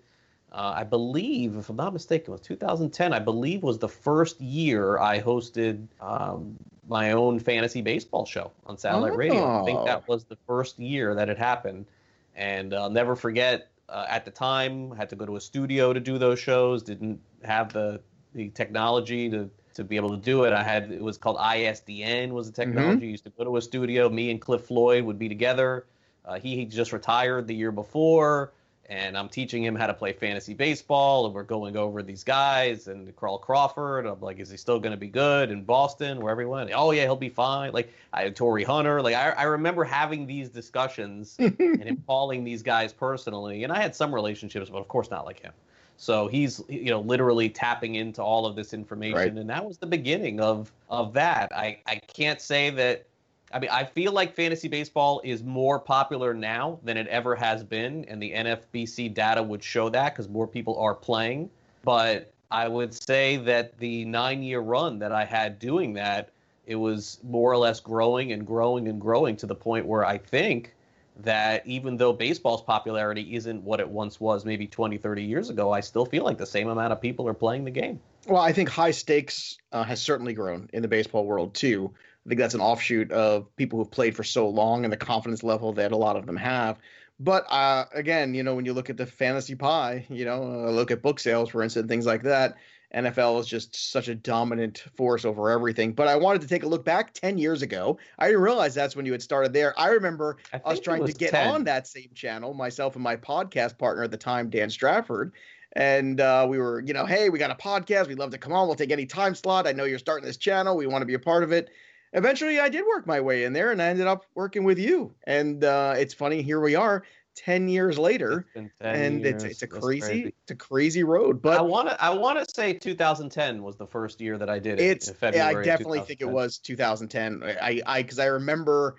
uh, 0.51 0.73
I 0.77 0.83
believe, 0.83 1.57
if 1.57 1.69
I'm 1.69 1.77
not 1.77 1.93
mistaken, 1.93 2.33
was 2.33 2.41
2010, 2.41 3.13
I 3.13 3.21
believe 3.21 3.63
was 3.63 3.79
the 3.79 3.89
first 3.89 4.41
year 4.41 4.99
I 4.99 5.21
hosted 5.21 5.87
um, 6.01 6.59
my 6.88 7.12
own 7.12 7.38
fantasy 7.38 7.83
baseball 7.83 8.27
show 8.27 8.53
on 8.66 8.79
satellite 8.79 9.12
oh. 9.12 9.16
radio. 9.16 9.62
I 9.62 9.64
think 9.64 9.85
that 9.87 10.05
oh. 10.07 10.12
was 10.12 10.25
the 10.25 10.37
first 10.46 10.79
year 10.79 11.14
that 11.14 11.29
it 11.29 11.38
happened, 11.38 11.87
and 12.35 12.75
I'll 12.75 12.90
never 12.90 13.16
forget. 13.16 13.68
Uh, 13.88 14.05
at 14.09 14.25
the 14.25 14.33
time, 14.33 14.92
I 14.92 14.96
had 14.96 15.09
to 15.11 15.16
go 15.16 15.25
to 15.25 15.37
a 15.37 15.40
studio 15.40 15.92
to 15.92 16.01
do 16.01 16.18
those 16.18 16.40
shows. 16.40 16.83
Didn't 16.83 17.20
have 17.44 17.72
the 17.72 18.01
the 18.35 18.49
technology 18.51 19.31
to 19.31 19.49
to 19.75 19.85
be 19.85 19.96
able 19.96 20.11
to 20.11 20.16
do 20.16 20.44
it. 20.44 20.53
I 20.53 20.62
had 20.62 20.90
it 20.90 21.03
was 21.03 21.18
called 21.18 21.37
ISDN 21.37 22.31
was 22.31 22.51
the 22.51 22.62
mm-hmm. 22.62 22.72
technology. 22.72 22.96
Mm-hmm. 22.96 23.11
used 23.11 23.25
to 23.25 23.31
go 23.31 23.44
to 23.44 23.57
a 23.57 23.62
studio. 23.62 24.09
Me 24.09 24.31
and 24.31 24.40
Cliff 24.40 24.62
Floyd 24.62 25.05
would 25.05 25.18
be 25.18 25.29
together. 25.29 25.87
Uh, 26.25 26.40
he, 26.40 26.57
he 26.57 26.64
just 26.64 26.92
retired 26.92 27.46
the 27.46 27.55
year 27.55 27.70
before 27.70 28.53
and 28.88 29.16
I'm 29.18 29.29
teaching 29.29 29.64
him 29.64 29.75
how 29.75 29.87
to 29.87 29.94
play 29.94 30.12
fantasy 30.12 30.55
baseball, 30.55 31.27
and 31.27 31.35
we're 31.35 31.42
going 31.42 31.77
over 31.77 32.03
these 32.03 32.22
guys 32.22 32.88
and 32.88 33.14
Carl 33.16 33.38
Crawford. 33.38 34.07
I'm 34.07 34.20
like, 34.20 34.38
is 34.38 34.51
he 34.51 34.57
still 34.57 34.79
going 34.79 34.92
to 34.92 34.96
be 34.96 35.09
good 35.09 35.51
in 35.51 35.64
Boston, 35.64 36.20
wherever 36.20 36.40
he 36.40 36.46
went? 36.46 36.70
Oh 36.75 36.92
yeah, 36.92 37.03
he'll 37.03 37.16
be 37.16 37.29
fine. 37.29 37.72
Like 37.72 37.92
I 38.12 38.22
had 38.22 38.37
Torii 38.37 38.64
Hunter. 38.64 39.03
Like 39.03 39.14
I, 39.14 39.31
I 39.31 39.42
remember 39.44 39.85
having 39.85 40.27
these 40.27 40.49
discussions 40.49 41.37
and 41.38 41.83
him 41.83 42.03
calling 42.07 42.44
these 42.44 42.62
guys 42.62 42.92
personally, 42.92 43.64
and 43.64 43.72
I 43.72 43.81
had 43.81 43.94
some 43.94 44.14
relationships, 44.14 44.70
but 44.70 44.79
of 44.79 44.88
course 44.88 45.11
not 45.11 45.25
like 45.25 45.40
him. 45.40 45.53
So 45.96 46.29
he's 46.29 46.62
you 46.68 46.90
know 46.90 47.01
literally 47.01 47.49
tapping 47.49 47.94
into 47.96 48.22
all 48.22 48.46
of 48.46 48.55
this 48.55 48.75
information, 48.75 49.16
right. 49.16 49.33
and 49.33 49.49
that 49.51 49.64
was 49.64 49.79
the 49.79 49.87
beginning 49.87 50.40
of 50.40 50.70
of 50.90 51.12
that. 51.14 51.51
I 51.55 51.79
I 51.87 51.96
can't 51.96 52.40
say 52.40 52.70
that 52.70 53.07
I 53.53 53.61
mean, 53.61 53.71
I 53.71 53.85
feel 53.85 54.13
like 54.13 54.35
fantasy 54.35 54.69
baseball 54.69 55.21
is 55.25 55.43
more 55.43 55.79
popular 55.79 56.35
now 56.35 56.81
than 56.83 56.97
it 56.97 57.07
ever 57.07 57.37
has 57.37 57.63
been, 57.63 58.05
and 58.07 58.21
the 58.21 58.33
NFBC 58.33 59.15
data 59.15 59.43
would 59.43 59.63
show 59.63 59.89
that 59.91 60.13
because 60.13 60.29
more 60.29 60.49
people 60.49 60.79
are 60.79 60.95
playing. 60.95 61.51
But 61.85 62.33
I 62.51 62.67
would 62.69 62.93
say 62.93 63.37
that 63.39 63.79
the 63.79 64.05
nine 64.05 64.43
year 64.43 64.61
run 64.61 64.99
that 64.99 65.13
I 65.13 65.25
had 65.25 65.59
doing 65.59 65.95
that, 65.95 66.31
it 66.67 66.75
was 66.75 67.21
more 67.23 67.53
or 67.53 67.57
less 67.57 67.79
growing 67.79 68.33
and 68.33 68.47
growing 68.47 68.89
and 68.89 69.01
growing 69.01 69.37
to 69.37 69.47
the 69.47 69.55
point 69.55 69.87
where 69.87 70.05
I 70.05 70.19
think 70.19 70.75
that 71.21 71.67
even 71.67 71.97
though 71.97 72.13
baseball's 72.13 72.63
popularity 72.63 73.35
isn't 73.37 73.63
what 73.63 73.81
it 73.81 73.89
once 73.89 74.21
was 74.21 74.45
maybe 74.45 74.67
20, 74.67 74.99
30 74.99 75.23
years 75.23 75.51
ago, 75.51 75.73
I 75.73 75.81
still 75.81 76.05
feel 76.05 76.25
like 76.25 76.37
the 76.37 76.47
same 76.47 76.69
amount 76.69 76.93
of 76.93 77.01
people 77.01 77.27
are 77.29 77.35
playing 77.35 77.65
the 77.65 77.71
game. 77.71 78.01
Well, 78.27 78.43
I 78.43 78.53
think 78.53 78.69
high 78.69 78.91
stakes 78.91 79.57
uh, 79.73 79.85
has 79.85 80.03
certainly 80.03 80.35
grown 80.35 80.69
in 80.73 80.83
the 80.83 80.89
baseball 80.89 81.25
world 81.25 81.55
too. 81.55 81.95
I 82.27 82.29
think 82.29 82.41
that's 82.41 82.55
an 82.55 82.61
offshoot 82.61 83.12
of 83.12 83.55
people 83.55 83.79
who've 83.79 83.91
played 83.91 84.17
for 84.17 84.25
so 84.25 84.49
long 84.49 84.83
and 84.85 84.93
the 84.93 84.97
confidence 84.97 85.45
level 85.45 85.73
that 85.75 85.93
a 85.93 85.97
lot 85.97 86.17
of 86.17 86.27
them 86.27 86.37
have. 86.37 86.79
But 87.21 87.51
uh, 87.51 87.87
again, 87.95 88.35
you 88.35 88.43
know, 88.43 88.57
when 88.57 88.65
you 88.65 88.75
look 88.75 88.91
at 88.91 88.97
the 88.97 89.07
fantasy 89.07 89.55
pie, 89.55 90.05
you 90.11 90.25
know, 90.25 90.43
uh, 90.43 90.71
look 90.71 90.91
at 90.91 91.03
book 91.03 91.21
sales, 91.21 91.51
for 91.51 91.62
instance, 91.62 91.89
things 91.89 92.05
like 92.05 92.25
that. 92.25 92.57
NFL 92.95 93.41
is 93.41 93.47
just 93.47 93.93
such 93.93 94.09
a 94.09 94.15
dominant 94.15 94.85
force 94.97 95.25
over 95.25 95.51
everything. 95.51 95.93
But 95.93 96.09
I 96.09 96.17
wanted 96.17 96.43
to 96.43 96.49
take 96.49 96.62
a 96.62 96.69
look 96.69 96.85
back 96.85 97.12
10 97.12 97.37
years 97.37 97.62
ago. 97.62 97.99
I 98.19 98.27
didn't 98.27 98.43
realize 98.43 98.75
that's 98.75 98.97
when 98.97 99.05
you 99.07 99.12
had 99.12 99.23
started 99.23 99.53
there. 99.53 99.79
I 99.79 99.89
remember 99.89 100.39
I 100.53 100.59
us 100.59 100.81
trying 100.81 101.05
to 101.05 101.12
get 101.12 101.31
10. 101.31 101.49
on 101.49 101.65
that 101.65 101.87
same 101.87 102.11
channel, 102.15 102.55
myself 102.55 102.95
and 102.95 103.03
my 103.05 103.17
podcast 103.17 103.77
partner 103.77 104.05
at 104.05 104.11
the 104.11 104.17
time, 104.17 104.51
Dan 104.51 104.71
Stratford. 104.71 105.33
And 105.73 106.21
uh, 106.21 106.47
we 106.49 106.59
were, 106.59 106.81
you 106.81 106.95
know, 106.95 107.05
hey, 107.05 107.29
we 107.29 107.39
got 107.39 107.51
a 107.51 107.55
podcast. 107.55 108.09
We'd 108.09 108.19
love 108.19 108.31
to 108.31 108.39
come 108.39 108.53
on. 108.53 108.67
We'll 108.67 108.77
take 108.77 108.93
any 108.93 109.05
time 109.05 109.35
slot. 109.35 109.67
I 109.67 109.73
know 109.73 109.85
you're 109.85 109.99
starting 109.99 110.27
this 110.27 110.39
channel. 110.39 110.77
We 110.77 110.87
want 110.87 111.03
to 111.03 111.07
be 111.07 111.15
a 111.15 111.19
part 111.19 111.43
of 111.43 111.53
it 111.53 111.71
eventually 112.16 112.59
I 112.59 112.68
did 112.68 112.85
work 112.87 113.07
my 113.07 113.20
way 113.20 113.44
in 113.44 113.52
there 113.52 113.70
and 113.70 113.81
I 113.81 113.87
ended 113.87 114.07
up 114.07 114.24
working 114.35 114.64
with 114.64 114.79
you. 114.79 115.14
And 115.24 115.62
uh, 115.62 115.94
it's 115.96 116.14
funny, 116.14 116.42
here 116.42 116.61
we 116.61 116.74
are 116.74 117.05
10 117.37 117.68
years 117.68 117.98
later 117.98 118.46
and 118.81 119.20
years. 119.20 119.44
it's 119.44 119.44
it's 119.44 119.62
a 119.62 119.66
crazy, 119.66 120.35
it's 120.42 120.50
a 120.50 120.55
crazy 120.55 121.05
road 121.05 121.42
but 121.42 121.59
i 121.59 121.61
want 121.61 121.87
to 121.87 122.02
i 122.02 122.09
want 122.09 122.38
to 122.38 122.55
say 122.55 122.72
2010 122.72 123.62
was 123.62 123.76
the 123.76 123.87
first 123.87 124.22
year 124.22 124.38
that 124.38 124.48
i 124.48 124.59
did 124.59 124.81
it 124.81 124.85
it's 124.85 125.12
yeah 125.35 125.46
i 125.46 125.62
definitely 125.62 126.00
think 126.00 126.22
it 126.22 126.29
was 126.31 126.57
2010 126.57 127.42
i 127.61 127.83
i 127.85 128.00
because 128.00 128.18
i 128.18 128.24
remember 128.24 128.96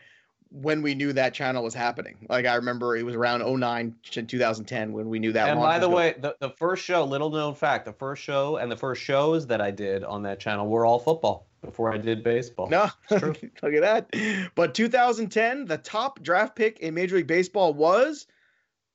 when 0.52 0.84
we 0.84 0.96
knew 0.96 1.14
that 1.14 1.34
channel 1.34 1.64
was 1.64 1.74
happening. 1.74 2.16
Like 2.30 2.46
I 2.46 2.56
remember 2.56 2.96
it 2.96 3.04
was 3.04 3.16
around 3.16 3.44
09 3.60 3.96
2010 4.04 4.94
when 4.94 5.10
we 5.10 5.20
knew 5.20 5.34
that. 5.34 5.50
And 5.50 5.60
by 5.60 5.80
the 5.80 5.90
way, 5.90 6.16
the, 6.18 6.36
the 6.40 6.52
first 6.52 6.86
show, 6.86 7.04
little 7.04 7.30
known 7.30 7.54
fact, 7.54 7.86
the 7.86 7.92
first 7.92 8.24
show 8.24 8.56
and 8.56 8.72
the 8.72 8.78
first 8.78 9.02
shows 9.02 9.48
that 9.48 9.62
I 9.62 9.72
did 9.72 10.04
on 10.04 10.24
that 10.24 10.40
channel 10.40 10.68
were 10.68 10.86
all 10.86 11.00
football 11.00 11.47
before 11.62 11.94
I 11.94 11.98
did 11.98 12.24
baseball. 12.24 12.68
No, 12.68 12.90
look 13.12 13.44
at 13.64 13.82
that. 13.82 14.52
But 14.56 14.74
2010, 14.74 15.66
the 15.66 15.78
top 15.78 16.22
draft 16.22 16.56
pick 16.56 16.80
in 16.80 16.94
Major 16.94 17.18
League 17.18 17.28
Baseball 17.28 17.74
was 17.74 18.28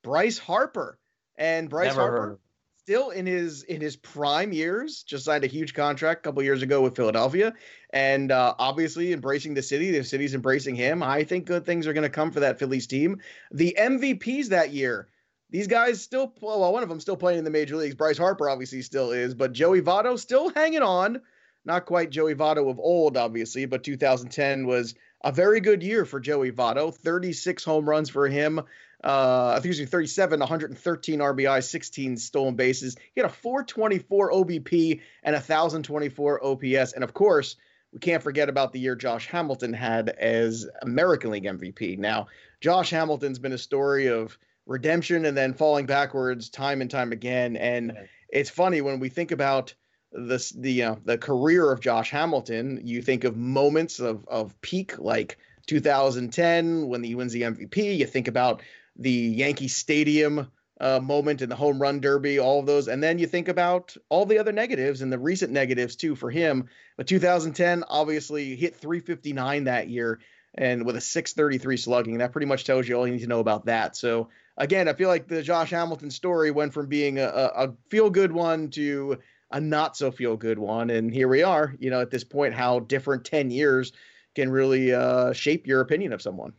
Bryce 0.02 0.38
Harper. 0.38 0.98
And 1.36 1.68
Bryce 1.70 1.88
Never 1.88 2.00
Harper 2.00 2.38
still 2.82 3.10
in 3.10 3.26
his 3.26 3.62
in 3.62 3.80
his 3.80 3.96
prime 3.96 4.52
years, 4.52 5.02
just 5.04 5.24
signed 5.24 5.44
a 5.44 5.48
huge 5.48 5.74
contract 5.74 6.20
a 6.20 6.22
couple 6.28 6.42
years 6.42 6.62
ago 6.62 6.80
with 6.82 6.96
Philadelphia, 6.96 7.54
and 7.90 8.32
uh, 8.32 8.54
obviously 8.58 9.12
embracing 9.12 9.54
the 9.54 9.62
city. 9.62 9.90
The 9.90 10.04
city's 10.04 10.34
embracing 10.34 10.74
him. 10.74 11.02
I 11.02 11.24
think 11.24 11.46
good 11.46 11.64
things 11.64 11.86
are 11.86 11.92
going 11.92 12.02
to 12.02 12.10
come 12.10 12.32
for 12.32 12.40
that 12.40 12.58
Phillies 12.58 12.86
team. 12.86 13.20
The 13.50 13.76
MVPs 13.78 14.48
that 14.48 14.72
year. 14.72 15.08
These 15.50 15.66
guys 15.66 16.00
still, 16.00 16.32
well, 16.40 16.72
one 16.72 16.82
of 16.82 16.88
them 16.88 16.98
still 16.98 17.16
playing 17.16 17.38
in 17.38 17.44
the 17.44 17.50
major 17.50 17.76
leagues. 17.76 17.94
Bryce 17.94 18.16
Harper 18.16 18.48
obviously 18.48 18.80
still 18.80 19.12
is, 19.12 19.34
but 19.34 19.52
Joey 19.52 19.82
Votto 19.82 20.18
still 20.18 20.48
hanging 20.48 20.80
on. 20.80 21.20
Not 21.64 21.86
quite 21.86 22.10
Joey 22.10 22.34
Votto 22.34 22.70
of 22.70 22.78
old, 22.78 23.16
obviously, 23.16 23.66
but 23.66 23.84
2010 23.84 24.66
was 24.66 24.94
a 25.24 25.30
very 25.30 25.60
good 25.60 25.82
year 25.82 26.04
for 26.04 26.18
Joey 26.18 26.50
Votto. 26.50 26.92
36 26.94 27.64
home 27.64 27.88
runs 27.88 28.10
for 28.10 28.28
him 28.28 28.62
uh, 29.04 29.54
I 29.56 29.60
think 29.60 29.74
he's 29.74 29.88
37, 29.88 30.38
113 30.38 31.18
RBI, 31.18 31.62
16 31.62 32.16
stolen 32.18 32.54
bases. 32.54 32.96
He 33.14 33.20
had 33.20 33.28
a 33.28 33.34
424 33.34 34.32
OBP 34.32 35.00
and 35.24 35.34
a 35.34 35.38
1024 35.38 36.44
OPS. 36.44 36.92
And 36.92 37.02
of 37.02 37.12
course, 37.12 37.56
we 37.92 37.98
can't 37.98 38.22
forget 38.22 38.48
about 38.48 38.72
the 38.72 38.78
year 38.78 38.94
Josh 38.94 39.26
Hamilton 39.26 39.72
had 39.72 40.08
as 40.08 40.66
American 40.82 41.30
League 41.30 41.44
MVP. 41.44 41.98
Now, 41.98 42.28
Josh 42.60 42.90
Hamilton's 42.90 43.40
been 43.40 43.52
a 43.52 43.58
story 43.58 44.06
of 44.06 44.38
redemption 44.66 45.24
and 45.24 45.36
then 45.36 45.52
falling 45.52 45.86
backwards 45.86 46.48
time 46.48 46.80
and 46.80 46.90
time 46.90 47.10
again. 47.10 47.56
And 47.56 48.08
it's 48.28 48.50
funny 48.50 48.80
when 48.82 49.00
we 49.00 49.08
think 49.08 49.32
about 49.32 49.74
this 50.12 50.50
the 50.50 50.82
uh, 50.82 50.94
the 51.04 51.18
career 51.18 51.70
of 51.70 51.80
Josh 51.80 52.10
Hamilton, 52.10 52.80
you 52.84 53.02
think 53.02 53.24
of 53.24 53.36
moments 53.36 54.00
of 54.00 54.26
of 54.28 54.60
peak 54.60 54.98
like 54.98 55.38
2010 55.66 56.88
when 56.88 57.02
he 57.02 57.14
wins 57.14 57.32
the 57.32 57.42
MVP. 57.42 57.98
You 57.98 58.06
think 58.06 58.28
about 58.28 58.62
the 58.96 59.10
Yankee 59.10 59.68
Stadium 59.68 60.50
uh, 60.80 61.00
moment 61.00 61.42
in 61.42 61.48
the 61.48 61.56
home 61.56 61.80
run 61.80 62.00
derby, 62.00 62.38
all 62.38 62.58
of 62.58 62.66
those. 62.66 62.88
And 62.88 63.02
then 63.02 63.18
you 63.18 63.26
think 63.26 63.48
about 63.48 63.96
all 64.08 64.26
the 64.26 64.38
other 64.38 64.52
negatives 64.52 65.00
and 65.00 65.12
the 65.12 65.18
recent 65.18 65.52
negatives 65.52 65.96
too 65.96 66.16
for 66.16 66.30
him. 66.30 66.68
But 66.96 67.06
2010 67.06 67.84
obviously 67.88 68.56
hit 68.56 68.74
359 68.74 69.64
that 69.64 69.88
year 69.88 70.18
and 70.54 70.84
with 70.84 70.96
a 70.96 71.00
633 71.00 71.76
slugging. 71.76 72.18
That 72.18 72.32
pretty 72.32 72.46
much 72.46 72.64
tells 72.64 72.86
you 72.86 72.96
all 72.96 73.06
you 73.06 73.14
need 73.14 73.22
to 73.22 73.28
know 73.28 73.40
about 73.40 73.66
that. 73.66 73.96
So 73.96 74.28
again, 74.56 74.88
I 74.88 74.92
feel 74.92 75.08
like 75.08 75.28
the 75.28 75.42
Josh 75.42 75.70
Hamilton 75.70 76.10
story 76.10 76.50
went 76.50 76.74
from 76.74 76.88
being 76.88 77.18
a, 77.18 77.26
a 77.26 77.74
feel 77.88 78.10
good 78.10 78.32
one 78.32 78.68
to 78.70 79.18
a 79.52 79.60
not 79.60 79.96
so 79.96 80.10
feel 80.10 80.36
good 80.36 80.58
one. 80.58 80.90
And 80.90 81.12
here 81.12 81.28
we 81.28 81.42
are, 81.42 81.74
you 81.78 81.90
know, 81.90 82.00
at 82.00 82.10
this 82.10 82.24
point, 82.24 82.54
how 82.54 82.80
different 82.80 83.24
10 83.24 83.50
years 83.50 83.92
can 84.34 84.50
really 84.50 84.92
uh, 84.92 85.32
shape 85.32 85.66
your 85.66 85.80
opinion 85.80 86.12
of 86.12 86.22
someone. 86.22 86.52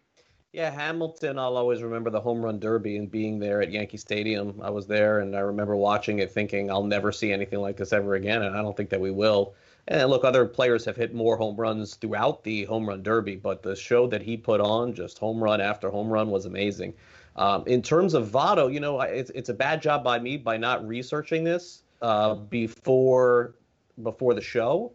Yeah, 0.54 0.70
Hamilton, 0.70 1.40
I'll 1.40 1.58
always 1.58 1.82
remember 1.82 2.12
the 2.12 2.22
home 2.22 2.44
run 2.44 2.60
derby 2.60 2.98
and 2.98 3.10
being 3.10 3.40
there 3.40 3.64
at 3.64 3.72
Yankee 3.72 3.98
Stadium. 3.98 4.62
I 4.62 4.70
was 4.70 4.86
there 4.86 5.20
and 5.20 5.36
I 5.36 5.40
remember 5.40 5.76
watching 5.76 6.20
it 6.20 6.32
thinking 6.32 6.70
I'll 6.70 6.84
never 6.84 7.12
see 7.12 7.32
anything 7.32 7.60
like 7.60 7.76
this 7.76 7.92
ever 7.92 8.14
again, 8.14 8.44
and 8.44 8.56
I 8.56 8.62
don't 8.62 8.78
think 8.78 8.92
that 8.92 9.02
we 9.02 9.10
will. 9.10 9.56
And 9.88 10.12
look, 10.12 10.24
other 10.24 10.46
players 10.46 10.86
have 10.86 10.96
hit 10.96 11.16
more 11.16 11.38
home 11.38 11.56
runs 11.56 11.96
throughout 11.96 12.44
the 12.44 12.66
home 12.66 12.88
run 12.88 13.02
derby, 13.02 13.36
but 13.36 13.64
the 13.64 13.76
show 13.76 14.06
that 14.08 14.22
he 14.22 14.38
put 14.38 14.62
on, 14.62 14.94
just 14.94 15.18
home 15.18 15.44
run 15.44 15.60
after 15.60 15.90
home 15.90 16.08
run, 16.08 16.30
was 16.30 16.46
amazing. 16.46 16.94
Um, 17.36 17.64
in 17.66 17.82
terms 17.82 18.14
of 18.14 18.30
Votto, 18.30 18.72
you 18.72 18.80
know, 18.80 19.02
it's 19.02 19.32
it's 19.32 19.50
a 19.50 19.56
bad 19.56 19.82
job 19.82 20.04
by 20.04 20.20
me 20.20 20.38
by 20.38 20.58
not 20.58 20.88
researching 20.88 21.44
this 21.44 21.83
uh, 22.04 22.36
before 22.36 23.56
before 24.04 24.34
the 24.36 24.42
show. 24.42 24.92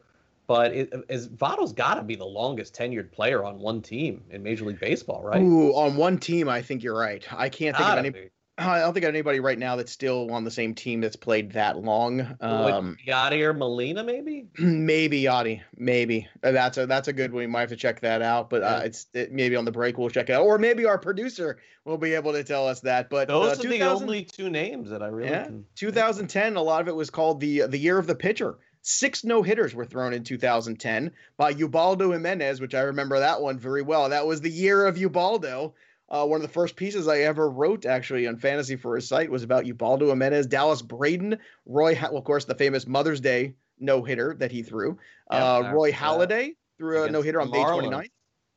But 0.46 0.72
it, 0.72 0.92
is 1.10 1.28
Votto's 1.28 1.72
got 1.72 1.96
to 1.96 2.02
be 2.02 2.16
the 2.16 2.24
longest 2.24 2.74
tenured 2.74 3.12
player 3.12 3.44
on 3.44 3.58
one 3.58 3.82
team 3.82 4.22
in 4.30 4.42
Major 4.42 4.64
League 4.64 4.80
Baseball, 4.80 5.22
right? 5.22 5.42
Ooh, 5.42 5.74
on 5.74 5.96
one 5.96 6.16
team, 6.16 6.48
I 6.48 6.62
think 6.62 6.82
you're 6.82 6.96
right. 6.96 7.26
I 7.30 7.50
can't 7.50 7.76
think 7.76 7.88
gotta 7.88 8.00
of 8.00 8.06
any. 8.06 8.10
Be. 8.10 8.30
I 8.58 8.80
don't 8.80 8.92
think 8.92 9.04
of 9.04 9.10
anybody 9.10 9.38
right 9.38 9.58
now 9.58 9.76
that's 9.76 9.92
still 9.92 10.32
on 10.32 10.42
the 10.42 10.50
same 10.50 10.74
team 10.74 11.00
that's 11.00 11.14
played 11.14 11.52
that 11.52 11.78
long. 11.78 12.20
Um, 12.40 12.96
Yadi 13.06 13.40
or 13.42 13.54
Molina, 13.54 14.02
maybe. 14.02 14.48
Maybe 14.58 15.22
Yadi, 15.22 15.60
maybe 15.76 16.26
uh, 16.42 16.50
that's 16.50 16.76
a 16.76 16.86
that's 16.86 17.06
a 17.06 17.12
good 17.12 17.32
one. 17.32 17.40
We 17.40 17.46
might 17.46 17.60
have 17.60 17.68
to 17.70 17.76
check 17.76 18.00
that 18.00 18.20
out, 18.20 18.50
but 18.50 18.62
uh, 18.62 18.80
it's 18.84 19.06
it, 19.14 19.32
maybe 19.32 19.54
on 19.54 19.64
the 19.64 19.70
break 19.70 19.96
we'll 19.96 20.10
check 20.10 20.28
it 20.28 20.32
out, 20.32 20.42
or 20.42 20.58
maybe 20.58 20.86
our 20.86 20.98
producer 20.98 21.58
will 21.84 21.98
be 21.98 22.14
able 22.14 22.32
to 22.32 22.42
tell 22.42 22.66
us 22.66 22.80
that. 22.80 23.10
But 23.10 23.28
those 23.28 23.58
uh, 23.58 23.62
are 23.62 23.70
the 23.70 23.82
only 23.82 24.24
two 24.24 24.50
names 24.50 24.90
that 24.90 25.02
I 25.02 25.08
really. 25.08 25.30
Yeah, 25.30 25.44
can... 25.44 25.64
2010, 25.76 26.56
a 26.56 26.62
lot 26.62 26.80
of 26.80 26.88
it 26.88 26.96
was 26.96 27.10
called 27.10 27.40
the 27.40 27.66
the 27.66 27.78
year 27.78 27.98
of 27.98 28.06
the 28.06 28.16
pitcher. 28.16 28.58
Six 28.82 29.22
no 29.22 29.42
hitters 29.42 29.74
were 29.74 29.84
thrown 29.84 30.12
in 30.12 30.24
2010 30.24 31.12
by 31.36 31.50
Ubaldo 31.50 32.12
Jimenez, 32.12 32.60
which 32.60 32.74
I 32.74 32.80
remember 32.80 33.18
that 33.20 33.40
one 33.40 33.58
very 33.58 33.82
well. 33.82 34.08
That 34.08 34.26
was 34.26 34.40
the 34.40 34.50
year 34.50 34.86
of 34.86 34.96
Ubaldo. 34.96 35.74
Uh, 36.10 36.26
one 36.26 36.36
of 36.36 36.42
the 36.42 36.52
first 36.52 36.74
pieces 36.76 37.06
I 37.06 37.18
ever 37.18 37.50
wrote, 37.50 37.84
actually, 37.84 38.26
on 38.26 38.36
fantasy 38.36 38.76
for 38.76 38.96
a 38.96 39.02
site 39.02 39.30
was 39.30 39.42
about 39.42 39.66
Ubaldo 39.66 40.08
Jimenez, 40.08 40.46
Dallas 40.46 40.80
Braden, 40.80 41.38
Roy, 41.66 41.98
well, 42.00 42.16
of 42.16 42.24
course, 42.24 42.46
the 42.46 42.54
famous 42.54 42.86
Mother's 42.86 43.20
Day 43.20 43.54
no 43.78 44.02
hitter 44.02 44.34
that 44.38 44.50
he 44.50 44.62
threw. 44.62 44.98
Uh, 45.30 45.70
Roy 45.74 45.92
Halladay 45.92 46.56
threw 46.78 47.04
a 47.04 47.10
no 47.10 47.22
hitter 47.22 47.40
on 47.40 47.50
May 47.50 47.58
29th. 47.58 48.10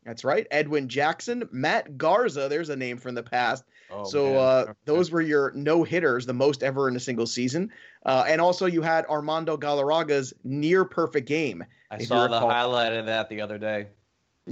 That's 0.04 0.24
right. 0.24 0.48
Edwin 0.50 0.88
Jackson, 0.88 1.48
Matt 1.52 1.98
Garza. 1.98 2.48
There's 2.50 2.70
a 2.70 2.76
name 2.76 2.98
from 2.98 3.14
the 3.14 3.22
past. 3.22 3.64
Oh, 3.92 4.04
so 4.04 4.38
uh, 4.38 4.64
okay. 4.64 4.74
those 4.86 5.12
were 5.12 5.22
your 5.22 5.52
no 5.52 5.84
hitters, 5.84 6.26
the 6.26 6.34
most 6.34 6.64
ever 6.64 6.88
in 6.88 6.96
a 6.96 7.00
single 7.00 7.28
season. 7.28 7.70
Uh, 8.06 8.24
and 8.28 8.42
also 8.42 8.66
you 8.66 8.82
had 8.82 9.06
Armando 9.06 9.58
Galarraga's 9.58 10.34
near 10.44 10.86
perfect 10.86 11.28
game. 11.28 11.64
I 11.92 12.00
saw 12.00 12.28
the 12.28 12.40
highlight 12.40 12.94
of 12.94 13.06
that 13.06 13.30
the 13.30 13.42
other 13.42 13.60
day. 13.60 13.88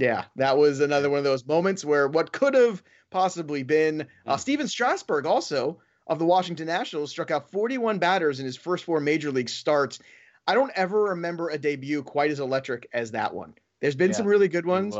Yeah, 0.00 0.24
that 0.36 0.56
was 0.56 0.80
another 0.80 1.10
one 1.10 1.18
of 1.18 1.24
those 1.24 1.46
moments 1.46 1.84
where 1.84 2.08
what 2.08 2.32
could 2.32 2.54
have 2.54 2.82
possibly 3.10 3.62
been. 3.62 4.02
Uh, 4.26 4.34
hmm. 4.34 4.38
Stephen 4.38 4.68
Strasburg 4.68 5.26
also 5.26 5.80
of 6.06 6.18
the 6.18 6.24
Washington 6.24 6.66
Nationals 6.66 7.10
struck 7.10 7.30
out 7.30 7.50
41 7.50 7.98
batters 7.98 8.40
in 8.40 8.46
his 8.46 8.56
first 8.56 8.84
four 8.84 9.00
major 9.00 9.30
league 9.30 9.48
starts. 9.48 9.98
I 10.46 10.54
don't 10.54 10.72
ever 10.74 11.04
remember 11.04 11.50
a 11.50 11.58
debut 11.58 12.02
quite 12.02 12.30
as 12.30 12.40
electric 12.40 12.88
as 12.92 13.10
that 13.12 13.34
one. 13.34 13.54
There's 13.80 13.94
been 13.94 14.10
yeah, 14.10 14.16
some 14.16 14.26
really 14.26 14.48
good 14.48 14.66
ones. 14.66 14.96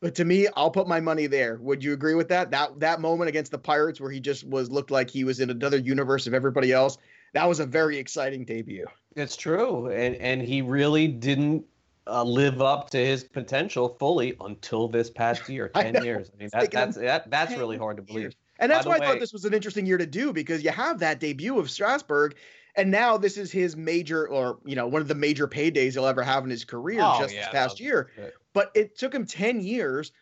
But 0.00 0.16
to 0.16 0.24
me, 0.24 0.48
I'll 0.56 0.70
put 0.70 0.88
my 0.88 1.00
money 1.00 1.28
there. 1.28 1.58
Would 1.60 1.84
you 1.84 1.92
agree 1.92 2.14
with 2.14 2.28
that? 2.28 2.50
That 2.50 2.80
that 2.80 3.00
moment 3.00 3.28
against 3.28 3.52
the 3.52 3.58
Pirates 3.58 4.00
where 4.00 4.10
he 4.10 4.18
just 4.20 4.44
was 4.44 4.70
looked 4.70 4.90
like 4.90 5.08
he 5.08 5.22
was 5.22 5.38
in 5.38 5.48
another 5.48 5.78
universe 5.78 6.26
of 6.26 6.34
everybody 6.34 6.72
else. 6.72 6.98
That 7.34 7.48
was 7.48 7.60
a 7.60 7.66
very 7.66 7.98
exciting 7.98 8.44
debut. 8.44 8.86
It's 9.14 9.36
true, 9.36 9.88
and 9.88 10.16
and 10.16 10.42
he 10.42 10.60
really 10.60 11.06
didn't 11.06 11.66
uh, 12.06 12.22
live 12.22 12.60
up 12.60 12.90
to 12.90 12.98
his 12.98 13.24
potential 13.24 13.96
fully 13.98 14.36
until 14.40 14.88
this 14.88 15.10
past 15.10 15.48
year, 15.48 15.68
ten 15.74 16.02
years. 16.04 16.30
I 16.32 16.38
mean, 16.38 16.48
that, 16.52 16.70
that's 16.70 16.96
that, 16.96 17.30
that's 17.30 17.56
really 17.56 17.78
hard 17.78 17.96
to 17.96 18.02
believe. 18.02 18.34
And 18.58 18.70
that's 18.70 18.86
why 18.86 18.98
way, 18.98 19.06
I 19.06 19.10
thought 19.10 19.20
this 19.20 19.32
was 19.32 19.44
an 19.44 19.54
interesting 19.54 19.86
year 19.86 19.98
to 19.98 20.06
do 20.06 20.32
because 20.32 20.62
you 20.62 20.70
have 20.70 21.00
that 21.00 21.20
debut 21.20 21.58
of 21.58 21.70
Strasburg, 21.70 22.36
and 22.76 22.90
now 22.90 23.16
this 23.16 23.36
is 23.36 23.50
his 23.50 23.76
major, 23.76 24.26
or 24.26 24.58
you 24.64 24.76
know, 24.76 24.86
one 24.86 25.02
of 25.02 25.08
the 25.08 25.14
major 25.14 25.48
paydays 25.48 25.92
he'll 25.92 26.06
ever 26.06 26.22
have 26.22 26.44
in 26.44 26.50
his 26.50 26.64
career 26.64 27.00
oh, 27.02 27.18
just 27.20 27.34
yeah, 27.34 27.40
this 27.40 27.48
past 27.48 27.80
year. 27.80 28.10
But 28.52 28.70
it 28.74 28.98
took 28.98 29.14
him 29.14 29.26
10 29.26 29.60
years 29.60 30.12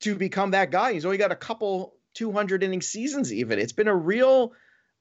to 0.00 0.14
become 0.14 0.52
that 0.52 0.70
guy. 0.70 0.92
He's 0.92 1.04
only 1.04 1.18
got 1.18 1.32
a 1.32 1.36
couple 1.36 1.94
200 2.14 2.62
inning 2.62 2.82
seasons, 2.82 3.32
even. 3.32 3.58
It's 3.58 3.72
been 3.72 3.88
a 3.88 3.94
real 3.94 4.52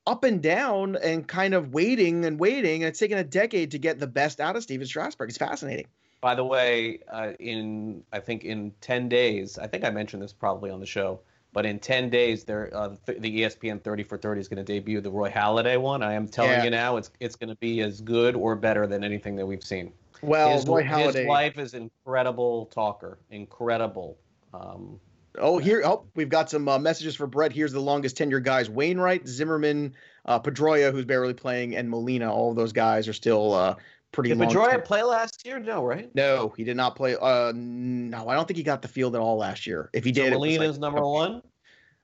up 0.05 0.23
and 0.23 0.41
down 0.41 0.95
and 0.95 1.27
kind 1.27 1.53
of 1.53 1.73
waiting 1.73 2.25
and 2.25 2.39
waiting. 2.39 2.83
And 2.83 2.89
it's 2.89 2.99
taken 2.99 3.17
a 3.17 3.23
decade 3.23 3.71
to 3.71 3.79
get 3.79 3.99
the 3.99 4.07
best 4.07 4.39
out 4.39 4.55
of 4.55 4.63
Stephen 4.63 4.87
Strasburg. 4.87 5.29
It's 5.29 5.37
fascinating. 5.37 5.87
By 6.19 6.35
the 6.35 6.43
way, 6.43 6.99
uh, 7.11 7.33
in 7.39 8.03
I 8.11 8.19
think 8.19 8.43
in 8.43 8.71
10 8.81 9.07
days, 9.07 9.57
I 9.57 9.67
think 9.67 9.83
I 9.83 9.91
mentioned 9.91 10.23
this 10.23 10.33
probably 10.33 10.71
on 10.71 10.79
the 10.79 10.85
show, 10.85 11.19
but 11.53 11.65
in 11.65 11.79
10 11.79 12.09
days, 12.09 12.43
there 12.43 12.69
uh, 12.75 12.95
th- 13.05 13.19
the 13.21 13.41
ESPN 13.41 13.81
30 13.83 14.03
for 14.03 14.17
30 14.17 14.41
is 14.41 14.47
going 14.47 14.57
to 14.57 14.63
debut 14.63 15.01
the 15.01 15.11
Roy 15.11 15.29
Halladay 15.29 15.79
one. 15.79 16.01
I 16.01 16.13
am 16.13 16.27
telling 16.27 16.51
yeah. 16.51 16.63
you 16.63 16.69
now, 16.69 16.97
it's 16.97 17.11
it's 17.19 17.35
going 17.35 17.49
to 17.49 17.55
be 17.55 17.81
as 17.81 18.01
good 18.01 18.35
or 18.35 18.55
better 18.55 18.87
than 18.87 19.03
anything 19.03 19.35
that 19.35 19.45
we've 19.45 19.63
seen. 19.63 19.93
Well, 20.21 20.51
his, 20.51 20.65
Roy 20.65 20.83
Halladay. 20.83 21.15
His 21.15 21.27
wife 21.27 21.57
is 21.57 21.73
incredible 21.73 22.65
talker, 22.67 23.19
incredible. 23.29 24.17
Um, 24.53 24.99
oh, 25.37 25.57
here, 25.59 25.83
oh, 25.85 26.05
we've 26.15 26.29
got 26.29 26.49
some 26.49 26.67
uh, 26.67 26.79
messages 26.79 27.15
for 27.15 27.27
Brett. 27.27 27.51
Here's 27.51 27.73
the 27.73 27.79
longest 27.79 28.17
tenure 28.17 28.39
guys: 28.39 28.69
Wainwright, 28.69 29.27
Zimmerman, 29.27 29.93
uh, 30.25 30.39
Pedroia, 30.39 30.91
who's 30.91 31.05
barely 31.05 31.33
playing, 31.33 31.75
and 31.75 31.89
Molina. 31.89 32.33
All 32.33 32.49
of 32.49 32.55
those 32.55 32.73
guys 32.73 33.07
are 33.07 33.13
still 33.13 33.53
uh, 33.53 33.75
pretty. 34.11 34.29
Did 34.29 34.39
Pedroia 34.39 34.83
play 34.83 35.03
last 35.03 35.45
year? 35.45 35.59
No, 35.59 35.85
right? 35.85 36.13
No, 36.15 36.53
he 36.55 36.63
did 36.63 36.77
not 36.77 36.95
play. 36.95 37.15
Uh, 37.15 37.51
no, 37.55 38.27
I 38.27 38.35
don't 38.35 38.47
think 38.47 38.57
he 38.57 38.63
got 38.63 38.81
the 38.81 38.87
field 38.87 39.15
at 39.15 39.21
all 39.21 39.37
last 39.37 39.67
year. 39.67 39.89
If 39.93 40.03
he 40.03 40.11
did, 40.11 40.31
so 40.31 40.39
Molina's 40.39 40.77
like, 40.77 40.81
number 40.81 41.05
one. 41.05 41.41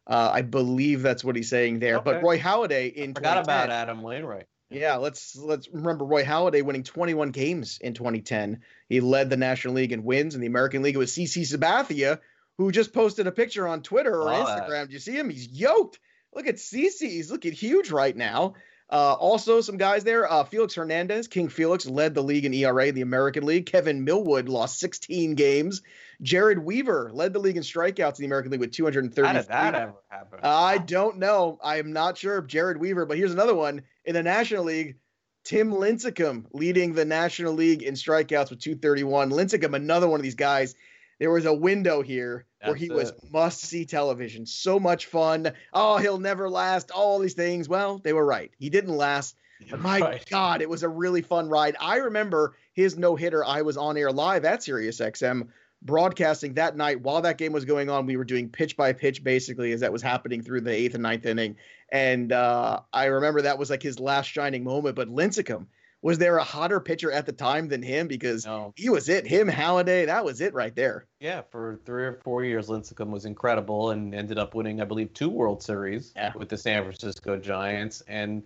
Uh, 0.05 0.31
I 0.33 0.41
believe 0.41 1.01
that's 1.01 1.23
what 1.23 1.35
he's 1.35 1.49
saying 1.49 1.79
there. 1.79 1.95
Okay. 1.97 2.11
But 2.11 2.23
Roy 2.23 2.37
Halladay 2.37 2.93
in 2.93 3.11
I 3.11 3.13
forgot 3.13 3.37
about 3.37 3.69
Adam 3.69 4.01
Wainwright. 4.01 4.47
Yeah, 4.69 4.95
let's 4.95 5.35
let's 5.35 5.69
remember 5.71 6.03
Roy 6.03 6.23
Halladay 6.23 6.63
winning 6.63 6.83
21 6.83 7.31
games 7.31 7.77
in 7.79 7.93
2010. 7.93 8.61
He 8.89 8.99
led 8.99 9.29
the 9.29 9.37
National 9.37 9.75
League 9.75 9.91
in 9.91 10.03
wins. 10.03 10.35
In 10.35 10.41
the 10.41 10.47
American 10.47 10.81
League, 10.81 10.95
it 10.95 10.99
was 10.99 11.11
CC 11.11 11.41
Sabathia 11.41 12.19
who 12.57 12.71
just 12.71 12.93
posted 12.93 13.27
a 13.27 13.31
picture 13.31 13.67
on 13.67 13.81
Twitter 13.81 14.21
or 14.21 14.27
Instagram. 14.27 14.87
Do 14.87 14.93
you 14.93 14.99
see 14.99 15.13
him? 15.13 15.29
He's 15.29 15.47
yoked. 15.47 15.99
Look 16.33 16.47
at 16.47 16.55
CC. 16.55 17.01
He's 17.01 17.31
looking 17.31 17.51
huge 17.51 17.91
right 17.91 18.15
now. 18.15 18.55
Uh, 18.93 19.13
also, 19.13 19.59
some 19.59 19.77
guys 19.77 20.03
there. 20.03 20.31
Uh, 20.31 20.43
Felix 20.43 20.75
Hernandez, 20.75 21.27
King 21.27 21.49
Felix, 21.49 21.87
led 21.87 22.13
the 22.13 22.21
league 22.21 22.45
in 22.45 22.53
ERA, 22.53 22.85
in 22.85 22.93
the 22.93 23.01
American 23.01 23.43
League. 23.43 23.65
Kevin 23.65 24.03
Millwood 24.03 24.47
lost 24.47 24.77
16 24.79 25.33
games. 25.33 25.81
Jered 26.21 26.63
Weaver 26.63 27.09
led 27.11 27.33
the 27.33 27.39
league 27.39 27.57
in 27.57 27.63
strikeouts 27.63 28.19
in 28.19 28.21
the 28.21 28.25
American 28.27 28.51
League 28.51 28.61
with 28.61 28.71
230. 28.71 29.27
How 29.27 29.33
did 29.33 29.47
that 29.47 29.73
ever 29.73 29.95
happen? 30.09 30.39
I 30.43 30.77
don't 30.77 31.17
know. 31.17 31.57
I 31.63 31.79
am 31.79 31.91
not 31.91 32.19
sure 32.19 32.37
of 32.37 32.45
Jered 32.45 32.77
Weaver, 32.77 33.07
but 33.07 33.17
here's 33.17 33.33
another 33.33 33.55
one 33.55 33.81
in 34.05 34.13
the 34.13 34.21
National 34.21 34.65
League. 34.65 34.97
Tim 35.43 35.71
Lincecum 35.71 36.45
leading 36.53 36.93
the 36.93 37.03
National 37.03 37.53
League 37.53 37.81
in 37.81 37.95
strikeouts 37.95 38.51
with 38.51 38.59
231. 38.59 39.31
Lincecum, 39.31 39.73
another 39.73 40.07
one 40.07 40.19
of 40.19 40.23
these 40.23 40.35
guys 40.35 40.75
there 41.23 41.31
was 41.31 41.45
a 41.45 41.53
window 41.53 42.01
here 42.01 42.45
That's 42.59 42.71
where 42.71 42.75
he 42.75 42.87
it. 42.87 42.91
was 42.91 43.13
must 43.31 43.61
see 43.61 43.85
television. 43.85 44.45
So 44.45 44.77
much 44.77 45.05
fun. 45.05 45.53
Oh, 45.71 45.95
he'll 45.97 46.19
never 46.19 46.49
last. 46.49 46.91
All 46.91 47.17
these 47.17 47.33
things. 47.33 47.69
Well, 47.69 47.99
they 47.99 48.11
were 48.11 48.25
right. 48.25 48.51
He 48.59 48.69
didn't 48.69 48.97
last. 48.97 49.37
My 49.79 49.99
right. 49.99 50.25
God, 50.29 50.61
it 50.61 50.69
was 50.69 50.83
a 50.83 50.89
really 50.89 51.21
fun 51.21 51.47
ride. 51.47 51.77
I 51.79 51.95
remember 51.99 52.57
his 52.73 52.97
no 52.97 53.15
hitter. 53.15 53.45
I 53.45 53.61
was 53.61 53.77
on 53.77 53.95
air 53.95 54.11
live 54.11 54.43
at 54.43 54.59
SiriusXM 54.59 55.47
broadcasting 55.81 56.55
that 56.55 56.75
night 56.75 56.99
while 56.99 57.21
that 57.21 57.37
game 57.37 57.53
was 57.53 57.63
going 57.63 57.89
on. 57.89 58.05
We 58.05 58.17
were 58.17 58.25
doing 58.25 58.49
pitch 58.49 58.75
by 58.75 58.91
pitch 58.91 59.23
basically 59.23 59.71
as 59.71 59.79
that 59.79 59.93
was 59.93 60.01
happening 60.01 60.41
through 60.41 60.61
the 60.61 60.73
eighth 60.73 60.95
and 60.95 61.03
ninth 61.03 61.25
inning. 61.25 61.55
And 61.89 62.33
uh, 62.33 62.81
I 62.91 63.05
remember 63.05 63.43
that 63.43 63.57
was 63.57 63.69
like 63.69 63.81
his 63.81 63.97
last 63.97 64.25
shining 64.25 64.65
moment. 64.65 64.97
But 64.97 65.07
Lincecum, 65.07 65.67
was 66.03 66.17
there 66.17 66.37
a 66.37 66.43
hotter 66.43 66.81
pitcher 66.81 67.11
at 67.11 67.25
the 67.25 67.31
time 67.31 67.69
than 67.69 67.81
him? 67.81 68.07
Because 68.07 68.45
no. 68.45 68.73
he 68.75 68.89
was 68.89 69.07
it. 69.07 69.25
Him, 69.25 69.47
Halladay, 69.47 70.05
that 70.05 70.23
was 70.23 70.41
it 70.41 70.53
right 70.53 70.75
there. 70.75 71.07
Yeah, 71.21 71.41
for 71.49 71.79
three 71.85 72.03
or 72.03 72.19
four 72.23 72.43
years, 72.43 72.67
Lincecum 72.67 73.09
was 73.09 73.23
incredible 73.25 73.91
and 73.91 74.13
ended 74.13 74.37
up 74.37 74.53
winning, 74.53 74.81
I 74.81 74.83
believe, 74.83 75.13
two 75.13 75.29
World 75.29 75.63
Series 75.63 76.11
yeah. 76.15 76.33
with 76.35 76.49
the 76.49 76.57
San 76.57 76.83
Francisco 76.83 77.37
Giants. 77.37 78.03
And 78.09 78.43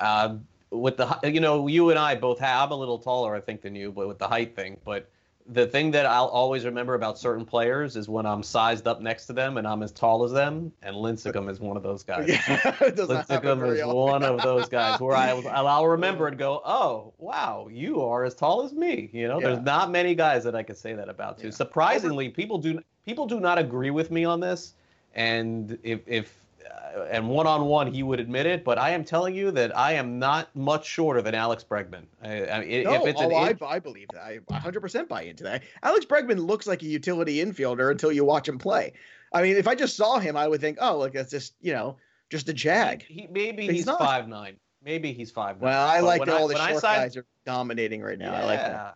uh, 0.00 0.36
with 0.70 0.96
the, 0.96 1.18
you 1.22 1.40
know, 1.40 1.68
you 1.68 1.90
and 1.90 1.98
I 1.98 2.16
both 2.16 2.40
have, 2.40 2.72
I'm 2.72 2.72
a 2.72 2.76
little 2.80 2.98
taller, 2.98 3.32
I 3.34 3.40
think, 3.40 3.62
than 3.62 3.76
you, 3.76 3.92
but 3.92 4.08
with 4.08 4.18
the 4.18 4.28
height 4.28 4.56
thing. 4.56 4.76
But 4.84 5.08
the 5.50 5.66
thing 5.66 5.90
that 5.92 6.04
I'll 6.04 6.26
always 6.26 6.66
remember 6.66 6.94
about 6.94 7.18
certain 7.18 7.44
players 7.44 7.96
is 7.96 8.08
when 8.08 8.26
I'm 8.26 8.42
sized 8.42 8.86
up 8.86 9.00
next 9.00 9.26
to 9.26 9.32
them 9.32 9.56
and 9.56 9.66
I'm 9.66 9.82
as 9.82 9.92
tall 9.92 10.22
as 10.24 10.32
them, 10.32 10.70
and 10.82 10.94
Lincecum 10.94 11.50
is 11.50 11.58
one 11.58 11.76
of 11.76 11.82
those 11.82 12.02
guys. 12.02 12.28
Yeah, 12.48 12.72
Lincecum 12.80 13.74
is 13.74 13.84
one 13.84 14.22
of 14.22 14.42
those 14.42 14.68
guys 14.70 15.00
where 15.00 15.16
I, 15.16 15.30
I'll 15.30 15.86
remember 15.86 16.28
and 16.28 16.36
go, 16.36 16.60
oh, 16.64 17.14
wow, 17.18 17.68
you 17.70 18.02
are 18.02 18.24
as 18.24 18.34
tall 18.34 18.62
as 18.62 18.72
me. 18.72 19.08
You 19.12 19.28
know, 19.28 19.40
yeah. 19.40 19.48
there's 19.48 19.64
not 19.64 19.90
many 19.90 20.14
guys 20.14 20.44
that 20.44 20.54
I 20.54 20.62
could 20.62 20.76
say 20.76 20.94
that 20.94 21.08
about 21.08 21.38
too. 21.38 21.46
Yeah. 21.48 21.52
Surprisingly, 21.52 22.28
people 22.28 22.58
do 22.58 22.80
people 23.06 23.26
do 23.26 23.40
not 23.40 23.58
agree 23.58 23.90
with 23.90 24.10
me 24.10 24.24
on 24.24 24.40
this, 24.40 24.74
and 25.14 25.78
if 25.82 26.00
if 26.06 26.34
Uh, 26.96 27.04
and 27.10 27.28
one 27.28 27.46
on 27.46 27.64
one, 27.66 27.92
he 27.92 28.02
would 28.02 28.20
admit 28.20 28.46
it. 28.46 28.64
But 28.64 28.78
I 28.78 28.90
am 28.90 29.04
telling 29.04 29.34
you 29.34 29.50
that 29.52 29.76
I 29.76 29.92
am 29.92 30.18
not 30.18 30.54
much 30.54 30.86
shorter 30.86 31.22
than 31.22 31.34
Alex 31.34 31.64
Bregman. 31.68 32.04
I, 32.22 32.46
I, 32.46 32.58
no, 32.84 32.94
if 32.94 33.06
it's 33.06 33.20
oh, 33.20 33.30
an, 33.30 33.58
I, 33.60 33.66
I 33.66 33.78
believe 33.78 34.08
that. 34.12 34.22
I 34.22 34.38
100% 34.50 35.08
buy 35.08 35.22
into 35.22 35.44
that. 35.44 35.62
Alex 35.82 36.06
Bregman 36.06 36.46
looks 36.46 36.66
like 36.66 36.82
a 36.82 36.86
utility 36.86 37.44
infielder 37.44 37.90
until 37.90 38.12
you 38.12 38.24
watch 38.24 38.48
him 38.48 38.58
play. 38.58 38.92
I 39.32 39.42
mean, 39.42 39.56
if 39.56 39.68
I 39.68 39.74
just 39.74 39.96
saw 39.96 40.18
him, 40.18 40.36
I 40.36 40.48
would 40.48 40.60
think, 40.60 40.78
oh, 40.80 40.98
look, 40.98 41.12
that's 41.12 41.30
just 41.30 41.54
you 41.60 41.72
know 41.72 41.96
just 42.30 42.48
a 42.48 42.52
jag. 42.52 43.02
He, 43.02 43.22
he 43.22 43.26
maybe 43.26 43.66
he's, 43.66 43.84
he's 43.84 43.96
five 43.96 44.28
nine. 44.28 44.56
Maybe 44.82 45.12
he's 45.12 45.30
five. 45.30 45.60
Well, 45.60 45.86
I 45.86 46.00
like 46.00 46.24
that 46.24 46.40
all 46.40 46.48
the 46.48 46.56
short 46.56 46.82
guys 46.82 47.16
are 47.16 47.26
dominating 47.44 48.00
right 48.00 48.18
now. 48.18 48.32
Yeah. 48.32 48.40
I 48.40 48.44
like 48.44 48.60
that. 48.60 48.94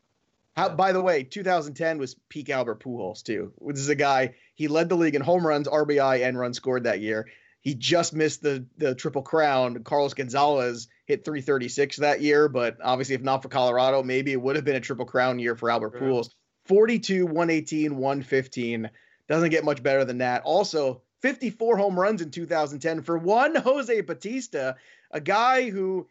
How, 0.56 0.68
by 0.68 0.92
the 0.92 1.00
way, 1.00 1.24
2010 1.24 1.98
was 1.98 2.14
peak 2.28 2.50
Albert 2.50 2.80
Pujols 2.80 3.22
too. 3.22 3.52
This 3.66 3.80
is 3.80 3.88
a 3.88 3.94
guy 3.94 4.34
he 4.54 4.68
led 4.68 4.90
the 4.90 4.96
league 4.96 5.14
in 5.14 5.22
home 5.22 5.46
runs, 5.46 5.66
RBI, 5.66 6.26
and 6.26 6.38
runs 6.38 6.58
scored 6.58 6.84
that 6.84 7.00
year. 7.00 7.26
He 7.62 7.74
just 7.76 8.12
missed 8.12 8.42
the 8.42 8.66
the 8.76 8.94
triple 8.94 9.22
crown. 9.22 9.82
Carlos 9.84 10.14
Gonzalez 10.14 10.88
hit 11.06 11.24
336 11.24 11.96
that 11.98 12.20
year, 12.20 12.48
but 12.48 12.76
obviously, 12.82 13.14
if 13.14 13.22
not 13.22 13.42
for 13.42 13.48
Colorado, 13.48 14.02
maybe 14.02 14.32
it 14.32 14.42
would 14.42 14.56
have 14.56 14.64
been 14.64 14.76
a 14.76 14.80
triple 14.80 15.06
crown 15.06 15.38
year 15.38 15.56
for 15.56 15.70
Albert. 15.70 15.94
Pujols. 15.94 16.30
42, 16.66 17.24
118, 17.24 17.96
115. 17.96 18.90
Doesn't 19.28 19.50
get 19.50 19.64
much 19.64 19.82
better 19.82 20.04
than 20.04 20.18
that. 20.18 20.42
Also, 20.42 21.02
54 21.20 21.76
home 21.76 21.98
runs 21.98 22.20
in 22.20 22.30
2010 22.30 23.02
for 23.02 23.16
one 23.16 23.54
Jose 23.54 24.00
Bautista, 24.00 24.76
a 25.12 25.20
guy 25.20 25.70
who 25.70 26.08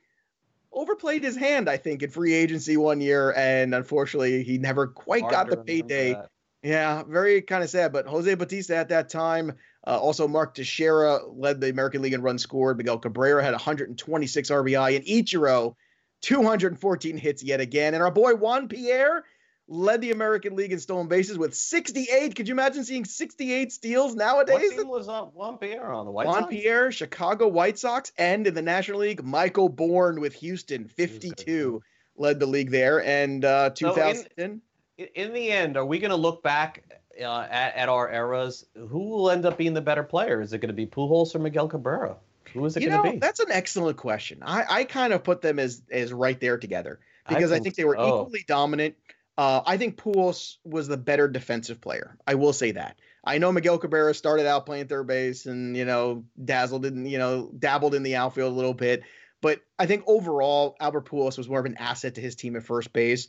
overplayed 0.72 1.24
his 1.24 1.36
hand, 1.36 1.70
I 1.70 1.76
think, 1.76 2.02
in 2.02 2.10
free 2.10 2.34
agency 2.34 2.78
one 2.78 3.02
year, 3.02 3.34
and 3.36 3.76
unfortunately, 3.76 4.43
he 4.43 4.58
never 4.58 4.88
quite 4.88 5.24
Hard 5.24 5.34
got 5.34 5.49
the 5.49 5.58
payday. 5.58 6.16
Yeah, 6.64 7.04
very 7.04 7.41
kind 7.41 7.64
of 7.64 7.70
sad. 7.70 7.91
But 7.91 8.08
Jose 8.08 8.34
Bautista 8.36 8.78
at 8.78 8.89
that 8.89 9.10
time 9.10 9.54
uh, 9.86 9.97
also, 9.97 10.27
Mark 10.27 10.53
Teixeira 10.53 11.19
led 11.25 11.59
the 11.59 11.69
American 11.69 12.01
League 12.03 12.13
in 12.13 12.21
runs 12.21 12.43
scored. 12.43 12.77
Miguel 12.77 12.99
Cabrera 12.99 13.43
had 13.43 13.53
126 13.53 14.49
RBI, 14.49 14.95
and 14.95 15.05
Ichiro 15.05 15.75
214 16.21 17.17
hits 17.17 17.41
yet 17.41 17.59
again. 17.59 17.95
And 17.95 18.03
our 18.03 18.11
boy 18.11 18.36
Juan 18.36 18.67
Pierre 18.67 19.25
led 19.67 20.01
the 20.01 20.11
American 20.11 20.55
League 20.55 20.71
in 20.71 20.79
stolen 20.79 21.07
bases 21.07 21.38
with 21.38 21.55
68. 21.55 22.36
Could 22.36 22.47
you 22.47 22.53
imagine 22.53 22.84
seeing 22.84 23.05
68 23.05 23.71
steals 23.71 24.13
nowadays? 24.13 24.53
What 24.53 24.77
team 24.77 24.88
was 24.88 25.09
uh, 25.09 25.23
Juan 25.23 25.57
Pierre 25.57 25.91
on 25.91 26.05
the 26.05 26.11
White 26.11 26.27
Juan 26.27 26.43
Sox? 26.43 26.53
Pierre, 26.53 26.91
Chicago 26.91 27.47
White 27.47 27.79
Sox, 27.79 28.11
and 28.19 28.45
in 28.45 28.53
the 28.53 28.61
National 28.61 28.99
League, 28.99 29.23
Michael 29.23 29.69
Bourn 29.69 30.21
with 30.21 30.36
Houston, 30.36 30.89
52 30.89 31.82
led 32.17 32.39
the 32.39 32.45
league 32.45 32.69
there. 32.69 33.03
And 33.03 33.43
uh, 33.43 33.71
2010. 33.71 34.61
So 34.97 35.03
in, 35.03 35.07
in 35.15 35.34
the 35.34 35.51
end, 35.51 35.75
are 35.75 35.86
we 35.86 35.97
going 35.97 36.11
to 36.11 36.17
look 36.17 36.43
back 36.43 36.84
uh, 37.24 37.41
at, 37.41 37.76
at 37.76 37.89
our 37.89 38.11
eras, 38.11 38.65
who 38.76 39.09
will 39.09 39.30
end 39.32 39.45
up 39.45 39.57
being 39.57 39.74
the 39.74 39.82
better 39.82 40.03
player? 40.03 40.41
Is 40.41 40.53
it 40.53 40.59
going 40.59 40.69
to 40.69 40.74
be 40.74 40.86
Pujols 40.86 41.36
or 41.36 41.39
Miguel 41.39 41.67
Cabrera? 41.67 42.17
Who 42.53 42.65
is 42.65 42.76
it 42.76 42.82
going 42.82 43.03
to 43.03 43.11
be? 43.11 43.17
That's 43.17 43.39
an 43.39 43.51
excellent 43.51 43.97
question. 43.97 44.39
I, 44.41 44.65
I 44.69 44.84
kind 44.84 45.13
of 45.13 45.24
put 45.24 45.41
them 45.41 45.59
as 45.59 45.82
as 45.91 46.11
right 46.11 46.39
there 46.39 46.57
together 46.57 46.99
because 47.28 47.51
I 47.51 47.55
think, 47.55 47.61
I 47.61 47.63
think 47.63 47.76
they 47.76 47.86
were 47.86 47.95
so. 47.95 48.22
equally 48.22 48.43
dominant. 48.47 48.95
Uh, 49.38 49.61
I 49.65 49.78
think 49.78 49.97
Pujols 49.97 50.57
was 50.63 50.88
the 50.88 50.97
better 50.97 51.28
defensive 51.28 51.80
player. 51.80 52.17
I 52.28 52.36
will 52.36 52.53
say 52.53 52.72
that. 52.72 52.97
I 53.24 53.38
know 53.38 53.51
Miguel 53.51 53.78
Cabrera 53.78 54.13
started 54.13 54.47
out 54.47 54.65
playing 54.65 54.88
third 54.88 55.07
base 55.07 55.45
and 55.45 55.78
you 55.78 55.86
know 55.86 56.26
dazzled 56.43 56.86
in 56.86 57.05
you 57.05 57.17
know 57.17 57.51
dabbled 57.57 57.95
in 57.95 58.03
the 58.03 58.15
outfield 58.15 58.51
a 58.51 58.55
little 58.55 58.74
bit, 58.74 59.03
but 59.41 59.61
I 59.80 59.86
think 59.86 60.03
overall 60.07 60.76
Albert 60.80 61.05
Pujols 61.05 61.38
was 61.38 61.47
more 61.47 61.59
of 61.59 61.65
an 61.65 61.78
asset 61.78 62.15
to 62.15 62.22
his 62.22 62.36
team 62.36 62.55
at 62.55 62.63
first 62.63 62.91
base. 62.91 63.28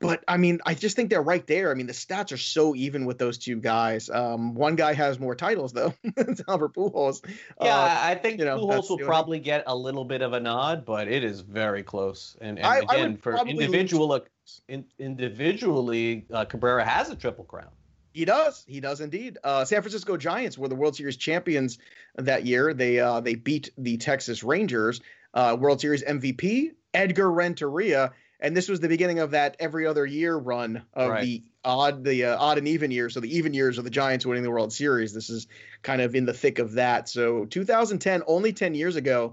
But 0.00 0.24
I 0.28 0.36
mean, 0.36 0.60
I 0.66 0.74
just 0.74 0.96
think 0.96 1.10
they're 1.10 1.22
right 1.22 1.46
there. 1.46 1.70
I 1.70 1.74
mean, 1.74 1.86
the 1.86 1.92
stats 1.92 2.32
are 2.32 2.36
so 2.36 2.74
even 2.74 3.06
with 3.06 3.18
those 3.18 3.38
two 3.38 3.56
guys. 3.56 4.10
Um, 4.10 4.54
one 4.54 4.76
guy 4.76 4.92
has 4.92 5.18
more 5.18 5.34
titles 5.34 5.72
though. 5.72 5.94
it's 6.04 6.42
Albert 6.48 6.74
Pujols. 6.74 7.24
Yeah, 7.60 7.76
uh, 7.76 7.98
I 8.00 8.14
think 8.16 8.38
you 8.38 8.44
know, 8.44 8.58
Pujols 8.58 8.90
will 8.90 8.98
probably 8.98 9.38
get 9.38 9.64
a 9.66 9.74
little 9.74 10.04
bit 10.04 10.20
of 10.20 10.32
a 10.32 10.40
nod, 10.40 10.84
but 10.84 11.08
it 11.08 11.24
is 11.24 11.40
very 11.40 11.82
close. 11.82 12.36
And, 12.40 12.58
and 12.58 12.66
I, 12.66 12.78
again, 12.78 13.14
I 13.14 13.16
for 13.16 13.46
individual, 13.46 14.12
uh, 14.12 14.20
in, 14.68 14.84
individually, 14.98 16.26
uh, 16.32 16.44
Cabrera 16.44 16.84
has 16.84 17.10
a 17.10 17.16
triple 17.16 17.44
crown. 17.44 17.70
He 18.12 18.24
does. 18.24 18.64
He 18.68 18.80
does 18.80 19.00
indeed. 19.00 19.38
Uh, 19.42 19.64
San 19.64 19.82
Francisco 19.82 20.16
Giants 20.16 20.56
were 20.56 20.68
the 20.68 20.76
World 20.76 20.96
Series 20.96 21.16
champions 21.16 21.78
that 22.16 22.46
year. 22.46 22.72
They 22.72 23.00
uh, 23.00 23.20
they 23.20 23.34
beat 23.34 23.70
the 23.76 23.96
Texas 23.96 24.44
Rangers. 24.44 25.00
Uh, 25.32 25.56
World 25.58 25.80
Series 25.80 26.04
MVP 26.04 26.70
Edgar 26.94 27.30
Renteria 27.30 28.12
and 28.44 28.54
this 28.54 28.68
was 28.68 28.78
the 28.78 28.88
beginning 28.88 29.20
of 29.20 29.30
that 29.30 29.56
every 29.58 29.86
other 29.86 30.04
year 30.04 30.36
run 30.36 30.82
of 30.92 31.10
right. 31.10 31.22
the 31.22 31.42
odd 31.64 32.04
the 32.04 32.26
uh, 32.26 32.36
odd 32.38 32.58
and 32.58 32.68
even 32.68 32.90
years. 32.90 33.14
So 33.14 33.20
the 33.20 33.34
even 33.34 33.54
years 33.54 33.78
of 33.78 33.84
the 33.84 33.90
giants 33.90 34.26
winning 34.26 34.42
the 34.42 34.50
world 34.50 34.70
series. 34.70 35.14
This 35.14 35.30
is 35.30 35.46
kind 35.82 36.02
of 36.02 36.14
in 36.14 36.26
the 36.26 36.34
thick 36.34 36.58
of 36.58 36.72
that. 36.74 37.08
So 37.08 37.46
2010 37.46 38.22
only 38.26 38.52
10 38.52 38.74
years 38.74 38.96
ago 38.96 39.32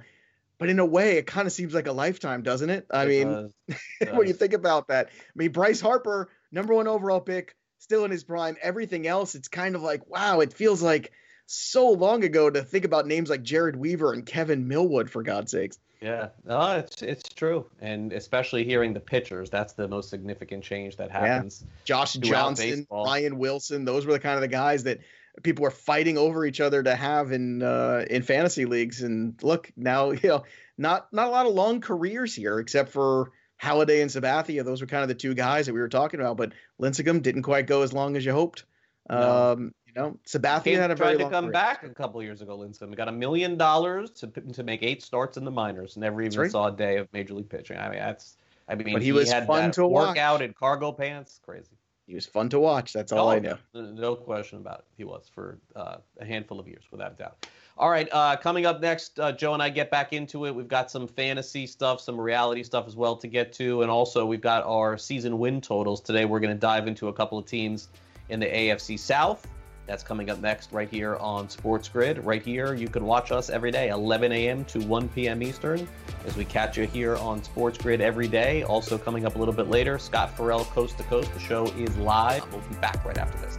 but 0.57 0.69
in 0.69 0.77
a 0.77 0.85
way 0.85 1.17
it 1.17 1.25
kind 1.25 1.47
of 1.47 1.51
seems 1.51 1.73
like 1.73 1.87
a 1.87 1.91
lifetime 1.91 2.41
doesn't 2.41 2.69
it? 2.69 2.85
I 2.89 3.03
it 3.03 3.07
mean 3.07 3.27
does. 3.27 3.53
It 4.01 4.15
when 4.15 4.27
you 4.27 4.33
think 4.33 4.53
about 4.53 4.87
that. 4.87 5.07
I 5.07 5.31
mean 5.35 5.51
bryce 5.51 5.81
harper 5.81 6.29
number 6.51 6.73
one 6.73 6.87
overall 6.87 7.19
pick 7.19 7.55
still 7.79 8.05
in 8.05 8.11
his 8.11 8.23
prime 8.23 8.55
everything 8.61 9.07
else 9.07 9.35
it's 9.35 9.47
kind 9.49 9.75
of 9.75 9.81
like 9.81 10.07
wow 10.07 10.39
it 10.39 10.53
feels 10.53 10.81
like 10.81 11.11
so 11.53 11.89
long 11.89 12.23
ago 12.23 12.49
to 12.49 12.63
think 12.63 12.85
about 12.85 13.07
names 13.07 13.29
like 13.29 13.43
Jered 13.43 13.75
weaver 13.75 14.13
and 14.13 14.25
kevin 14.25 14.67
millwood 14.67 15.09
for 15.09 15.23
god's 15.23 15.51
sakes 15.51 15.77
yeah, 16.01 16.29
no, 16.43 16.77
it's 16.77 17.03
it's 17.03 17.29
true, 17.29 17.67
and 17.79 18.11
especially 18.11 18.63
hearing 18.63 18.91
the 18.91 18.99
pitchers, 18.99 19.51
that's 19.51 19.73
the 19.73 19.87
most 19.87 20.09
significant 20.09 20.63
change 20.63 20.97
that 20.97 21.11
happens. 21.11 21.63
Yeah. 21.63 21.71
Josh 21.85 22.13
Johnson, 22.13 22.69
baseball. 22.69 23.05
Ryan 23.05 23.37
Wilson, 23.37 23.85
those 23.85 24.07
were 24.07 24.13
the 24.13 24.19
kind 24.19 24.33
of 24.33 24.41
the 24.41 24.47
guys 24.47 24.83
that 24.85 25.01
people 25.43 25.61
were 25.61 25.71
fighting 25.71 26.17
over 26.17 26.43
each 26.43 26.59
other 26.59 26.81
to 26.81 26.95
have 26.95 27.31
in 27.31 27.61
uh, 27.61 28.03
in 28.09 28.23
fantasy 28.23 28.65
leagues. 28.65 29.03
And 29.03 29.35
look, 29.43 29.71
now 29.77 30.09
you 30.11 30.27
know, 30.27 30.43
not 30.75 31.13
not 31.13 31.27
a 31.27 31.29
lot 31.29 31.45
of 31.45 31.53
long 31.53 31.81
careers 31.81 32.33
here, 32.33 32.57
except 32.57 32.89
for 32.89 33.31
Halladay 33.61 34.01
and 34.01 34.09
Sabathia. 34.09 34.65
Those 34.65 34.81
were 34.81 34.87
kind 34.87 35.03
of 35.03 35.07
the 35.07 35.13
two 35.13 35.35
guys 35.35 35.67
that 35.67 35.73
we 35.73 35.81
were 35.81 35.89
talking 35.89 36.19
about. 36.19 36.35
But 36.35 36.53
Lincecum 36.81 37.21
didn't 37.21 37.43
quite 37.43 37.67
go 37.67 37.83
as 37.83 37.93
long 37.93 38.17
as 38.17 38.25
you 38.25 38.31
hoped. 38.31 38.65
No. 39.07 39.53
Um, 39.53 39.73
you 39.95 40.01
know, 40.01 40.17
Sabathia 40.25 40.77
had 40.77 40.91
a 40.91 40.95
very 40.95 41.15
tried 41.15 41.25
to 41.25 41.29
come 41.29 41.45
career. 41.45 41.53
back 41.53 41.83
a 41.83 41.89
couple 41.89 42.21
years 42.23 42.41
ago. 42.41 42.57
Lincecum 42.57 42.95
got 42.95 43.07
a 43.07 43.11
million 43.11 43.57
dollars 43.57 44.11
to 44.11 44.27
to 44.27 44.63
make 44.63 44.83
eight 44.83 45.03
starts 45.03 45.37
in 45.37 45.45
the 45.45 45.51
minors. 45.51 45.97
Never 45.97 46.21
even 46.21 46.39
right. 46.39 46.51
saw 46.51 46.67
a 46.67 46.71
day 46.71 46.97
of 46.97 47.11
major 47.13 47.33
league 47.33 47.49
pitching. 47.49 47.77
I 47.77 47.89
mean, 47.89 47.99
that's 47.99 48.37
I 48.67 48.75
mean, 48.75 48.93
but 48.93 49.01
he, 49.01 49.07
he 49.07 49.11
was 49.11 49.31
had 49.31 49.47
fun 49.47 49.71
to 49.71 49.85
work 49.85 50.07
watch. 50.07 50.17
out 50.17 50.41
in 50.41 50.53
cargo 50.53 50.91
pants. 50.91 51.39
Crazy. 51.43 51.75
he 52.07 52.15
was 52.15 52.25
fun 52.25 52.49
to 52.49 52.59
watch. 52.59 52.93
That's 52.93 53.11
all 53.11 53.27
oh, 53.27 53.31
I 53.31 53.39
know. 53.39 53.57
No 53.73 54.15
question 54.15 54.59
about 54.59 54.79
it. 54.79 54.85
He 54.97 55.03
was 55.03 55.29
for 55.33 55.59
uh, 55.75 55.97
a 56.19 56.25
handful 56.25 56.59
of 56.59 56.67
years, 56.67 56.83
without 56.91 57.11
a 57.11 57.15
doubt. 57.15 57.47
All 57.77 57.89
right, 57.89 58.07
uh, 58.11 58.35
coming 58.37 58.65
up 58.65 58.79
next, 58.79 59.19
uh, 59.19 59.31
Joe 59.31 59.53
and 59.53 59.63
I 59.63 59.69
get 59.69 59.89
back 59.89 60.13
into 60.13 60.45
it. 60.45 60.53
We've 60.53 60.67
got 60.67 60.91
some 60.91 61.07
fantasy 61.07 61.65
stuff, 61.65 61.99
some 61.99 62.19
reality 62.19 62.63
stuff 62.63 62.85
as 62.85 62.95
well 62.95 63.15
to 63.15 63.27
get 63.27 63.53
to, 63.53 63.81
and 63.81 63.89
also 63.89 64.25
we've 64.25 64.41
got 64.41 64.63
our 64.65 64.97
season 64.97 65.39
win 65.39 65.61
totals. 65.61 65.99
Today, 65.99 66.25
we're 66.25 66.39
going 66.39 66.53
to 66.53 66.59
dive 66.59 66.87
into 66.87 67.07
a 67.07 67.13
couple 67.13 67.37
of 67.37 67.45
teams 67.45 67.89
in 68.29 68.39
the 68.39 68.45
AFC 68.45 68.99
South. 68.99 69.47
That's 69.91 70.03
coming 70.03 70.29
up 70.29 70.39
next 70.39 70.71
right 70.71 70.89
here 70.89 71.17
on 71.17 71.49
Sports 71.49 71.89
Grid. 71.89 72.23
Right 72.23 72.41
here, 72.41 72.73
you 72.73 72.87
can 72.87 73.03
watch 73.03 73.33
us 73.33 73.49
every 73.49 73.71
day, 73.71 73.89
11 73.89 74.31
a.m. 74.31 74.63
to 74.63 74.79
1 74.79 75.09
p.m. 75.09 75.43
Eastern, 75.43 75.85
as 76.25 76.37
we 76.37 76.45
catch 76.45 76.77
you 76.77 76.87
here 76.87 77.17
on 77.17 77.43
Sports 77.43 77.77
Grid 77.77 77.99
every 77.99 78.29
day. 78.29 78.63
Also, 78.63 78.97
coming 78.97 79.25
up 79.25 79.35
a 79.35 79.37
little 79.37 79.53
bit 79.53 79.67
later, 79.67 79.99
Scott 79.99 80.33
Ferrall, 80.37 80.63
Coast 80.63 80.97
to 80.99 81.03
Coast. 81.03 81.33
The 81.33 81.41
show 81.41 81.65
is 81.65 81.97
live. 81.97 82.49
We'll 82.53 82.61
be 82.61 82.75
back 82.75 83.03
right 83.03 83.17
after 83.17 83.37
this. 83.39 83.57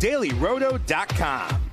DailyRoto.com. 0.00 1.69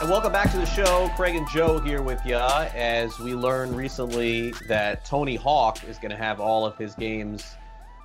And 0.00 0.08
welcome 0.08 0.30
back 0.30 0.52
to 0.52 0.56
the 0.56 0.64
show. 0.64 1.10
Craig 1.16 1.34
and 1.34 1.48
Joe 1.48 1.80
here 1.80 2.02
with 2.02 2.24
you 2.24 2.36
as 2.36 3.18
we 3.18 3.34
learned 3.34 3.76
recently 3.76 4.52
that 4.68 5.04
Tony 5.04 5.34
Hawk 5.34 5.82
is 5.88 5.98
going 5.98 6.12
to 6.12 6.16
have 6.16 6.38
all 6.38 6.64
of 6.64 6.78
his 6.78 6.94
games 6.94 7.56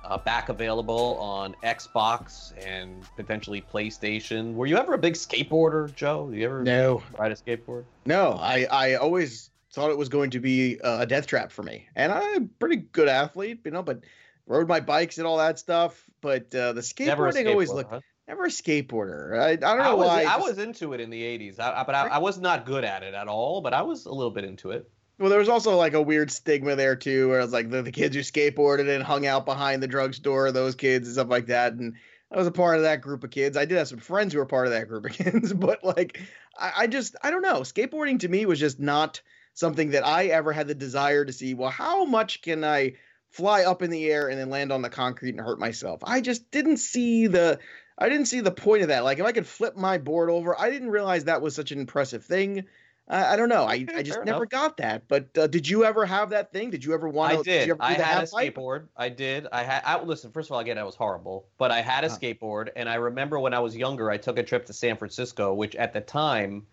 uh, 0.02 0.18
back 0.18 0.48
available 0.48 1.16
on 1.20 1.54
Xbox 1.62 2.52
and 2.66 3.04
potentially 3.14 3.62
PlayStation. 3.72 4.54
Were 4.54 4.66
you 4.66 4.76
ever 4.76 4.94
a 4.94 4.98
big 4.98 5.14
skateboarder, 5.14 5.94
Joe? 5.94 6.28
Did 6.30 6.40
you 6.40 6.46
ever 6.46 6.64
no. 6.64 7.00
ride 7.16 7.30
a 7.30 7.36
skateboard? 7.36 7.84
No, 8.06 8.32
I, 8.40 8.66
I 8.72 8.94
always 8.94 9.50
thought 9.70 9.90
it 9.90 9.96
was 9.96 10.08
going 10.08 10.30
to 10.30 10.40
be 10.40 10.80
a 10.82 11.06
death 11.06 11.28
trap 11.28 11.52
for 11.52 11.62
me. 11.62 11.86
And 11.94 12.10
I'm 12.10 12.42
a 12.42 12.48
pretty 12.58 12.76
good 12.76 13.08
athlete, 13.08 13.60
you 13.64 13.70
know, 13.70 13.84
but 13.84 14.00
rode 14.48 14.66
my 14.66 14.80
bikes 14.80 15.18
and 15.18 15.28
all 15.28 15.38
that 15.38 15.60
stuff. 15.60 16.04
But 16.20 16.52
uh, 16.56 16.72
the 16.72 16.80
skateboarding 16.80 17.48
always 17.48 17.70
looked. 17.70 17.90
Huh? 17.90 18.00
Never 18.26 18.44
a 18.44 18.48
skateboarder. 18.48 19.38
I, 19.38 19.50
I 19.50 19.56
don't 19.56 19.78
know 19.78 19.84
I 19.84 19.94
was, 19.94 20.06
why. 20.06 20.22
I 20.24 20.36
was 20.38 20.58
into 20.58 20.94
it 20.94 21.00
in 21.00 21.10
the 21.10 21.22
80s, 21.22 21.60
I, 21.60 21.84
but 21.84 21.94
I, 21.94 22.06
I, 22.08 22.18
was 22.18 22.38
not 22.38 22.64
good 22.64 22.84
at 22.84 23.02
it 23.02 23.12
at 23.12 23.28
all, 23.28 23.60
but 23.60 23.74
I 23.74 23.82
was 23.82 24.06
a 24.06 24.12
little 24.12 24.30
bit 24.30 24.44
into 24.44 24.70
it. 24.70 24.90
Well, 25.18 25.28
there 25.28 25.38
was 25.38 25.50
also 25.50 25.76
like 25.76 25.92
a 25.92 26.02
weird 26.02 26.30
stigma 26.30 26.74
there 26.74 26.96
too, 26.96 27.28
where 27.28 27.40
it 27.40 27.42
was 27.42 27.52
like 27.52 27.70
the, 27.70 27.82
the 27.82 27.92
kids 27.92 28.16
who 28.16 28.22
skateboarded 28.22 28.88
and 28.88 29.04
hung 29.04 29.26
out 29.26 29.44
behind 29.44 29.82
the 29.82 29.88
drugstore, 29.88 30.50
those 30.52 30.74
kids 30.74 31.06
and 31.06 31.14
stuff 31.14 31.28
like 31.28 31.46
that. 31.46 31.74
And 31.74 31.94
I 32.32 32.36
was 32.38 32.46
a 32.46 32.52
part 32.52 32.78
of 32.78 32.82
that 32.82 33.00
group 33.02 33.22
of 33.22 33.30
kids. 33.30 33.56
I 33.56 33.64
did 33.64 33.78
have 33.78 33.88
some 33.88 33.98
friends 33.98 34.32
who 34.32 34.40
were 34.40 34.46
part 34.46 34.66
of 34.66 34.72
that 34.72 34.88
group 34.88 35.04
of 35.04 35.12
kids, 35.12 35.52
but 35.52 35.84
like 35.84 36.20
I, 36.58 36.72
I 36.78 36.86
just 36.86 37.14
I 37.22 37.30
don't 37.30 37.42
know. 37.42 37.60
Skateboarding 37.60 38.20
to 38.20 38.28
me 38.28 38.46
was 38.46 38.58
just 38.58 38.80
not 38.80 39.20
something 39.52 39.90
that 39.90 40.06
I 40.06 40.26
ever 40.26 40.52
had 40.52 40.66
the 40.66 40.74
desire 40.74 41.24
to 41.24 41.32
see. 41.32 41.54
Well, 41.54 41.70
how 41.70 42.04
much 42.04 42.42
can 42.42 42.64
I 42.64 42.94
fly 43.30 43.64
up 43.64 43.82
in 43.82 43.90
the 43.90 44.10
air 44.10 44.28
and 44.28 44.38
then 44.38 44.50
land 44.50 44.72
on 44.72 44.82
the 44.82 44.90
concrete 44.90 45.30
and 45.30 45.40
hurt 45.40 45.60
myself? 45.60 46.00
I 46.02 46.20
just 46.20 46.50
didn't 46.50 46.78
see 46.78 47.28
the 47.28 47.60
I 47.98 48.08
didn't 48.08 48.26
see 48.26 48.40
the 48.40 48.50
point 48.50 48.82
of 48.82 48.88
that. 48.88 49.04
Like 49.04 49.18
if 49.18 49.24
I 49.24 49.32
could 49.32 49.46
flip 49.46 49.76
my 49.76 49.98
board 49.98 50.30
over, 50.30 50.58
I 50.58 50.70
didn't 50.70 50.90
realize 50.90 51.24
that 51.24 51.42
was 51.42 51.54
such 51.54 51.70
an 51.72 51.78
impressive 51.78 52.24
thing. 52.24 52.64
I, 53.08 53.34
I 53.34 53.36
don't 53.36 53.48
know. 53.48 53.64
I, 53.64 53.86
I 53.94 54.02
just 54.02 54.16
Fair 54.16 54.24
never 54.24 54.44
enough. 54.44 54.48
got 54.48 54.76
that. 54.78 55.08
But 55.08 55.36
uh, 55.36 55.46
did 55.46 55.68
you 55.68 55.84
ever 55.84 56.06
have 56.06 56.30
that 56.30 56.52
thing? 56.52 56.70
Did 56.70 56.84
you 56.84 56.94
ever 56.94 57.08
want 57.08 57.32
to? 57.32 57.38
I 57.40 57.42
did. 57.42 57.66
did 57.66 57.76
I 57.80 57.92
had 57.92 58.24
a 58.24 58.26
skateboard. 58.26 58.88
I 58.96 59.08
did. 59.08 59.46
I 59.52 59.62
had. 59.62 59.82
I, 59.84 60.02
listen. 60.02 60.32
First 60.32 60.48
of 60.48 60.54
all, 60.54 60.60
again, 60.60 60.78
I 60.78 60.84
was 60.84 60.94
horrible, 60.94 61.46
but 61.58 61.70
I 61.70 61.82
had 61.82 62.04
a 62.04 62.08
huh. 62.08 62.16
skateboard, 62.16 62.70
and 62.76 62.88
I 62.88 62.96
remember 62.96 63.38
when 63.38 63.54
I 63.54 63.60
was 63.60 63.76
younger, 63.76 64.10
I 64.10 64.16
took 64.16 64.38
a 64.38 64.42
trip 64.42 64.66
to 64.66 64.72
San 64.72 64.96
Francisco, 64.96 65.54
which 65.54 65.74
at 65.76 65.92
the 65.92 66.00
time. 66.00 66.66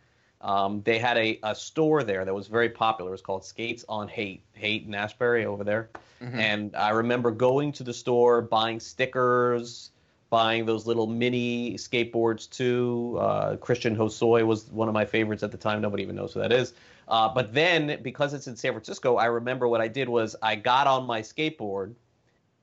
Um, 0.43 0.81
they 0.85 0.97
had 0.97 1.17
a, 1.17 1.39
a 1.43 1.53
store 1.53 2.01
there 2.01 2.25
that 2.25 2.33
was 2.33 2.47
very 2.47 2.69
popular. 2.69 3.11
It 3.11 3.13
was 3.13 3.21
called 3.21 3.45
Skates 3.45 3.85
on 3.87 4.07
Haight, 4.07 4.41
Haight 4.53 4.87
and 4.87 4.95
Ashbury 4.95 5.45
over 5.45 5.63
there. 5.63 5.91
Mm-hmm. 6.19 6.39
And 6.39 6.75
I 6.75 6.89
remember 6.89 7.29
going 7.29 7.71
to 7.73 7.83
the 7.83 7.93
store, 7.93 8.41
buying 8.41 8.79
stickers, 8.79 9.91
buying 10.31 10.65
those 10.65 10.87
little 10.87 11.05
mini 11.05 11.73
skateboards 11.73 12.49
too. 12.49 13.17
Uh, 13.19 13.57
Christian 13.57 13.95
Hosoi 13.95 14.43
was 14.47 14.71
one 14.71 14.87
of 14.87 14.93
my 14.95 15.05
favorites 15.05 15.43
at 15.43 15.51
the 15.51 15.57
time. 15.57 15.81
Nobody 15.81 16.01
even 16.01 16.15
knows 16.15 16.33
who 16.33 16.39
that 16.39 16.53
is. 16.53 16.73
Uh, 17.07 17.27
but 17.27 17.53
then, 17.53 17.99
because 18.01 18.33
it's 18.33 18.47
in 18.47 18.55
San 18.55 18.71
Francisco, 18.71 19.17
I 19.17 19.25
remember 19.25 19.67
what 19.67 19.81
I 19.81 19.89
did 19.89 20.07
was 20.07 20.35
I 20.41 20.55
got 20.55 20.87
on 20.87 21.05
my 21.05 21.21
skateboard, 21.21 21.93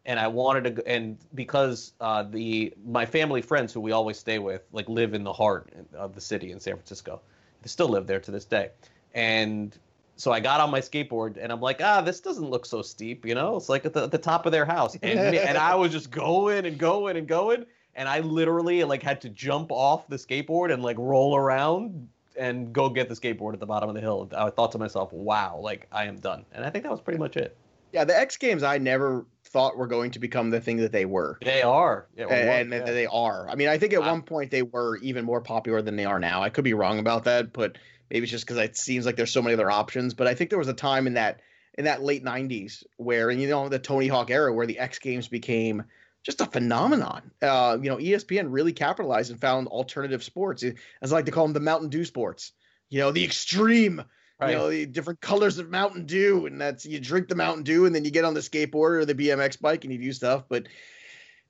and 0.07 0.19
I 0.19 0.29
wanted 0.29 0.77
to. 0.77 0.89
And 0.89 1.19
because 1.35 1.93
uh, 2.01 2.23
the 2.23 2.73
my 2.85 3.05
family 3.05 3.43
friends 3.43 3.73
who 3.73 3.81
we 3.81 3.93
always 3.93 4.19
stay 4.19 4.39
with 4.39 4.62
like 4.73 4.89
live 4.89 5.12
in 5.12 5.23
the 5.23 5.33
heart 5.33 5.71
of 5.95 6.14
the 6.14 6.21
city 6.23 6.51
in 6.51 6.59
San 6.59 6.75
Francisco, 6.75 7.21
they 7.62 7.69
still 7.69 7.89
live 7.89 8.07
there 8.07 8.21
to 8.21 8.31
this 8.31 8.47
day, 8.47 8.71
and 9.12 9.79
so 10.19 10.33
I 10.33 10.41
got 10.41 10.61
on 10.61 10.71
my 10.71 10.81
skateboard 10.81 11.39
and 11.41 11.53
I'm 11.53 11.61
like, 11.61 11.81
ah, 11.81 12.01
this 12.01 12.21
doesn't 12.21 12.51
look 12.51 12.66
so 12.66 12.83
steep, 12.83 13.25
you 13.25 13.37
know? 13.37 13.57
It's 13.57 13.69
like 13.69 13.85
at 13.87 13.93
the, 13.93 14.03
at 14.03 14.11
the 14.11 14.19
top 14.19 14.47
of 14.47 14.53
their 14.53 14.64
house. 14.64 14.97
And, 15.01 15.19
and 15.19 15.57
I 15.57 15.77
was 15.77 15.93
just 15.93 16.11
going 16.11 16.66
and 16.66 16.77
going 16.77 17.16
and 17.16 17.27
going. 17.27 17.64
And 17.95 18.09
I 18.09 18.19
literally 18.21 18.83
like 18.83 19.03
had 19.03 19.21
to 19.23 19.29
jump 19.29 19.71
off 19.71 20.09
the 20.09 20.16
skateboard 20.16 20.73
and 20.73 20.83
like 20.83 20.97
roll 20.99 21.37
around 21.37 22.09
and 22.37 22.73
go 22.73 22.89
get 22.89 23.09
the 23.09 23.14
skateboard 23.14 23.55
at 23.55 23.61
the 23.61 23.66
bottom 23.66 23.89
of 23.89 23.95
the 23.95 24.01
hill. 24.01 24.29
I 24.37 24.51
thought 24.51 24.73
to 24.73 24.79
myself, 24.79 25.12
wow, 25.12 25.61
like 25.62 25.87
I 25.93 26.05
am 26.07 26.19
done. 26.19 26.45
And 26.53 26.64
I 26.64 26.71
think 26.71 26.83
that 26.83 26.91
was 26.91 27.01
pretty 27.01 27.19
much 27.19 27.37
it. 27.37 27.57
Yeah, 27.93 28.05
the 28.05 28.19
X 28.19 28.37
Games 28.37 28.62
I 28.62 28.77
never 28.77 29.25
thought 29.45 29.79
were 29.79 29.87
going 29.87 30.11
to 30.11 30.19
become 30.19 30.51
the 30.51 30.61
thing 30.61 30.77
that 30.79 30.93
they 30.93 31.07
were. 31.07 31.39
They 31.43 31.62
are. 31.62 32.07
Yeah, 32.16 32.27
and, 32.27 32.73
and 32.75 32.87
yeah. 32.87 32.93
they 32.93 33.07
are. 33.07 33.49
I 33.49 33.55
mean, 33.55 33.69
I 33.69 33.79
think 33.79 33.95
at 33.95 34.01
wow. 34.01 34.11
one 34.11 34.23
point 34.23 34.51
they 34.51 34.62
were 34.62 34.99
even 34.99 35.25
more 35.25 35.41
popular 35.41 35.81
than 35.81 35.97
they 35.97 36.05
are 36.05 36.19
now. 36.19 36.43
I 36.43 36.51
could 36.51 36.64
be 36.64 36.75
wrong 36.75 36.99
about 36.99 37.25
that, 37.25 37.53
but 37.53 37.79
Maybe 38.11 38.25
it's 38.25 38.31
just 38.31 38.47
because 38.47 38.63
it 38.63 38.77
seems 38.77 39.07
like 39.07 39.17
there's 39.17 39.33
so 39.33 39.43
many 39.43 39.55
other 39.55 39.71
options. 39.71 40.15
But 40.15 40.27
I 40.27 40.35
think 40.35 40.51
there 40.51 40.59
was 40.59 40.69
a 40.69 40.75
time 40.75 41.07
in 41.07 41.15
that 41.15 41.41
in 41.77 41.85
that 41.85 42.03
late 42.03 42.25
'90s 42.25 42.85
where, 42.97 43.31
and 43.31 43.41
you 43.41 43.49
know, 43.49 43.69
the 43.69 43.79
Tony 43.79 44.09
Hawk 44.09 44.31
era 44.31 44.53
where 44.53 44.67
the 44.67 44.79
X 44.79 44.99
Games 44.99 45.29
became 45.29 45.85
just 46.23 46.41
a 46.41 46.47
phenomenon. 46.47 47.31
Uh, 47.41 47.79
you 47.81 47.89
know, 47.89 47.97
ESPN 47.97 48.49
really 48.51 48.73
capitalized 48.73 49.31
and 49.31 49.41
found 49.41 49.69
alternative 49.69 50.23
sports, 50.25 50.65
as 51.03 51.13
I 51.13 51.17
like 51.17 51.27
to 51.27 51.33
call 51.33 51.45
them, 51.45 51.55
the 51.55 51.61
Mountain 51.61 51.91
Dew 51.91 52.05
sports. 52.05 52.53
You 52.89 53.01
know, 53.01 53.13
the 53.13 53.25
extreme. 53.25 54.05
Right. 54.41 54.51
You 54.51 54.57
know, 54.57 54.71
the 54.71 54.87
different 54.87 55.21
colors 55.21 55.59
of 55.59 55.69
Mountain 55.69 56.07
Dew, 56.07 56.47
and 56.47 56.61
that's 56.61 56.87
you 56.87 57.01
drink 57.01 57.27
the 57.27 57.35
Mountain 57.35 57.65
Dew, 57.65 57.87
and 57.87 57.95
then 57.95 58.05
you 58.05 58.13
get 58.13 58.25
on 58.25 58.35
the 58.35 58.41
skateboard 58.41 59.01
or 59.01 59.05
the 59.05 59.15
BMX 59.15 59.61
bike 59.61 59.83
and 59.83 59.93
you 59.93 59.99
do 59.99 60.13
stuff. 60.13 60.45
But 60.49 60.69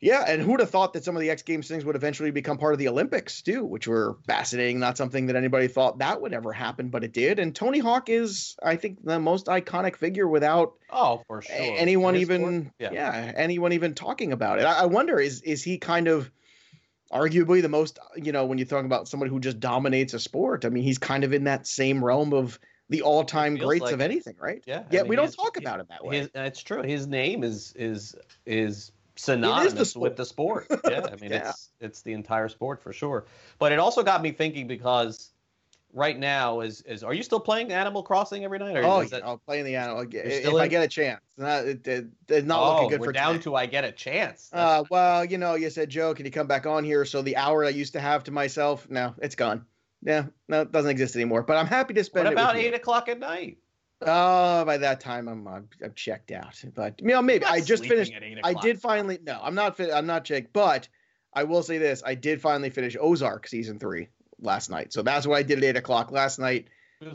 yeah, 0.00 0.24
and 0.28 0.40
who'd 0.40 0.60
have 0.60 0.70
thought 0.70 0.92
that 0.92 1.04
some 1.04 1.16
of 1.16 1.20
the 1.20 1.30
X 1.30 1.42
Games 1.42 1.66
things 1.66 1.84
would 1.84 1.96
eventually 1.96 2.30
become 2.30 2.56
part 2.56 2.72
of 2.72 2.78
the 2.78 2.88
Olympics 2.88 3.42
too, 3.42 3.64
which 3.64 3.88
were 3.88 4.16
fascinating. 4.26 4.78
Not 4.78 4.96
something 4.96 5.26
that 5.26 5.36
anybody 5.36 5.66
thought 5.66 5.98
that 5.98 6.20
would 6.20 6.32
ever 6.32 6.52
happen, 6.52 6.88
but 6.88 7.02
it 7.02 7.12
did. 7.12 7.38
And 7.38 7.54
Tony 7.54 7.80
Hawk 7.80 8.08
is, 8.08 8.56
I 8.62 8.76
think, 8.76 9.04
the 9.04 9.18
most 9.18 9.46
iconic 9.46 9.96
figure 9.96 10.28
without 10.28 10.74
oh, 10.90 11.22
for 11.26 11.42
sure, 11.42 11.56
anyone 11.58 12.14
even 12.16 12.72
yeah. 12.78 12.92
yeah. 12.92 13.32
anyone 13.36 13.72
even 13.72 13.94
talking 13.94 14.32
about 14.32 14.60
it. 14.60 14.64
I, 14.64 14.82
I 14.82 14.86
wonder 14.86 15.18
is 15.18 15.42
is 15.42 15.64
he 15.64 15.78
kind 15.78 16.06
of 16.06 16.30
arguably 17.12 17.62
the 17.62 17.68
most 17.68 17.98
you 18.16 18.30
know 18.32 18.46
when 18.46 18.58
you're 18.58 18.66
talking 18.66 18.86
about 18.86 19.08
somebody 19.08 19.30
who 19.30 19.40
just 19.40 19.58
dominates 19.58 20.14
a 20.14 20.20
sport? 20.20 20.64
I 20.64 20.68
mean, 20.68 20.84
he's 20.84 20.98
kind 20.98 21.24
of 21.24 21.32
in 21.32 21.44
that 21.44 21.66
same 21.66 22.04
realm 22.04 22.32
of 22.32 22.60
the 22.88 23.02
all-time 23.02 23.56
greats 23.56 23.82
like 23.82 23.94
of 23.94 24.00
anything, 24.00 24.36
right? 24.40 24.62
Yeah. 24.66 24.84
Yeah, 24.90 25.02
we 25.02 25.16
don't 25.16 25.30
talk 25.34 25.56
about 25.56 25.80
it 25.80 25.88
that 25.88 26.04
way. 26.04 26.18
His, 26.18 26.30
it's 26.34 26.62
true. 26.62 26.82
His 26.82 27.06
name 27.06 27.42
is 27.42 27.74
is 27.76 28.14
is 28.46 28.92
synonymous 29.18 29.92
the 29.92 29.98
with 29.98 30.16
the 30.16 30.24
sport. 30.24 30.66
Yeah, 30.88 31.06
I 31.12 31.16
mean 31.16 31.32
yeah. 31.32 31.50
it's 31.50 31.70
it's 31.80 32.02
the 32.02 32.12
entire 32.12 32.48
sport 32.48 32.82
for 32.82 32.92
sure. 32.92 33.26
But 33.58 33.72
it 33.72 33.78
also 33.78 34.02
got 34.02 34.22
me 34.22 34.30
thinking 34.30 34.66
because 34.66 35.32
right 35.92 36.18
now 36.18 36.60
is 36.60 36.82
is 36.82 37.02
are 37.02 37.12
you 37.12 37.22
still 37.22 37.40
playing 37.40 37.72
Animal 37.72 38.02
Crossing 38.02 38.44
every 38.44 38.58
night? 38.58 38.76
Or 38.76 38.84
oh, 38.84 39.04
that, 39.04 39.26
I'm 39.26 39.38
playing 39.40 39.64
the 39.64 39.76
Animal. 39.76 40.06
If 40.10 40.46
in? 40.46 40.56
I 40.56 40.68
get 40.68 40.82
a 40.82 40.88
chance, 40.88 41.20
not, 41.36 41.66
it, 41.66 41.86
it, 41.86 42.06
it's 42.28 42.46
not 42.46 42.60
oh, 42.60 42.74
looking 42.74 42.90
good 42.90 43.00
we're 43.00 43.06
for 43.06 43.12
down 43.12 43.40
to 43.40 43.54
I 43.54 43.66
get 43.66 43.84
a 43.84 43.92
chance. 43.92 44.50
Uh, 44.52 44.84
well, 44.90 45.24
you 45.24 45.38
know, 45.38 45.54
you 45.54 45.70
said 45.70 45.90
Joe, 45.90 46.14
can 46.14 46.24
you 46.24 46.32
come 46.32 46.46
back 46.46 46.66
on 46.66 46.84
here? 46.84 47.04
So 47.04 47.22
the 47.22 47.36
hour 47.36 47.64
I 47.64 47.70
used 47.70 47.94
to 47.94 48.00
have 48.00 48.24
to 48.24 48.30
myself, 48.30 48.88
now 48.88 49.14
it's 49.20 49.34
gone. 49.34 49.64
Yeah, 50.02 50.26
no, 50.48 50.62
it 50.62 50.72
doesn't 50.72 50.90
exist 50.90 51.16
anymore. 51.16 51.42
But 51.42 51.56
I'm 51.56 51.66
happy 51.66 51.94
to 51.94 52.04
spend. 52.04 52.24
What 52.24 52.32
about 52.32 52.56
eight 52.56 52.74
o'clock 52.74 53.08
at 53.08 53.18
night? 53.18 53.58
Oh, 54.00 54.64
by 54.64 54.78
that 54.78 55.00
time 55.00 55.28
I'm 55.28 55.46
I'm, 55.48 55.68
I'm 55.82 55.92
checked 55.94 56.30
out. 56.30 56.62
But 56.74 57.00
you 57.00 57.08
know, 57.08 57.22
maybe 57.22 57.44
I 57.44 57.60
just 57.60 57.84
finished. 57.84 58.12
I 58.44 58.54
did 58.54 58.80
finally. 58.80 59.18
No, 59.22 59.40
I'm 59.42 59.54
not. 59.54 59.80
I'm 59.80 60.06
not 60.06 60.24
Jake. 60.24 60.52
But 60.52 60.88
I 61.34 61.44
will 61.44 61.62
say 61.62 61.78
this: 61.78 62.02
I 62.06 62.14
did 62.14 62.40
finally 62.40 62.70
finish 62.70 62.96
Ozark 63.00 63.48
season 63.48 63.78
three 63.78 64.08
last 64.40 64.70
night. 64.70 64.92
So 64.92 65.02
that's 65.02 65.26
what 65.26 65.36
I 65.36 65.42
did 65.42 65.58
at 65.58 65.64
eight 65.64 65.76
o'clock 65.76 66.12
last 66.12 66.38
night. 66.38 66.68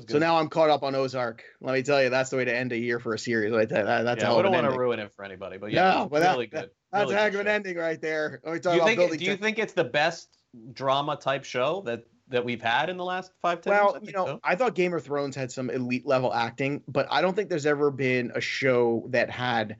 So 0.07 0.17
now 0.17 0.37
I'm 0.37 0.47
caught 0.47 0.69
up 0.69 0.83
on 0.83 0.95
Ozark. 0.95 1.43
Let 1.59 1.73
me 1.73 1.83
tell 1.83 2.01
you, 2.01 2.09
that's 2.09 2.29
the 2.29 2.37
way 2.37 2.45
to 2.45 2.55
end 2.55 2.71
a 2.71 2.77
year 2.77 2.99
for 2.99 3.13
a 3.13 3.19
series 3.19 3.51
like 3.51 3.67
that. 3.69 3.83
That's 4.05 4.21
yeah, 4.21 4.27
how 4.27 4.39
I 4.39 4.41
don't 4.41 4.53
want 4.53 4.71
to 4.71 4.77
ruin 4.77 4.99
it 4.99 5.11
for 5.13 5.25
anybody, 5.25 5.57
but 5.57 5.71
yeah, 5.71 5.93
no, 5.93 6.07
but 6.09 6.21
that, 6.21 6.31
really 6.31 6.47
good. 6.47 6.69
That's 6.93 7.03
really 7.03 7.15
a 7.15 7.17
heck 7.17 7.33
of 7.33 7.41
an 7.41 7.47
ending 7.49 7.77
right 7.77 8.01
there. 8.01 8.39
talk 8.45 8.61
do 8.61 8.75
you, 8.75 8.85
think, 8.85 9.17
do 9.17 9.25
you 9.25 9.35
think 9.35 9.59
it's 9.59 9.73
the 9.73 9.83
best 9.83 10.29
drama 10.71 11.17
type 11.17 11.43
show 11.43 11.81
that 11.85 12.05
that 12.33 12.43
we've 12.43 12.61
had 12.61 12.89
in 12.89 12.97
the 12.97 13.05
last 13.05 13.31
five 13.41 13.61
ten 13.61 13.71
well, 13.71 13.93
years? 13.93 14.07
you 14.07 14.13
know, 14.13 14.25
so. 14.25 14.39
I 14.43 14.55
thought 14.55 14.75
Game 14.75 14.93
of 14.93 15.03
Thrones 15.03 15.35
had 15.35 15.51
some 15.51 15.69
elite 15.69 16.05
level 16.05 16.33
acting, 16.33 16.83
but 16.87 17.07
I 17.09 17.21
don't 17.21 17.35
think 17.35 17.49
there's 17.49 17.65
ever 17.65 17.89
been 17.89 18.31
a 18.35 18.41
show 18.41 19.05
that 19.09 19.29
had 19.29 19.77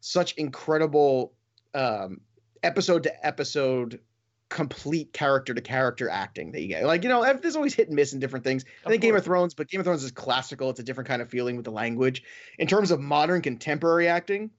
such 0.00 0.34
incredible 0.34 1.32
um, 1.74 2.20
episode 2.62 3.04
to 3.04 3.26
episode 3.26 4.00
complete 4.48 5.14
character 5.14 5.54
to 5.54 5.60
character 5.62 6.10
acting 6.10 6.52
that 6.52 6.60
you 6.60 6.68
get. 6.68 6.84
Like, 6.84 7.04
you 7.04 7.08
know, 7.08 7.24
there's 7.40 7.56
always 7.56 7.72
hit 7.72 7.88
and 7.88 7.96
miss 7.96 8.12
in 8.12 8.20
different 8.20 8.44
things. 8.44 8.66
I 8.84 8.90
think 8.90 9.00
Game 9.00 9.16
of 9.16 9.24
Thrones, 9.24 9.54
but 9.54 9.68
Game 9.68 9.80
of 9.80 9.86
Thrones 9.86 10.04
is 10.04 10.12
classical. 10.12 10.68
It's 10.68 10.80
a 10.80 10.82
different 10.82 11.08
kind 11.08 11.22
of 11.22 11.30
feeling 11.30 11.56
with 11.56 11.64
the 11.64 11.70
language. 11.70 12.22
In 12.58 12.66
terms 12.66 12.90
of 12.90 13.00
modern 13.00 13.40
contemporary 13.40 14.08
acting, 14.08 14.50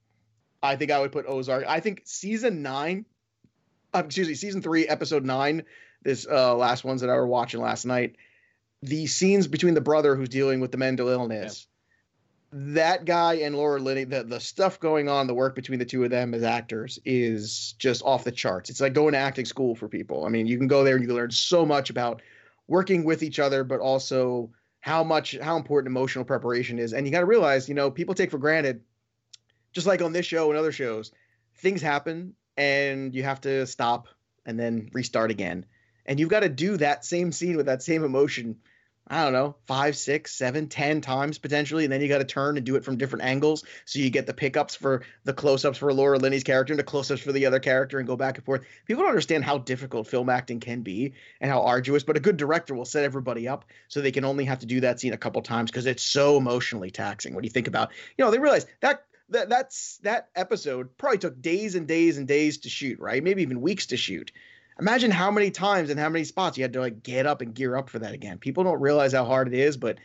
I 0.62 0.76
think 0.76 0.90
I 0.90 0.98
would 0.98 1.12
put 1.12 1.26
Ozark. 1.28 1.64
I 1.68 1.78
think 1.78 2.02
season 2.04 2.62
nine, 2.62 3.04
uh, 3.94 4.02
excuse 4.04 4.26
me, 4.26 4.34
season 4.34 4.62
three, 4.62 4.88
episode 4.88 5.24
nine, 5.24 5.62
this 6.04 6.26
uh, 6.30 6.54
last 6.54 6.84
ones 6.84 7.00
that 7.00 7.10
I 7.10 7.14
were 7.14 7.26
watching 7.26 7.60
last 7.60 7.84
night, 7.84 8.16
the 8.82 9.06
scenes 9.06 9.48
between 9.48 9.74
the 9.74 9.80
brother 9.80 10.14
who's 10.14 10.28
dealing 10.28 10.60
with 10.60 10.70
the 10.70 10.78
mental 10.78 11.08
illness 11.08 11.66
that 12.56 13.04
guy 13.04 13.34
and 13.34 13.56
Laura 13.56 13.80
Linney, 13.80 14.04
the, 14.04 14.22
the 14.22 14.38
stuff 14.38 14.78
going 14.78 15.08
on, 15.08 15.26
the 15.26 15.34
work 15.34 15.56
between 15.56 15.80
the 15.80 15.84
two 15.84 16.04
of 16.04 16.10
them 16.10 16.34
as 16.34 16.44
actors 16.44 17.00
is 17.04 17.74
just 17.78 18.00
off 18.04 18.22
the 18.22 18.30
charts. 18.30 18.70
It's 18.70 18.80
like 18.80 18.92
going 18.92 19.12
to 19.12 19.18
acting 19.18 19.44
school 19.44 19.74
for 19.74 19.88
people. 19.88 20.24
I 20.24 20.28
mean, 20.28 20.46
you 20.46 20.56
can 20.56 20.68
go 20.68 20.84
there 20.84 20.94
and 20.94 21.02
you 21.02 21.08
can 21.08 21.16
learn 21.16 21.32
so 21.32 21.66
much 21.66 21.90
about 21.90 22.22
working 22.68 23.02
with 23.02 23.24
each 23.24 23.40
other, 23.40 23.64
but 23.64 23.80
also 23.80 24.52
how 24.78 25.02
much 25.02 25.36
how 25.42 25.56
important 25.56 25.90
emotional 25.90 26.24
preparation 26.24 26.78
is. 26.78 26.92
And 26.92 27.06
you 27.06 27.12
got 27.12 27.20
to 27.20 27.26
realize, 27.26 27.68
you 27.68 27.74
know, 27.74 27.90
people 27.90 28.14
take 28.14 28.30
for 28.30 28.38
granted, 28.38 28.82
just 29.72 29.88
like 29.88 30.00
on 30.00 30.12
this 30.12 30.26
show 30.26 30.48
and 30.48 30.58
other 30.58 30.72
shows, 30.72 31.10
things 31.56 31.82
happen 31.82 32.34
and 32.56 33.12
you 33.12 33.24
have 33.24 33.40
to 33.40 33.66
stop 33.66 34.06
and 34.46 34.60
then 34.60 34.90
restart 34.92 35.32
again. 35.32 35.66
And 36.06 36.20
you've 36.20 36.28
got 36.28 36.40
to 36.40 36.48
do 36.48 36.76
that 36.76 37.04
same 37.04 37.32
scene 37.32 37.56
with 37.56 37.66
that 37.66 37.82
same 37.82 38.04
emotion 38.04 38.56
I 39.06 39.22
don't 39.22 39.34
know, 39.34 39.56
five, 39.66 39.96
six, 39.98 40.32
seven, 40.32 40.68
ten 40.68 41.02
times 41.02 41.36
potentially, 41.36 41.84
and 41.84 41.92
then 41.92 42.00
you 42.00 42.08
got 42.08 42.18
to 42.18 42.24
turn 42.24 42.56
and 42.56 42.64
do 42.64 42.76
it 42.76 42.84
from 42.84 42.96
different 42.96 43.26
angles, 43.26 43.62
so 43.84 43.98
you 43.98 44.08
get 44.08 44.26
the 44.26 44.32
pickups 44.32 44.74
for 44.76 45.02
the 45.24 45.34
close-ups 45.34 45.76
for 45.76 45.92
Laura 45.92 46.18
Linney's 46.18 46.42
character 46.42 46.72
and 46.72 46.80
the 46.80 46.84
close-ups 46.84 47.20
for 47.20 47.32
the 47.32 47.44
other 47.44 47.60
character, 47.60 47.98
and 47.98 48.06
go 48.06 48.16
back 48.16 48.36
and 48.38 48.46
forth. 48.46 48.64
People 48.86 49.02
don't 49.02 49.10
understand 49.10 49.44
how 49.44 49.58
difficult 49.58 50.06
film 50.06 50.30
acting 50.30 50.58
can 50.58 50.80
be 50.80 51.12
and 51.38 51.50
how 51.50 51.62
arduous, 51.62 52.02
but 52.02 52.16
a 52.16 52.20
good 52.20 52.38
director 52.38 52.74
will 52.74 52.86
set 52.86 53.04
everybody 53.04 53.46
up 53.46 53.66
so 53.88 54.00
they 54.00 54.10
can 54.10 54.24
only 54.24 54.46
have 54.46 54.60
to 54.60 54.66
do 54.66 54.80
that 54.80 55.00
scene 55.00 55.12
a 55.12 55.18
couple 55.18 55.42
times 55.42 55.70
because 55.70 55.84
it's 55.84 56.02
so 56.02 56.38
emotionally 56.38 56.90
taxing. 56.90 57.34
What 57.34 57.42
do 57.42 57.46
you 57.46 57.52
think 57.52 57.68
about? 57.68 57.90
You 58.16 58.24
know, 58.24 58.30
they 58.30 58.38
realize 58.38 58.64
that 58.80 59.04
that 59.30 59.50
that's 59.50 59.98
that 59.98 60.28
episode 60.34 60.96
probably 60.96 61.18
took 61.18 61.40
days 61.40 61.74
and 61.74 61.86
days 61.86 62.16
and 62.16 62.26
days 62.26 62.58
to 62.58 62.70
shoot, 62.70 63.00
right? 63.00 63.22
Maybe 63.22 63.42
even 63.42 63.60
weeks 63.60 63.86
to 63.86 63.98
shoot 63.98 64.32
imagine 64.78 65.10
how 65.10 65.30
many 65.30 65.50
times 65.50 65.90
and 65.90 65.98
how 65.98 66.08
many 66.08 66.24
spots 66.24 66.58
you 66.58 66.64
had 66.64 66.72
to 66.74 66.80
like 66.80 67.02
get 67.02 67.26
up 67.26 67.40
and 67.40 67.54
gear 67.54 67.76
up 67.76 67.88
for 67.88 68.00
that 68.00 68.12
again. 68.12 68.38
People 68.38 68.64
don't 68.64 68.80
realize 68.80 69.12
how 69.12 69.24
hard 69.24 69.48
it 69.48 69.54
is, 69.54 69.76
but 69.76 69.98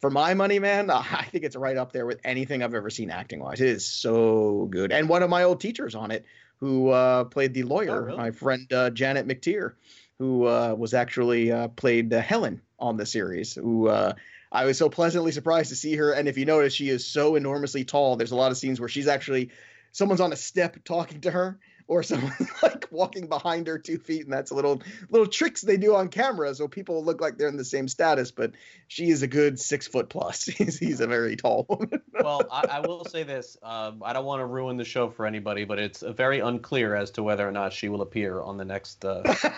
for 0.00 0.10
my 0.10 0.34
money, 0.34 0.58
man, 0.58 0.90
I 0.90 1.26
think 1.30 1.44
it's 1.44 1.56
right 1.56 1.76
up 1.76 1.92
there 1.92 2.06
with 2.06 2.20
anything 2.24 2.62
I've 2.62 2.74
ever 2.74 2.90
seen 2.90 3.10
acting 3.10 3.40
wise. 3.40 3.60
It 3.60 3.68
is 3.68 3.86
so 3.86 4.68
good. 4.70 4.92
And 4.92 5.08
one 5.08 5.22
of 5.22 5.30
my 5.30 5.44
old 5.44 5.60
teachers 5.60 5.94
on 5.94 6.10
it, 6.10 6.24
who 6.58 6.90
uh, 6.90 7.24
played 7.24 7.54
the 7.54 7.64
lawyer, 7.64 8.02
oh, 8.02 8.06
really? 8.06 8.18
my 8.18 8.30
friend 8.30 8.72
uh, 8.72 8.90
Janet 8.90 9.26
McTeer, 9.26 9.72
who 10.18 10.46
uh, 10.46 10.74
was 10.78 10.94
actually 10.94 11.50
uh, 11.50 11.68
played 11.68 12.12
Helen 12.12 12.60
on 12.78 12.96
the 12.96 13.06
series, 13.06 13.54
who 13.54 13.88
uh, 13.88 14.12
I 14.52 14.66
was 14.66 14.78
so 14.78 14.88
pleasantly 14.88 15.32
surprised 15.32 15.70
to 15.70 15.76
see 15.76 15.96
her. 15.96 16.12
And 16.12 16.28
if 16.28 16.38
you 16.38 16.44
notice, 16.44 16.72
she 16.72 16.88
is 16.88 17.04
so 17.04 17.34
enormously 17.34 17.84
tall. 17.84 18.14
There's 18.14 18.30
a 18.30 18.36
lot 18.36 18.52
of 18.52 18.58
scenes 18.58 18.78
where 18.78 18.88
she's 18.88 19.08
actually 19.08 19.50
someone's 19.90 20.20
on 20.20 20.32
a 20.32 20.36
step 20.36 20.84
talking 20.84 21.22
to 21.22 21.32
her 21.32 21.58
or 21.86 22.02
someone 22.02 22.32
like 22.62 22.86
walking 22.90 23.26
behind 23.26 23.66
her 23.66 23.78
two 23.78 23.98
feet, 23.98 24.24
and 24.24 24.32
that's 24.32 24.50
a 24.50 24.54
little 24.54 24.82
little 25.10 25.26
tricks 25.26 25.62
they 25.62 25.76
do 25.76 25.94
on 25.94 26.08
camera, 26.08 26.54
so 26.54 26.68
people 26.68 27.04
look 27.04 27.20
like 27.20 27.38
they're 27.38 27.48
in 27.48 27.56
the 27.56 27.64
same 27.64 27.88
status. 27.88 28.30
But 28.30 28.52
she 28.88 29.10
is 29.10 29.22
a 29.22 29.26
good 29.26 29.58
six 29.58 29.86
foot 29.86 30.08
plus. 30.08 30.44
he's, 30.46 30.78
he's 30.78 31.00
a 31.00 31.06
very 31.06 31.36
tall 31.36 31.66
woman. 31.68 32.02
well, 32.20 32.42
I, 32.50 32.66
I, 32.70 32.80
will 32.80 33.04
say 33.04 33.22
this: 33.22 33.56
um, 33.62 34.02
I 34.04 34.12
don't 34.12 34.24
want 34.24 34.40
to 34.40 34.46
ruin 34.46 34.76
the 34.76 34.84
show 34.84 35.10
for 35.10 35.26
anybody, 35.26 35.64
but 35.64 35.78
it's 35.78 36.02
very 36.02 36.40
unclear 36.40 36.94
as 36.94 37.10
to 37.12 37.22
whether 37.22 37.46
or 37.46 37.52
not 37.52 37.72
she 37.72 37.88
will 37.88 38.02
appear 38.02 38.40
on 38.40 38.56
the 38.56 38.64
next 38.64 39.04
uh, 39.04 39.22
episode. 39.24 39.52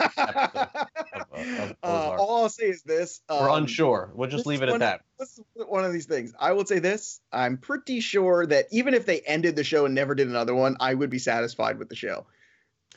Of, 1.32 1.70
of 1.70 1.76
uh, 1.82 2.16
all 2.18 2.42
I'll 2.42 2.48
say 2.48 2.68
is 2.68 2.82
this: 2.82 3.20
um, 3.28 3.40
we're 3.40 3.58
unsure. 3.58 4.10
We'll 4.14 4.30
just 4.30 4.46
leave 4.46 4.62
it 4.62 4.68
at 4.68 4.78
that. 4.80 5.02
This 5.18 5.38
is 5.38 5.44
one 5.54 5.84
of 5.84 5.92
these 5.92 6.06
things. 6.06 6.34
I 6.38 6.52
will 6.52 6.66
say 6.66 6.78
this: 6.78 7.20
I'm 7.32 7.56
pretty 7.56 8.00
sure 8.00 8.46
that 8.46 8.66
even 8.70 8.94
if 8.94 9.06
they 9.06 9.20
ended 9.20 9.56
the 9.56 9.64
show 9.64 9.86
and 9.86 9.94
never 9.94 10.14
did 10.14 10.28
another 10.28 10.54
one, 10.54 10.76
I 10.80 10.94
would 10.94 11.10
be 11.10 11.18
satisfied 11.18 11.78
with 11.78 11.88
the 11.88 11.96
show. 11.96 12.26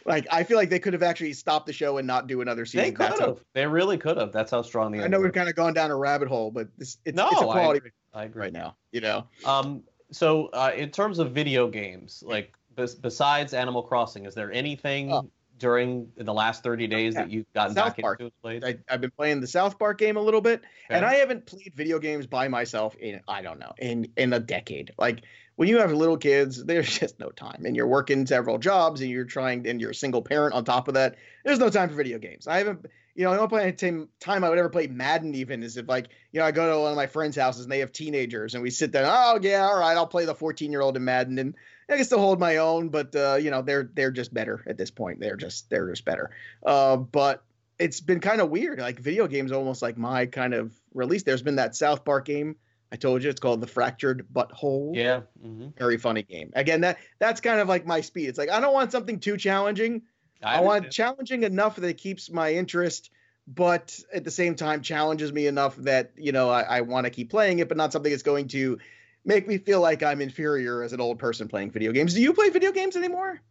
Like 0.06 0.26
I 0.32 0.44
feel 0.44 0.58
like 0.58 0.70
they 0.70 0.80
could 0.80 0.94
have 0.94 1.04
actually 1.04 1.34
stopped 1.34 1.68
the 1.68 1.74
show 1.74 1.98
and 1.98 2.08
not 2.08 2.28
do 2.28 2.42
another 2.42 2.66
season. 2.66 2.86
They 2.86 2.92
could 2.92 3.20
have. 3.20 3.44
They 3.54 3.68
really 3.68 3.98
could 3.98 4.18
have. 4.18 4.32
That's 4.32 4.52
how 4.52 4.62
strong 4.62 4.94
the. 4.94 5.04
I 5.04 5.08
know 5.08 5.20
we've 5.20 5.34
kind 5.34 5.50
of 5.50 5.56
gone 5.56 5.74
down 5.74 5.92
a 5.92 5.96
rabbit 5.96 6.28
hole, 6.28 6.50
but 6.50 6.70
this, 6.78 6.98
it's, 7.06 7.16
no, 7.16 7.28
it's 7.30 7.42
a 7.42 7.44
quality. 7.44 7.64
I 7.64 7.76
agree. 7.76 7.92
I 8.14 8.24
agree. 8.24 8.42
Right 8.44 8.54
now, 8.54 8.76
you 8.92 9.02
know. 9.02 9.28
Um. 9.46 9.84
So, 10.12 10.48
uh, 10.48 10.72
in 10.74 10.90
terms 10.92 11.20
of 11.20 11.32
video 11.32 11.68
games, 11.68 12.24
like 12.26 12.54
besides 13.02 13.54
Animal 13.54 13.84
Crossing, 13.84 14.26
is 14.26 14.34
there 14.34 14.52
anything 14.52 15.12
oh. 15.12 15.30
During 15.58 16.12
the 16.16 16.34
last 16.34 16.64
30 16.64 16.88
days 16.88 17.14
yeah. 17.14 17.22
that 17.22 17.32
you've 17.32 17.52
gotten 17.54 17.76
South 17.76 17.96
back 17.96 18.02
Park. 18.02 18.20
into 18.20 18.32
played? 18.42 18.64
I, 18.64 18.78
have 18.88 19.02
been 19.02 19.12
playing 19.12 19.42
the 19.42 19.48
South 19.48 19.80
Park 19.80 19.98
game 19.98 20.18
a 20.18 20.22
little 20.22 20.42
bit, 20.42 20.60
okay. 20.60 20.96
and 20.96 21.06
I 21.06 21.16
haven't 21.16 21.46
played 21.46 21.74
video 21.76 22.00
games 22.00 22.28
by 22.28 22.48
myself 22.48 22.96
in 22.96 23.22
I 23.28 23.42
don't 23.42 23.60
know 23.60 23.74
in 23.78 24.12
in 24.18 24.34
a 24.34 24.40
decade. 24.40 24.94
Like 24.98 25.24
when 25.58 25.68
you 25.68 25.80
have 25.80 25.92
little 25.92 26.18
kids, 26.18 26.64
there's 26.64 26.98
just 26.98 27.20
no 27.20 27.30
time. 27.30 27.66
And 27.66 27.76
you're 27.76 27.88
working 27.88 28.26
several 28.26 28.58
jobs 28.58 29.02
and 29.02 29.10
you're 29.10 29.26
trying, 29.26 29.68
and 29.68 29.82
you're 29.82 29.92
a 29.92 29.96
single 29.96 30.22
parent 30.22 30.54
on 30.54 30.64
top 30.64 30.88
of 30.88 30.94
that. 30.94 31.18
There's 31.44 31.60
no 31.60 31.70
time 31.70 31.90
for 31.90 31.96
video 31.96 32.18
games. 32.18 32.48
I 32.48 32.60
haven't, 32.60 32.86
you 33.16 33.26
know, 33.26 33.34
I 33.34 33.36
don't 33.36 33.52
only 33.52 33.74
time, 33.74 34.08
time 34.20 34.44
I 34.44 34.50
would 34.50 34.60
ever 34.60 34.70
play 34.70 34.88
Madden 34.88 35.36
even 35.36 35.64
is 35.64 35.76
if, 35.76 35.90
like, 35.90 36.10
you 36.32 36.40
know, 36.40 36.46
I 36.46 36.52
go 36.52 36.72
to 36.72 36.80
one 36.80 36.92
of 36.92 36.96
my 36.96 37.08
friends' 37.08 37.36
houses 37.36 37.64
and 37.64 37.72
they 37.72 37.80
have 37.80 37.92
teenagers 37.92 38.54
and 38.54 38.64
we 38.64 38.70
sit 38.70 38.92
there, 38.92 39.06
oh, 39.08 39.40
yeah, 39.42 39.64
all 39.64 39.80
right, 39.80 39.98
I'll 39.98 40.08
play 40.08 40.26
the 40.26 40.36
14 40.36 40.72
year 40.72 40.82
old 40.82 40.96
in 40.96 41.04
Madden. 41.04 41.40
And 41.40 41.56
I 41.90 41.96
can 41.96 42.06
still 42.06 42.20
hold 42.20 42.40
my 42.40 42.58
own, 42.58 42.90
but, 42.90 43.16
uh, 43.16 43.36
you 43.36 43.50
know, 43.50 43.62
they're, 43.62 43.90
they're 43.94 44.12
just 44.12 44.34
better 44.34 44.64
at 44.68 44.78
this 44.78 44.92
point. 44.92 45.20
They're 45.20 45.38
just, 45.38 45.70
they're 45.70 45.90
just 45.90 46.04
better. 46.04 46.32
Uh, 46.66 46.98
but 46.98 47.44
it's 47.80 48.02
been 48.02 48.20
kind 48.20 48.42
of 48.42 48.50
weird. 48.50 48.80
Like, 48.80 49.00
video 49.00 49.28
games 49.28 49.52
almost 49.52 49.82
like 49.82 49.98
my 49.98 50.26
kind 50.26 50.54
of 50.54 50.74
release. 50.94 51.24
There's 51.24 51.42
been 51.42 51.56
that 51.56 51.76
South 51.76 52.04
Park 52.04 52.26
game 52.26 52.58
I 52.92 52.96
told 52.96 53.24
you 53.24 53.30
it's 53.30 53.40
called 53.40 53.62
the 53.62 53.68
Fractured 53.68 54.28
But 54.32 54.52
Whole. 54.52 54.94
Yeah. 54.96 55.22
Mm-hmm. 55.44 55.70
Very 55.78 55.98
funny 55.98 56.24
game. 56.24 56.52
Again, 56.56 56.82
that 56.82 56.98
that's 57.20 57.42
kind 57.42 57.60
of 57.60 57.68
like 57.68 57.86
my 57.86 58.02
speed. 58.02 58.30
It's 58.30 58.38
like 58.38 58.50
I 58.50 58.60
don't 58.60 58.74
want 58.74 58.92
something 58.92 59.20
too 59.20 59.38
challenging. 59.38 60.04
I, 60.42 60.58
I 60.58 60.60
want 60.62 60.92
challenging 60.92 61.44
enough 61.44 61.76
that 61.76 61.88
it 61.88 61.98
keeps 61.98 62.32
my 62.32 62.54
interest, 62.54 63.10
but 63.48 64.00
at 64.14 64.24
the 64.24 64.32
same 64.32 64.56
time 64.56 64.82
challenges 64.82 65.34
me 65.34 65.48
enough 65.48 65.76
that 65.78 66.12
you 66.16 66.32
know 66.32 66.50
I, 66.50 66.62
I 66.62 66.82
want 66.82 67.06
to 67.06 67.10
keep 67.10 67.30
playing 67.30 67.60
it, 67.60 67.68
but 67.68 67.78
not 67.78 67.92
something 67.92 68.12
that's 68.12 68.24
going 68.24 68.48
to 68.50 68.78
make 69.28 69.48
me 69.48 69.60
feel 69.60 69.82
like 69.82 70.02
I'm 70.02 70.22
inferior 70.22 70.82
as 70.82 70.94
an 70.94 71.02
old 71.02 71.20
person 71.20 71.48
playing 71.48 71.70
video 71.70 71.92
games. 71.92 72.16
Do 72.16 72.22
you 72.22 72.34
play 72.34 72.50
video 72.50 72.72
games 72.72 72.96
anymore? 72.96 73.42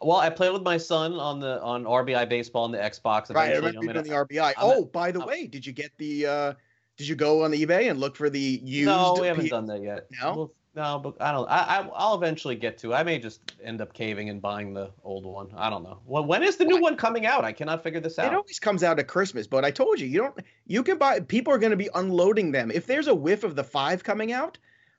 Well, 0.00 0.18
I 0.18 0.30
play 0.30 0.50
with 0.50 0.62
my 0.62 0.76
son 0.76 1.14
on 1.14 1.40
the 1.40 1.60
on 1.60 1.82
RBI 1.82 2.28
baseball 2.28 2.64
on 2.64 2.70
the 2.70 2.78
Xbox. 2.78 3.34
Right, 3.34 3.50
I 3.50 3.56
remember 3.56 3.82
you 3.82 3.92
doing 3.92 4.04
the 4.04 4.10
RBI. 4.10 4.46
I'm 4.46 4.54
oh, 4.58 4.84
by 4.84 5.10
the 5.10 5.20
I'm, 5.20 5.26
way, 5.26 5.48
did 5.48 5.66
you 5.66 5.72
get 5.72 5.90
the 5.98 6.26
uh, 6.26 6.52
did 6.96 7.08
you 7.08 7.16
go 7.16 7.42
on 7.42 7.50
the 7.50 7.66
eBay 7.66 7.90
and 7.90 7.98
look 7.98 8.14
for 8.14 8.30
the 8.30 8.60
used? 8.62 8.86
No, 8.86 9.16
we 9.20 9.26
haven't 9.26 9.44
P- 9.44 9.50
done 9.50 9.66
that 9.66 9.82
yet. 9.82 10.06
No, 10.22 10.34
we'll, 10.34 10.54
no, 10.76 11.00
but 11.00 11.20
I 11.20 11.32
don't. 11.32 11.50
I, 11.50 11.78
I 11.78 12.06
will 12.06 12.14
eventually 12.14 12.54
get 12.54 12.78
to. 12.78 12.94
I 12.94 13.02
may 13.02 13.18
just 13.18 13.40
end 13.64 13.80
up 13.80 13.92
caving 13.92 14.28
and 14.28 14.40
buying 14.40 14.72
the 14.72 14.92
old 15.02 15.26
one. 15.26 15.48
I 15.56 15.68
don't 15.68 15.82
know. 15.82 15.98
Well, 16.06 16.24
when 16.24 16.44
is 16.44 16.56
the 16.56 16.64
new 16.64 16.80
one 16.80 16.94
coming 16.94 17.26
out? 17.26 17.44
I 17.44 17.50
cannot 17.50 17.82
figure 17.82 17.98
this 17.98 18.20
out. 18.20 18.32
It 18.32 18.36
always 18.36 18.60
comes 18.60 18.84
out 18.84 19.00
at 19.00 19.08
Christmas, 19.08 19.48
but 19.48 19.64
I 19.64 19.72
told 19.72 19.98
you, 19.98 20.06
you 20.06 20.20
don't. 20.20 20.38
You 20.68 20.84
can 20.84 20.96
buy. 20.96 21.18
People 21.18 21.52
are 21.52 21.58
going 21.58 21.72
to 21.72 21.76
be 21.76 21.88
unloading 21.96 22.52
them. 22.52 22.70
If 22.70 22.86
there's 22.86 23.08
a 23.08 23.14
whiff 23.14 23.42
of 23.42 23.56
the 23.56 23.64
five 23.64 24.04
coming 24.04 24.30
out, 24.30 24.58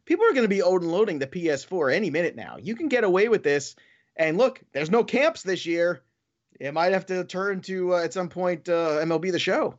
people 0.09 0.25
are 0.25 0.33
going 0.33 0.43
to 0.43 0.49
be 0.49 0.61
unloading 0.61 1.19
the 1.19 1.27
PS4 1.27 1.93
any 1.93 2.09
minute 2.09 2.35
now. 2.35 2.57
You 2.59 2.75
can 2.75 2.87
get 2.87 3.03
away 3.03 3.29
with 3.29 3.43
this. 3.43 3.75
And 4.17 4.39
look, 4.39 4.59
there's 4.73 4.89
no 4.89 5.03
camps 5.03 5.43
this 5.43 5.67
year. 5.67 6.01
It 6.59 6.73
might 6.73 6.93
have 6.93 7.05
to 7.05 7.23
turn 7.23 7.61
to 7.61 7.93
uh, 7.93 8.03
at 8.03 8.11
some 8.11 8.27
point 8.27 8.67
uh, 8.67 8.99
MLB 9.03 9.31
the 9.31 9.39
Show 9.39 9.75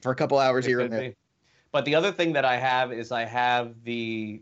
for 0.00 0.10
a 0.10 0.14
couple 0.14 0.38
hours 0.38 0.64
it 0.64 0.70
here 0.70 0.80
and 0.80 0.92
there. 0.92 1.10
Be. 1.10 1.16
But 1.72 1.84
the 1.84 1.94
other 1.94 2.10
thing 2.10 2.32
that 2.32 2.44
I 2.46 2.56
have 2.56 2.90
is 2.90 3.12
I 3.12 3.26
have 3.26 3.74
the 3.84 4.40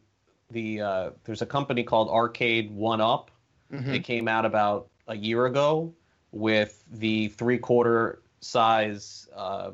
the 0.50 0.80
uh, 0.80 1.10
there's 1.24 1.42
a 1.42 1.46
company 1.46 1.82
called 1.82 2.08
Arcade 2.08 2.70
One 2.70 3.00
Up. 3.00 3.32
Mm-hmm. 3.72 3.92
It 3.92 4.04
came 4.04 4.28
out 4.28 4.46
about 4.46 4.88
a 5.08 5.16
year 5.16 5.46
ago 5.46 5.92
with 6.30 6.84
the 6.92 7.28
three 7.28 7.58
quarter 7.58 8.22
size, 8.40 9.28
uh, 9.34 9.72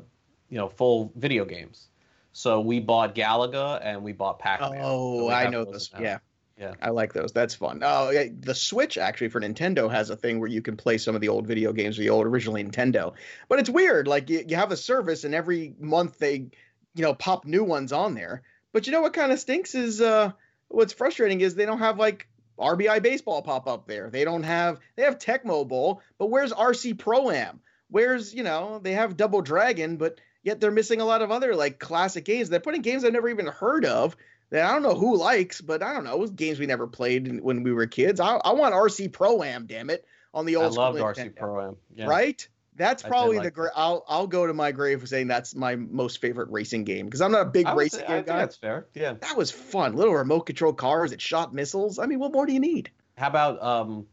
you 0.49 0.57
know, 0.57 0.69
full 0.69 1.13
video 1.15 1.45
games. 1.45 1.89
So 2.33 2.61
we 2.61 2.79
bought 2.79 3.15
Galaga 3.15 3.79
and 3.83 4.03
we 4.03 4.13
bought 4.13 4.39
Pac-Man. 4.39 4.81
Oh, 4.81 5.27
so 5.27 5.33
I 5.33 5.49
know 5.49 5.65
those. 5.65 5.91
Yeah. 5.99 6.19
Yeah. 6.57 6.75
I 6.79 6.91
like 6.91 7.11
those. 7.11 7.31
That's 7.31 7.55
fun. 7.55 7.81
Oh, 7.83 8.11
yeah, 8.11 8.25
the 8.39 8.53
Switch 8.53 8.99
actually 8.99 9.29
for 9.29 9.41
Nintendo 9.41 9.89
has 9.89 10.11
a 10.11 10.15
thing 10.15 10.39
where 10.39 10.49
you 10.49 10.61
can 10.61 10.77
play 10.77 10.99
some 10.99 11.15
of 11.15 11.21
the 11.21 11.29
old 11.29 11.47
video 11.47 11.73
games, 11.73 11.97
the 11.97 12.11
old 12.11 12.27
originally 12.27 12.63
Nintendo. 12.63 13.13
But 13.49 13.59
it's 13.59 13.69
weird. 13.69 14.07
Like 14.07 14.29
you, 14.29 14.45
you 14.47 14.57
have 14.57 14.71
a 14.71 14.77
service, 14.77 15.23
and 15.23 15.33
every 15.33 15.73
month 15.79 16.19
they 16.19 16.51
you 16.93 17.03
know, 17.03 17.13
pop 17.13 17.45
new 17.45 17.63
ones 17.63 17.91
on 17.91 18.13
there. 18.13 18.41
But 18.73 18.87
you 18.87 18.93
know 18.93 19.01
what 19.01 19.13
kind 19.13 19.31
of 19.31 19.39
stinks 19.39 19.75
is 19.75 20.01
uh 20.01 20.31
what's 20.67 20.93
frustrating 20.93 21.41
is 21.41 21.55
they 21.55 21.65
don't 21.65 21.79
have 21.79 21.97
like 21.97 22.27
RBI 22.57 23.01
baseball 23.01 23.41
pop 23.41 23.67
up 23.67 23.87
there. 23.87 24.09
They 24.09 24.23
don't 24.23 24.43
have 24.43 24.79
they 24.95 25.03
have 25.03 25.19
Tecmo 25.19 25.67
Bowl, 25.67 26.01
but 26.17 26.27
where's 26.27 26.53
RC 26.53 26.97
Pro 26.97 27.31
Am? 27.31 27.59
Where's 27.89 28.33
you 28.33 28.43
know 28.43 28.79
they 28.79 28.93
have 28.93 29.17
Double 29.17 29.41
Dragon, 29.41 29.97
but 29.97 30.19
yet 30.43 30.59
they're 30.59 30.71
missing 30.71 31.01
a 31.01 31.05
lot 31.05 31.21
of 31.21 31.31
other 31.31 31.55
like 31.55 31.79
classic 31.79 32.25
games. 32.25 32.49
They're 32.49 32.59
putting 32.59 32.81
games 32.81 33.03
I've 33.03 33.13
never 33.13 33.29
even 33.29 33.47
heard 33.47 33.85
of 33.85 34.15
that 34.51 34.65
I 34.65 34.73
don't 34.73 34.83
know 34.83 34.95
who 34.95 35.17
likes, 35.17 35.61
but 35.61 35.81
I 35.81 35.93
don't 35.93 36.03
know 36.03 36.25
games 36.27 36.59
we 36.59 36.65
never 36.65 36.87
played 36.87 37.41
when 37.41 37.63
we 37.63 37.71
were 37.71 37.87
kids. 37.87 38.19
I, 38.19 38.35
I 38.35 38.53
want 38.53 38.75
RC 38.75 39.11
Pro 39.11 39.43
Am, 39.43 39.65
damn 39.65 39.89
it, 39.89 40.05
on 40.33 40.45
the 40.45 40.57
old. 40.57 40.77
I 40.77 40.81
loved 40.81 40.99
RC 40.99 41.35
Pro 41.35 41.69
Am. 41.69 41.77
Yeah. 41.95 42.05
Right. 42.05 42.47
That's 42.75 43.03
probably 43.03 43.37
like 43.37 43.45
the 43.45 43.51
great. 43.51 43.71
I'll 43.75 44.03
I'll 44.07 44.27
go 44.27 44.47
to 44.47 44.53
my 44.53 44.71
grave 44.71 45.07
saying 45.07 45.27
that's 45.27 45.53
my 45.55 45.75
most 45.75 46.19
favorite 46.19 46.49
racing 46.49 46.83
game 46.83 47.05
because 47.05 47.21
I'm 47.21 47.31
not 47.31 47.41
a 47.41 47.49
big 47.49 47.67
racing 47.67 47.99
say, 47.99 48.07
game 48.07 48.23
guy. 48.23 48.39
That's 48.39 48.55
fair. 48.55 48.87
Yeah. 48.93 49.13
That 49.21 49.37
was 49.37 49.51
fun. 49.51 49.95
Little 49.95 50.13
remote 50.13 50.41
control 50.41 50.73
cars 50.73 51.11
that 51.11 51.21
shot 51.21 51.53
missiles. 51.53 51.99
I 51.99 52.05
mean, 52.05 52.19
what 52.19 52.31
more 52.31 52.45
do 52.45 52.53
you 52.53 52.59
need? 52.59 52.89
How 53.17 53.27
about 53.27 53.61
um, 53.61 54.07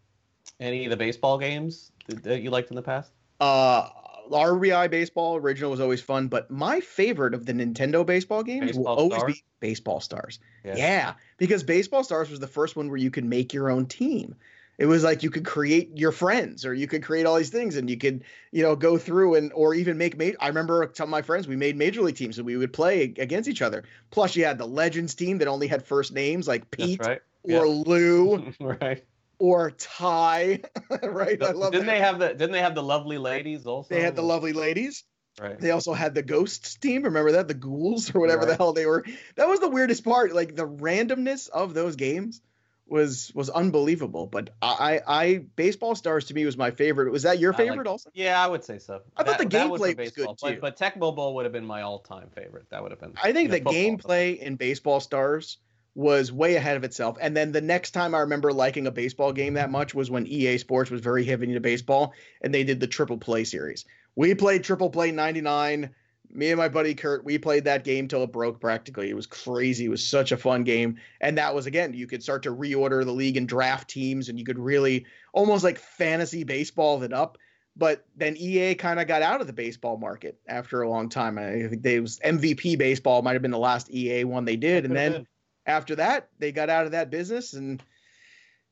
any 0.61 0.85
of 0.85 0.91
the 0.91 0.97
baseball 0.97 1.39
games 1.39 1.93
that 2.09 2.43
you 2.43 2.51
liked 2.51 2.71
in 2.71 2.77
the 2.77 2.83
past? 2.83 3.13
Uh, 3.41 3.89
RBI 4.31 4.91
baseball 4.91 5.37
original 5.37 5.71
was 5.71 5.81
always 5.81 6.01
fun, 6.01 6.29
but 6.29 6.51
my 6.51 6.81
favorite 6.81 7.35
of 7.35 7.47
the 7.47 7.53
Nintendo 7.53 8.05
baseball 8.05 8.43
games 8.43 8.67
baseball 8.67 8.97
will 8.97 9.15
always 9.15 9.23
be 9.25 9.45
Baseball 9.61 10.01
Stars. 10.01 10.39
Yeah. 10.65 10.77
yeah, 10.77 11.15
because 11.37 11.63
Baseball 11.63 12.05
Stars 12.05 12.31
was 12.31 12.41
the 12.41 12.47
first 12.47 12.77
one 12.77 12.89
where 12.89 12.97
you 12.97 13.11
could 13.11 13.25
make 13.25 13.53
your 13.53 13.71
own 13.71 13.87
team 13.87 14.37
it 14.79 14.87
was 14.87 15.03
like 15.03 15.23
you 15.23 15.31
could 15.31 15.45
create 15.45 15.91
your 15.99 16.13
friends 16.13 16.65
or 16.65 16.73
you 16.73 16.87
could 16.87 17.03
create 17.03 17.27
all 17.27 17.37
these 17.37 17.51
things 17.51 17.77
and 17.77 17.91
you 17.91 17.99
could 17.99 18.25
you 18.53 18.63
know 18.63 18.77
go 18.77 18.97
through 18.97 19.35
and 19.35 19.53
or 19.53 19.75
even 19.75 19.99
make 19.99 20.17
ma- 20.17 20.39
i 20.41 20.49
remember 20.49 20.89
some 20.95 21.05
of 21.05 21.11
my 21.11 21.23
friends 21.23 21.47
we 21.47 21.57
made 21.57 21.77
major 21.77 22.01
league 22.01 22.17
teams 22.17 22.39
and 22.39 22.47
we 22.47 22.57
would 22.57 22.73
play 22.73 23.03
against 23.03 23.49
each 23.49 23.61
other 23.61 23.85
plus 24.11 24.37
you 24.37 24.45
had 24.45 24.57
the 24.57 24.67
legends 24.67 25.15
team 25.15 25.39
that 25.39 25.49
only 25.49 25.67
had 25.67 25.85
first 25.85 26.13
names 26.13 26.49
like 26.49 26.71
pete 26.71 27.01
right. 27.01 27.21
or 27.43 27.51
yeah. 27.51 27.61
lou 27.61 28.53
right 28.61 29.05
or 29.39 29.71
Ty, 29.71 30.61
right? 31.03 31.43
I 31.43 31.53
love. 31.53 31.73
Didn't 31.73 31.87
that. 31.87 31.93
they 31.93 32.01
have 32.01 32.19
the 32.19 32.29
Didn't 32.29 32.53
they 32.53 32.61
have 32.61 32.75
the 32.75 32.83
lovely 32.83 33.19
ladies 33.19 33.67
also? 33.67 33.95
They 33.95 34.03
had 34.03 34.17
the 34.17 34.23
lovely 34.23 34.53
ladies. 34.53 35.05
Right. 35.41 35.59
They 35.59 35.71
also 35.71 35.93
had 35.93 36.15
the 36.15 36.23
ghosts 36.23 36.75
team. 36.75 37.05
Remember 37.05 37.33
that? 37.33 37.47
The 37.47 37.55
ghouls 37.55 38.15
or 38.15 38.21
whatever 38.21 38.41
right. 38.41 38.49
the 38.49 38.57
hell 38.57 38.73
they 38.73 38.87
were. 38.87 39.05
That 39.37 39.49
was 39.49 39.61
the 39.61 39.69
weirdest 39.69 40.05
part. 40.05 40.35
Like 40.35 40.57
the 40.57 40.67
randomness 40.67 41.49
of 41.49 41.75
those 41.75 41.97
games 41.97 42.41
was 42.89 43.31
was 43.35 43.51
unbelievable. 43.51 44.27
But 44.27 44.51
I, 44.61 45.01
I 45.07 45.45
baseball 45.57 45.95
stars 45.95 46.27
to 46.27 46.35
me 46.35 46.45
was 46.45 46.57
my 46.57 46.71
favorite. 46.71 47.13
Was 47.13 47.23
that 47.23 47.39
your 47.39 47.53
favorite 47.53 47.79
like, 47.79 47.87
also? 47.87 48.11
Yeah, 48.15 48.43
I 48.43 48.47
would 48.47 48.65
say 48.65 48.79
so. 48.79 49.03
I 49.17 49.23
thought 49.23 49.39
the 49.39 49.47
gameplay 49.47 49.97
was, 49.97 49.97
was, 49.97 50.11
good 50.11 50.29
too. 50.39 50.59
But, 50.61 50.77
Tecmo 50.77 51.15
Bowl 51.15 51.35
would 51.37 51.45
have 51.45 51.53
been 51.53 51.67
my 51.67 51.83
all 51.83 52.01
time 52.01 52.31
favorite. 52.35 52.71
That 52.71 52.83
would 52.83 52.93
have 52.93 53.01
been. 53.01 53.15
I 53.23 53.33
think 53.33 53.51
the 53.51 53.61
gameplay 53.61 54.39
in 54.39 54.57
baseball 54.57 55.01
stars 55.01 55.59
was 55.95 56.31
way 56.31 56.55
ahead 56.55 56.77
of 56.77 56.85
itself. 56.85 57.17
And 57.21 57.37
then 57.37 57.53
the 57.53 57.61
next 57.61 57.91
time 57.91 58.15
I 58.15 58.21
remember 58.21 58.53
liking 58.53 58.87
a 58.87 58.93
baseball 58.93 59.33
game 59.33 59.55
that 59.55 59.71
much 59.71 59.95
was 59.95 60.11
when 60.11 60.27
EA 60.27 60.59
Sports 60.59 60.91
was 60.91 61.01
very 61.01 61.25
heavy 61.25 61.47
into 61.47 61.61
baseball 61.61 62.15
and 62.41 62.55
they 62.55 62.65
did 62.65 62.81
the 62.81 62.87
triple 62.87 63.19
play 63.19 63.45
series. 63.45 63.85
We 64.15 64.35
played 64.35 64.65
triple 64.65 64.91
play 64.91 65.11
99 65.11 65.91
me 66.31 66.51
and 66.51 66.59
my 66.59 66.69
buddy 66.69 66.95
Kurt, 66.95 67.25
we 67.25 67.39
played 67.39 67.65
that 67.65 67.85
game 67.85 68.09
till 68.09 68.23
it 68.23 68.33
broke 68.33 68.61
practically. 68.61 69.09
It 69.09 69.17
was 69.17 69.27
crazy. 69.27 69.87
It 69.87 69.91
was 69.91 70.07
such 70.07 70.33
a 70.33 70.37
fun 70.37 70.65
game. 70.65 70.99
And 71.21 71.39
that 71.39 71.55
was 71.55 71.67
again, 71.67 71.95
you 71.95 72.07
could 72.07 72.23
start 72.23 72.43
to 72.43 72.55
reorder 72.55 73.05
the 73.05 73.13
league 73.13 73.37
and 73.37 73.49
draft 73.49 73.89
teams 73.89 74.29
and 74.29 74.39
you 74.39 74.45
could 74.45 74.59
really 74.59 75.07
almost 75.33 75.65
like 75.65 75.79
fantasy 75.79 76.45
baseball 76.45 77.03
it 77.03 77.13
up. 77.13 77.39
But 77.77 78.05
then 78.17 78.37
EA 78.37 78.75
kind 78.75 78.99
of 78.99 79.07
got 79.07 79.23
out 79.23 79.41
of 79.41 79.47
the 79.47 79.53
baseball 79.53 79.97
market 79.97 80.39
after 80.49 80.83
a 80.83 80.91
long 80.91 81.09
time. 81.09 81.39
I 81.39 81.69
think 81.69 81.83
they 81.83 82.01
was 82.01 82.19
MVP 82.21 82.77
baseball 82.77 83.23
might 83.23 83.35
have 83.35 83.43
been 83.43 83.53
the 83.53 83.59
last 83.59 83.91
EA 83.91 84.25
one 84.25 84.45
they 84.45 84.57
did. 84.57 84.85
And 84.85 84.97
then 84.97 85.27
after 85.69 85.97
that, 85.97 86.29
they 86.39 86.51
got 86.51 86.71
out 86.71 86.87
of 86.87 86.93
that 86.93 87.11
business 87.11 87.53
and 87.53 87.83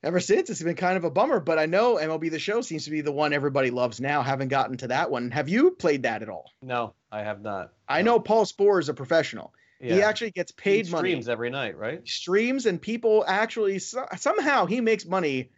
ever 0.03 0.19
since 0.19 0.51
it's 0.51 0.63
been 0.63 0.77
kind 0.77 0.97
of 0.97 1.05
a 1.05 1.11
bummer. 1.11 1.41
But 1.41 1.59
I 1.59 1.67
know 1.67 1.97
MLB 1.97 2.31
the 2.31 2.39
Show 2.39 2.63
seems 2.63 2.87
to 2.87 2.91
be 2.91 3.03
the 3.03 3.13
one 3.13 3.33
everybody 3.33 3.71
loves 3.71 4.01
now. 4.01 4.23
Haven't 4.23 4.49
gotten 4.49 4.79
to 4.79 4.89
that 4.89 5.11
one. 5.11 5.31
Have 5.31 5.49
you 5.49 5.73
played 5.73 6.05
that 6.05 6.23
at 6.23 6.29
all? 6.29 6.51
No, 6.63 6.95
I 7.13 7.23
have 7.23 7.43
not. 7.43 7.73
I 7.89 8.03
know 8.03 8.19
Paul 8.19 8.47
Sporer 8.47 8.81
is 8.81 8.89
a 8.89 8.95
professional. 8.95 9.53
Yeah. 9.79 9.95
He 9.95 10.03
actually 10.03 10.31
gets 10.31 10.53
paid 10.53 10.87
he 10.87 10.93
money. 10.93 11.11
Streams 11.11 11.29
every 11.29 11.51
night, 11.51 11.77
right? 11.77 12.01
He 12.03 12.09
streams 12.09 12.65
and 12.65 12.81
people 12.81 13.25
actually 13.29 13.79
somehow 13.79 14.65
he 14.65 14.81
makes 14.81 15.05
money 15.05 15.51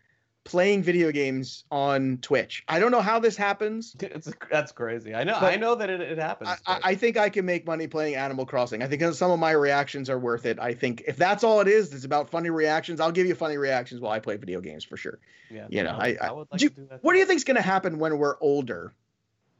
playing 0.49 0.83
video 0.83 1.13
games 1.13 1.65
on 1.71 2.17
Twitch. 2.23 2.65
I 2.69 2.79
don't 2.79 2.91
know 2.91 3.03
how 3.03 3.19
this 3.19 3.37
happens. 3.37 3.95
It's, 4.09 4.33
that's 4.51 4.73
crazy. 4.73 5.15
I 5.15 5.23
know. 5.23 5.35
I 5.35 5.57
know 5.57 5.75
that 5.75 5.91
it, 5.91 6.01
it 6.01 6.19
happens. 6.19 6.49
I, 6.67 6.81
I, 6.83 6.95
think 6.95 7.19
I 7.19 7.29
can 7.29 7.45
make 7.45 7.67
money 7.67 7.87
playing 7.87 8.15
Animal 8.15 8.47
Crossing. 8.47 8.83
I 8.83 8.87
think 8.87 9.03
some 9.15 9.31
of 9.31 9.39
my 9.39 9.51
reactions 9.51 10.09
are 10.09 10.19
worth 10.19 10.47
it. 10.47 10.59
I 10.59 10.73
think 10.73 11.03
if 11.07 11.17
that's 11.19 11.45
all 11.45 11.61
it 11.61 11.69
is, 11.69 11.93
it's 11.93 12.05
about 12.05 12.31
funny 12.31 12.49
reactions. 12.49 13.01
I'll 13.01 13.13
give 13.13 13.27
you 13.27 13.35
funny 13.35 13.59
reactions 13.59 14.01
while 14.01 14.13
I 14.13 14.19
play 14.19 14.37
video 14.37 14.63
games 14.63 14.83
for 14.83 14.97
sure. 14.97 15.19
Yeah. 15.51 15.67
You 15.69 15.83
know, 15.83 15.97
I, 16.01 16.17
I, 16.21 16.29
I 16.29 16.33
would 16.33 16.49
like 16.51 16.59
do, 16.59 16.71
do. 16.71 16.89
What 17.03 17.13
do 17.13 17.19
you 17.19 17.27
think's 17.27 17.45
going 17.45 17.57
to 17.57 17.63
happen 17.63 17.99
when 17.99 18.17
we're 18.17 18.39
older? 18.41 18.95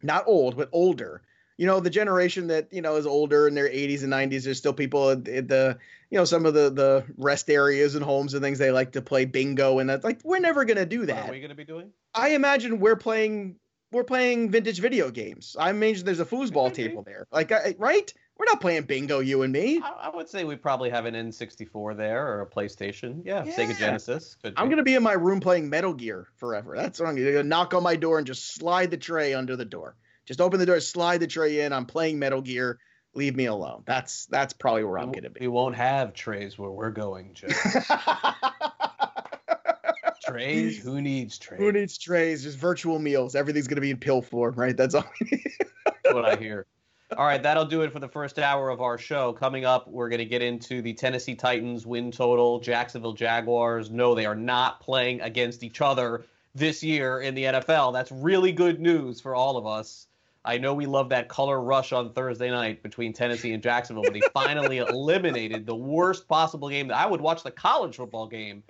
Not 0.03 0.25
old, 0.27 0.57
but 0.57 0.71
older 0.73 1.23
you 1.59 1.67
know 1.67 1.81
the 1.81 1.91
generation 1.91 2.47
that 2.47 2.73
you 2.73 2.81
know 2.81 2.97
is 2.97 3.07
older 3.07 3.47
in 3.47 3.55
their 3.55 3.69
80s 3.69 4.03
and 4.03 4.13
90s 4.13 4.45
there's 4.45 4.57
still 4.57 4.73
people 4.73 5.11
at 5.11 5.25
the 5.25 5.77
you 6.11 6.17
know 6.17 6.25
some 6.25 6.47
of 6.47 6.55
the 6.55 6.71
the 6.71 7.05
rest 7.19 7.51
areas 7.51 7.95
and 7.95 8.05
homes 8.05 8.33
and 8.33 8.43
things 8.43 8.59
they 8.59 8.71
like 8.71 8.93
to 8.93 9.03
play 9.03 9.27
bingo 9.27 9.79
and 9.79 9.91
that's 9.91 10.05
like 10.05 10.21
we're 10.25 10.39
never 10.39 10.65
going 10.65 10.79
to 10.79 10.87
do 10.87 11.05
that 11.05 11.25
what 11.25 11.31
are 11.31 11.33
we 11.33 11.41
going 11.41 11.51
to 11.51 11.55
be 11.55 11.65
doing? 11.65 11.93
I 12.15 12.31
imagine 12.31 12.81
we're 12.81 12.97
playing 12.97 13.57
we're 13.91 14.05
playing 14.05 14.51
vintage 14.51 14.81
video 14.81 15.11
games. 15.11 15.57
I 15.59 15.71
imagine 15.71 16.05
there's 16.05 16.21
a 16.21 16.27
foosball 16.27 16.73
table 16.73 17.03
there. 17.03 17.27
Like 17.33 17.51
right? 17.79 18.13
We're 18.37 18.45
not 18.45 18.61
playing 18.61 18.83
bingo 18.83 19.19
you 19.21 19.43
and 19.43 19.53
me. 19.53 19.81
I, 19.83 20.09
I, 20.09 20.17
would 20.17 20.29
say 20.29 20.45
we 20.45 20.55
probably 20.55 20.91
have 20.91 21.07
an 21.07 21.15
n64 21.15 21.97
there 21.97 22.25
or 22.29 22.43
a 22.43 22.47
playstation. 22.47 23.23
Yeah, 23.25 23.45
yeah. 23.45 23.53
sega 23.53 23.77
genesis 23.77 24.37
i'm 24.45 24.67
going 24.67 24.77
to 24.77 24.85
be 24.85 24.95
in 24.95 25.03
my 25.03 25.15
room 25.15 25.41
playing 25.41 25.69
metal 25.71 25.93
gear 25.93 26.29
forever. 26.37 26.77
That's 26.77 27.01
what 27.01 27.09
i'm 27.09 27.17
going 27.17 27.33
to 27.33 27.43
knock 27.43 27.75
on 27.75 27.83
my 27.83 27.97
door 27.97 28.19
and 28.19 28.27
just 28.27 28.55
slide 28.55 28.91
the 28.91 28.97
tray 28.97 29.35
under 29.35 29.57
the 29.57 29.65
door 29.65 29.97
just 30.29 30.41
open 30.43 30.61
the 30.61 30.67
door, 30.67 30.79
slide 30.79 31.19
the 31.19 31.27
tray 31.27 31.63
in. 31.63 31.73
I'm 31.73 31.87
playing 31.87 32.19
Metal 32.19 32.43
Gear. 32.43 32.79
Leave 33.15 33.35
me 33.35 33.47
alone. 33.47 33.83
That's 33.87 34.27
that's 34.27 34.53
probably 34.53 34.85
where 34.85 34.99
I'm 34.99 35.11
gonna 35.11 35.31
be. 35.31 35.41
We 35.41 35.49
won't 35.49 35.75
have 35.75 36.13
trays 36.13 36.59
where 36.59 36.71
we're 36.71 36.91
going, 36.91 37.33
Joe. 37.33 37.49
trays? 40.23 40.79
Who 40.83 41.01
needs 41.01 41.39
trays? 41.39 41.59
Who 41.59 41.73
needs 41.73 41.97
trays? 41.97 42.43
Just 42.43 42.59
virtual 42.59 42.99
meals. 42.99 43.35
Everything's 43.35 43.69
gonna 43.69 43.81
be 43.81 43.91
in 43.91 43.97
pill 43.97 44.21
form, 44.21 44.55
right? 44.55 44.77
That's 44.77 44.95
all. 44.95 45.07
That's 45.87 46.13
what 46.13 46.27
I 46.27 46.37
hear. 46.37 46.67
All 47.17 47.25
right, 47.25 47.43
that'll 47.43 47.65
do 47.65 47.81
it 47.81 47.93
for 47.93 48.01
the 48.01 48.09
first 48.09 48.39
hour 48.39 48.69
of 48.69 48.83
our 48.83 48.99
show. 48.99 49.33
Coming 49.33 49.65
up, 49.65 49.89
we're 49.89 50.11
going 50.11 50.19
to 50.19 50.27
get 50.27 50.43
into 50.43 50.83
the 50.83 50.93
Tennessee 50.93 51.35
Titans 51.35 51.87
win 51.87 52.13
total, 52.13 52.61
Jacksonville 52.61 53.15
Jaguars. 53.15 53.91
No, 53.91 54.15
they 54.15 54.27
are 54.27 54.35
not 54.35 54.83
playing 54.83 55.23
against 55.23 55.63
each 55.63 55.81
other 55.81 56.27
this 56.55 56.83
year 56.83 57.19
in 57.23 57.35
the 57.35 57.45
NFL. 57.45 57.95
That's 57.95 58.13
really 58.13 58.53
good 58.53 58.79
news 58.79 59.23
for 59.23 59.35
all 59.35 59.57
of 59.57 59.67
us. 59.67 60.08
I 60.49 60.57
know 60.57 60.73
we 60.73 60.87
love 60.87 61.11
that 61.11 61.29
color 61.29 61.61
rush 61.61 61.93
on 61.93 62.15
Thursday 62.15 62.51
night 62.51 62.83
between 62.83 63.13
Tennessee 63.13 63.53
and 63.53 63.63
Jacksonville, 63.63 64.05
but 64.05 64.15
he 64.15 64.23
finally 64.33 64.79
eliminated 64.89 65.67
the 65.67 65.75
worst 65.75 66.27
possible 66.27 66.71
game 66.71 66.89
that 66.89 66.97
I 66.97 67.05
would 67.05 67.21
watch 67.21 67.43
the 67.43 67.51
college 67.51 67.97
football 67.97 68.27
game 68.27 68.63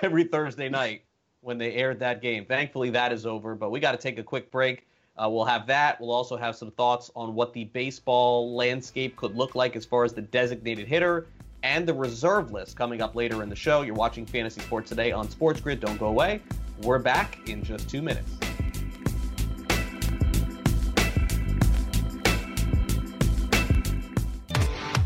every 0.00 0.24
Thursday 0.24 0.70
night 0.70 1.02
when 1.42 1.58
they 1.58 1.74
aired 1.74 2.00
that 2.00 2.22
game. 2.22 2.46
Thankfully, 2.46 2.88
that 2.90 3.12
is 3.12 3.26
over, 3.26 3.54
but 3.54 3.70
we 3.70 3.78
got 3.78 3.92
to 3.92 3.98
take 3.98 4.18
a 4.18 4.22
quick 4.22 4.50
break. 4.50 4.86
Uh, 5.22 5.28
we'll 5.28 5.44
have 5.44 5.66
that. 5.66 6.00
We'll 6.00 6.12
also 6.12 6.34
have 6.34 6.56
some 6.56 6.70
thoughts 6.70 7.10
on 7.14 7.34
what 7.34 7.52
the 7.52 7.64
baseball 7.64 8.56
landscape 8.56 9.14
could 9.16 9.36
look 9.36 9.54
like 9.54 9.76
as 9.76 9.84
far 9.84 10.04
as 10.04 10.14
the 10.14 10.22
designated 10.22 10.88
hitter 10.88 11.26
and 11.62 11.86
the 11.86 11.92
reserve 11.92 12.52
list 12.52 12.74
coming 12.74 13.02
up 13.02 13.14
later 13.14 13.42
in 13.42 13.50
the 13.50 13.56
show. 13.56 13.82
You're 13.82 13.94
watching 13.94 14.24
Fantasy 14.24 14.62
Sports 14.62 14.88
today 14.88 15.12
on 15.12 15.28
Sports 15.28 15.60
Grid. 15.60 15.80
Don't 15.80 15.98
go 15.98 16.06
away. 16.06 16.40
We're 16.80 16.98
back 16.98 17.46
in 17.50 17.62
just 17.62 17.90
two 17.90 18.00
minutes. 18.00 18.30